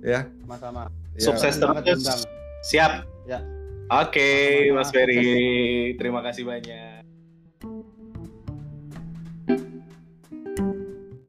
[0.00, 0.20] Ya.
[0.40, 0.82] Sama-sama.
[1.12, 1.20] Ya.
[1.20, 2.24] Sukses terus.
[2.64, 2.92] Siap.
[3.26, 3.38] Ya.
[3.90, 4.30] Oke,
[4.70, 4.78] Sama-sama.
[4.78, 5.26] Mas Ferry.
[5.98, 6.93] Terima kasih banyak.